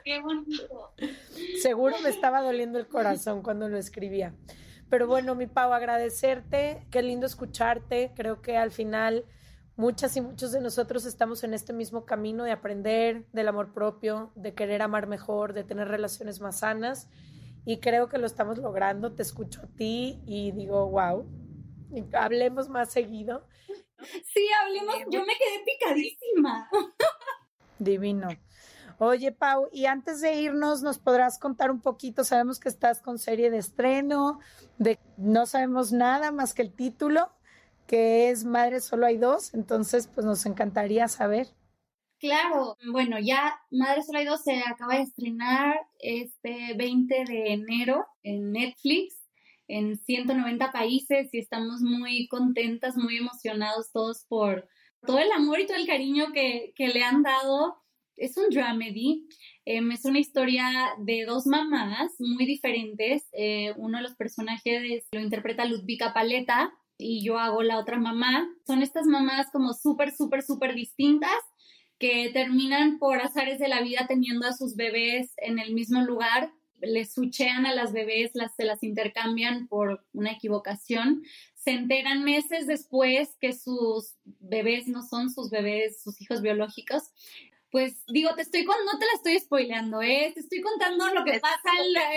Qué 0.03 0.21
bonito. 0.21 0.93
Seguro 1.61 1.95
me 2.03 2.09
estaba 2.09 2.41
doliendo 2.41 2.79
el 2.79 2.87
corazón 2.87 3.41
cuando 3.41 3.67
lo 3.67 3.77
escribía. 3.77 4.33
Pero 4.89 5.07
bueno, 5.07 5.35
mi 5.35 5.47
Pau, 5.47 5.73
agradecerte. 5.73 6.85
Qué 6.91 7.01
lindo 7.01 7.25
escucharte. 7.25 8.11
Creo 8.15 8.41
que 8.41 8.57
al 8.57 8.71
final 8.71 9.25
muchas 9.75 10.15
y 10.15 10.21
muchos 10.21 10.51
de 10.51 10.61
nosotros 10.61 11.05
estamos 11.05 11.43
en 11.43 11.53
este 11.53 11.73
mismo 11.73 12.05
camino 12.05 12.43
de 12.43 12.51
aprender 12.51 13.25
del 13.33 13.47
amor 13.47 13.73
propio, 13.73 14.31
de 14.35 14.53
querer 14.53 14.81
amar 14.81 15.07
mejor, 15.07 15.53
de 15.53 15.63
tener 15.63 15.87
relaciones 15.87 16.41
más 16.41 16.59
sanas. 16.59 17.09
Y 17.65 17.79
creo 17.79 18.07
que 18.07 18.17
lo 18.17 18.25
estamos 18.25 18.57
logrando. 18.57 19.13
Te 19.13 19.23
escucho 19.23 19.61
a 19.63 19.67
ti 19.67 20.21
y 20.25 20.51
digo, 20.51 20.89
wow, 20.89 21.27
hablemos 22.13 22.69
más 22.69 22.91
seguido. 22.91 23.47
Sí, 24.03 24.47
hablemos. 24.61 24.95
Yo 25.09 25.25
me 25.25 25.33
quedé 25.33 25.63
picadísima. 25.65 26.69
Divino. 27.79 28.29
Oye, 28.99 29.31
Pau, 29.31 29.67
y 29.71 29.85
antes 29.85 30.21
de 30.21 30.35
irnos, 30.35 30.81
¿nos 30.81 30.99
podrás 30.99 31.39
contar 31.39 31.71
un 31.71 31.81
poquito? 31.81 32.23
Sabemos 32.23 32.59
que 32.59 32.69
estás 32.69 33.01
con 33.01 33.17
serie 33.17 33.49
de 33.49 33.57
estreno, 33.57 34.39
de 34.77 34.99
no 35.17 35.45
sabemos 35.45 35.91
nada 35.91 36.31
más 36.31 36.53
que 36.53 36.61
el 36.61 36.73
título, 36.73 37.31
que 37.87 38.29
es 38.29 38.45
Madre 38.45 38.79
Solo 38.79 39.05
hay 39.05 39.17
dos, 39.17 39.53
entonces 39.53 40.07
pues 40.07 40.25
nos 40.25 40.45
encantaría 40.45 41.07
saber. 41.07 41.47
Claro, 42.19 42.77
bueno, 42.91 43.17
ya 43.19 43.59
Madre 43.71 44.03
Solo 44.03 44.19
hay 44.19 44.25
dos 44.25 44.43
se 44.43 44.59
acaba 44.59 44.95
de 44.95 45.01
estrenar 45.01 45.75
este 45.99 46.73
20 46.77 47.25
de 47.27 47.53
enero 47.53 48.05
en 48.21 48.51
Netflix 48.51 49.22
en 49.67 49.97
190 49.97 50.71
países 50.71 51.33
y 51.33 51.39
estamos 51.39 51.81
muy 51.81 52.27
contentas, 52.27 52.97
muy 52.97 53.17
emocionados 53.17 53.91
todos 53.91 54.25
por 54.27 54.67
todo 55.05 55.19
el 55.19 55.31
amor 55.31 55.59
y 55.59 55.67
todo 55.67 55.77
el 55.77 55.87
cariño 55.87 56.31
que, 56.33 56.73
que 56.75 56.87
le 56.89 57.03
han 57.03 57.23
dado. 57.23 57.77
Es 58.15 58.37
un 58.37 58.49
dramedy, 58.49 59.27
em, 59.65 59.91
es 59.91 60.05
una 60.05 60.19
historia 60.19 60.65
de 60.99 61.25
dos 61.25 61.47
mamás 61.47 62.11
muy 62.19 62.45
diferentes. 62.45 63.27
Eh, 63.33 63.73
uno 63.77 63.97
de 63.97 64.03
los 64.03 64.15
personajes 64.15 65.07
lo 65.11 65.19
interpreta 65.19 65.65
Ludvika 65.65 66.13
Paleta 66.13 66.71
y 66.97 67.23
yo 67.25 67.39
hago 67.39 67.63
la 67.63 67.79
otra 67.79 67.97
mamá. 67.97 68.47
Son 68.67 68.83
estas 68.83 69.07
mamás 69.07 69.47
como 69.51 69.73
súper, 69.73 70.11
súper, 70.11 70.43
súper 70.43 70.75
distintas 70.75 71.39
que 71.97 72.29
terminan 72.33 72.99
por 72.99 73.19
azares 73.19 73.59
de 73.59 73.67
la 73.67 73.81
vida 73.81 74.05
teniendo 74.07 74.45
a 74.45 74.53
sus 74.53 74.75
bebés 74.75 75.33
en 75.37 75.57
el 75.57 75.73
mismo 75.73 76.01
lugar 76.01 76.51
les 76.83 77.13
suchean 77.13 77.65
a 77.65 77.73
las 77.73 77.93
bebés, 77.93 78.31
las, 78.33 78.55
se 78.55 78.65
las 78.65 78.83
intercambian 78.83 79.67
por 79.67 80.05
una 80.13 80.31
equivocación, 80.31 81.23
se 81.55 81.71
enteran 81.71 82.23
meses 82.23 82.67
después 82.67 83.37
que 83.39 83.53
sus 83.53 84.15
bebés 84.39 84.87
no 84.87 85.01
son 85.01 85.31
sus 85.31 85.49
bebés, 85.49 86.01
sus 86.01 86.21
hijos 86.21 86.41
biológicos. 86.41 87.03
Pues 87.71 88.03
digo, 88.07 88.35
te 88.35 88.43
estoy 88.43 88.65
con, 88.65 88.75
no 88.85 88.99
te 88.99 89.05
la 89.05 89.13
estoy 89.15 89.39
spoileando, 89.39 90.01
¿eh? 90.01 90.31
te 90.33 90.41
estoy 90.41 90.61
contando 90.61 91.07
lo 91.11 91.23
que 91.23 91.39
pasa 91.39 91.69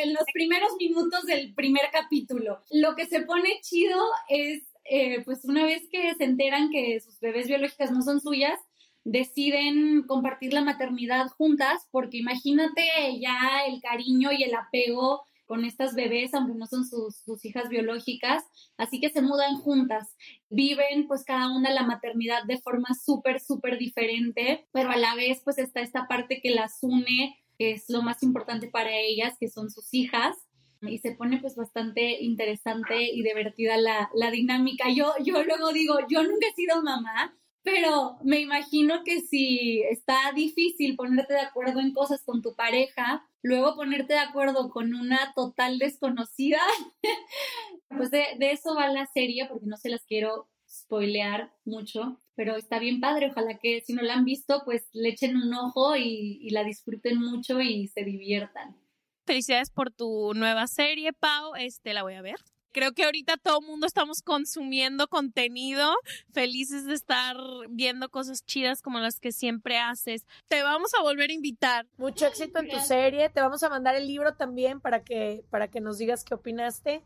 en, 0.02 0.12
los 0.12 0.24
primeros 0.34 0.72
minutos 0.78 1.24
del 1.24 1.54
primer 1.54 1.88
capítulo. 1.90 2.60
Lo 2.70 2.94
que 2.94 3.06
se 3.06 3.22
pone 3.22 3.60
chido 3.62 3.98
es, 4.28 4.64
eh, 4.84 5.22
pues 5.24 5.44
una 5.44 5.64
vez 5.64 5.88
que 5.90 6.14
se 6.14 6.24
enteran 6.24 6.68
que 6.70 7.00
sus 7.00 7.18
bebés 7.20 7.46
biológicas 7.46 7.90
no 7.90 8.02
son 8.02 8.20
suyas, 8.20 8.60
deciden 9.06 10.02
compartir 10.02 10.52
la 10.52 10.64
maternidad 10.64 11.28
juntas, 11.28 11.86
porque 11.92 12.18
imagínate 12.18 12.82
ya 13.20 13.64
el 13.68 13.80
cariño 13.80 14.32
y 14.32 14.42
el 14.42 14.52
apego 14.54 15.22
con 15.46 15.64
estas 15.64 15.94
bebés, 15.94 16.34
aunque 16.34 16.58
no 16.58 16.66
son 16.66 16.84
sus, 16.84 17.44
hijas 17.44 17.68
biológicas, 17.68 18.42
así 18.76 18.98
que 18.98 19.10
se 19.10 19.22
mudan 19.22 19.58
juntas, 19.58 20.16
viven 20.50 21.06
pues 21.06 21.22
cada 21.24 21.54
una 21.54 21.70
la 21.70 21.84
maternidad 21.84 22.42
de 22.48 22.58
forma 22.58 22.88
súper, 23.00 23.38
súper 23.38 23.78
diferente, 23.78 24.66
pero 24.72 24.90
a 24.90 24.96
la 24.96 25.14
vez 25.14 25.40
pues 25.44 25.58
está 25.58 25.82
esta 25.82 26.08
parte 26.08 26.40
que 26.42 26.50
las 26.50 26.78
une, 26.82 27.38
que 27.56 27.70
es 27.70 27.88
lo 27.88 28.02
más 28.02 28.24
importante 28.24 28.68
para 28.68 28.90
ellas, 28.98 29.36
que 29.38 29.48
son 29.48 29.70
sus 29.70 29.94
hijas, 29.94 30.36
y 30.82 30.98
se 30.98 31.12
pone 31.12 31.38
pues 31.38 31.54
bastante 31.54 32.20
interesante 32.24 33.04
y 33.04 33.22
divertida 33.22 33.76
la, 33.76 34.10
la 34.14 34.32
dinámica. 34.32 34.90
Yo, 34.90 35.14
yo 35.22 35.44
luego 35.44 35.72
digo, 35.72 35.94
yo 36.10 36.24
nunca 36.24 36.48
he 36.48 36.54
sido 36.54 36.82
mamá, 36.82 37.32
pero 37.66 38.16
me 38.22 38.38
imagino 38.38 39.02
que 39.02 39.22
si 39.22 39.82
está 39.90 40.14
difícil 40.36 40.94
ponerte 40.94 41.34
de 41.34 41.40
acuerdo 41.40 41.80
en 41.80 41.92
cosas 41.92 42.22
con 42.22 42.40
tu 42.40 42.54
pareja, 42.54 43.28
luego 43.42 43.74
ponerte 43.74 44.12
de 44.12 44.20
acuerdo 44.20 44.70
con 44.70 44.94
una 44.94 45.32
total 45.34 45.80
desconocida, 45.80 46.60
pues 47.88 48.12
de, 48.12 48.36
eso 48.38 48.76
va 48.76 48.86
la 48.86 49.06
serie, 49.06 49.46
porque 49.48 49.66
no 49.66 49.76
se 49.76 49.88
las 49.88 50.04
quiero 50.04 50.48
spoilear 50.70 51.52
mucho, 51.64 52.20
pero 52.36 52.54
está 52.54 52.78
bien 52.78 53.00
padre, 53.00 53.32
ojalá 53.32 53.58
que 53.58 53.80
si 53.80 53.94
no 53.94 54.02
la 54.02 54.14
han 54.14 54.24
visto, 54.24 54.62
pues 54.64 54.86
le 54.92 55.08
echen 55.08 55.36
un 55.36 55.52
ojo 55.52 55.96
y, 55.96 56.38
y 56.40 56.50
la 56.50 56.62
disfruten 56.62 57.18
mucho 57.18 57.60
y 57.60 57.88
se 57.88 58.04
diviertan. 58.04 58.76
Felicidades 59.24 59.70
por 59.70 59.90
tu 59.90 60.34
nueva 60.34 60.68
serie, 60.68 61.12
Pau, 61.12 61.56
este 61.56 61.94
la 61.94 62.04
voy 62.04 62.14
a 62.14 62.22
ver. 62.22 62.36
Creo 62.76 62.92
que 62.92 63.04
ahorita 63.04 63.38
todo 63.38 63.60
el 63.60 63.66
mundo 63.66 63.86
estamos 63.86 64.20
consumiendo 64.20 65.08
contenido, 65.08 65.94
felices 66.34 66.84
de 66.84 66.92
estar 66.92 67.34
viendo 67.70 68.10
cosas 68.10 68.44
chidas 68.44 68.82
como 68.82 68.98
las 68.98 69.18
que 69.18 69.32
siempre 69.32 69.78
haces. 69.78 70.26
Te 70.48 70.62
vamos 70.62 70.92
a 70.92 71.00
volver 71.00 71.30
a 71.30 71.32
invitar. 71.32 71.86
Mucho 71.96 72.26
éxito 72.26 72.58
en 72.58 72.68
tu 72.68 72.78
serie. 72.80 73.30
Te 73.30 73.40
vamos 73.40 73.62
a 73.62 73.70
mandar 73.70 73.94
el 73.94 74.06
libro 74.06 74.34
también 74.34 74.82
para 74.82 75.02
que, 75.02 75.42
para 75.48 75.68
que 75.68 75.80
nos 75.80 75.96
digas 75.96 76.22
qué 76.22 76.34
opinaste. 76.34 77.02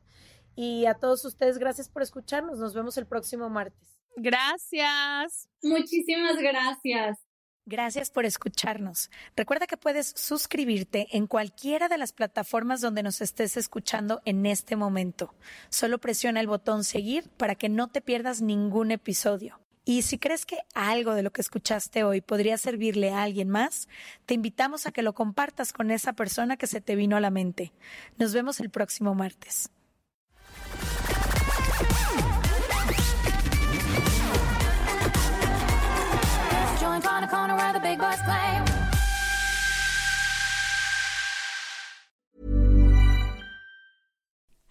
Y 0.56 0.86
a 0.86 0.94
todos 0.94 1.24
ustedes, 1.24 1.58
gracias 1.58 1.88
por 1.88 2.02
escucharnos. 2.02 2.58
Nos 2.58 2.74
vemos 2.74 2.96
el 2.96 3.06
próximo 3.06 3.48
martes. 3.48 3.96
Gracias. 4.16 5.48
Muchísimas 5.62 6.36
gracias. 6.38 7.29
Gracias 7.66 8.10
por 8.10 8.24
escucharnos. 8.24 9.10
Recuerda 9.36 9.66
que 9.66 9.76
puedes 9.76 10.14
suscribirte 10.16 11.08
en 11.16 11.26
cualquiera 11.26 11.88
de 11.88 11.98
las 11.98 12.12
plataformas 12.12 12.80
donde 12.80 13.02
nos 13.02 13.20
estés 13.20 13.56
escuchando 13.56 14.22
en 14.24 14.46
este 14.46 14.76
momento. 14.76 15.34
Solo 15.68 15.98
presiona 15.98 16.40
el 16.40 16.46
botón 16.46 16.84
seguir 16.84 17.28
para 17.36 17.54
que 17.54 17.68
no 17.68 17.88
te 17.88 18.00
pierdas 18.00 18.40
ningún 18.40 18.90
episodio. 18.90 19.60
Y 19.84 20.02
si 20.02 20.18
crees 20.18 20.46
que 20.46 20.58
algo 20.74 21.14
de 21.14 21.22
lo 21.22 21.32
que 21.32 21.40
escuchaste 21.40 22.04
hoy 22.04 22.20
podría 22.20 22.58
servirle 22.58 23.10
a 23.10 23.22
alguien 23.22 23.48
más, 23.48 23.88
te 24.26 24.34
invitamos 24.34 24.86
a 24.86 24.92
que 24.92 25.02
lo 25.02 25.14
compartas 25.14 25.72
con 25.72 25.90
esa 25.90 26.12
persona 26.12 26.56
que 26.56 26.66
se 26.66 26.80
te 26.80 26.96
vino 26.96 27.16
a 27.16 27.20
la 27.20 27.30
mente. 27.30 27.72
Nos 28.18 28.32
vemos 28.34 28.60
el 28.60 28.70
próximo 28.70 29.14
martes. 29.14 29.70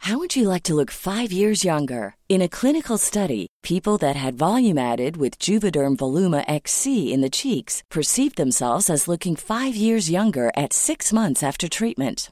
How 0.10 0.18
would 0.18 0.36
you 0.36 0.49
like 0.49 0.64
to 0.64 0.74
look 0.74 0.89
five 0.91 1.32
years 1.32 1.64
younger? 1.64 2.16
In 2.28 2.41
a 2.41 2.49
clinical 2.49 2.97
study, 2.97 3.47
people 3.62 3.97
that 3.99 4.16
had 4.16 4.38
volume 4.38 4.78
added 4.78 5.18
with 5.18 5.38
Juvederm 5.38 5.97
Voluma 5.97 6.43
XC 6.47 7.14
in 7.14 7.22
the 7.22 7.30
cheeks 7.30 7.84
perceived 7.91 8.36
themselves 8.36 8.89
as 8.89 9.07
looking 9.07 9.36
five 9.36 9.76
years 9.76 10.10
younger 10.10 10.51
at 10.57 10.74
six 10.74 11.14
months 11.14 11.43
after 11.43 11.70
treatment. 11.70 12.32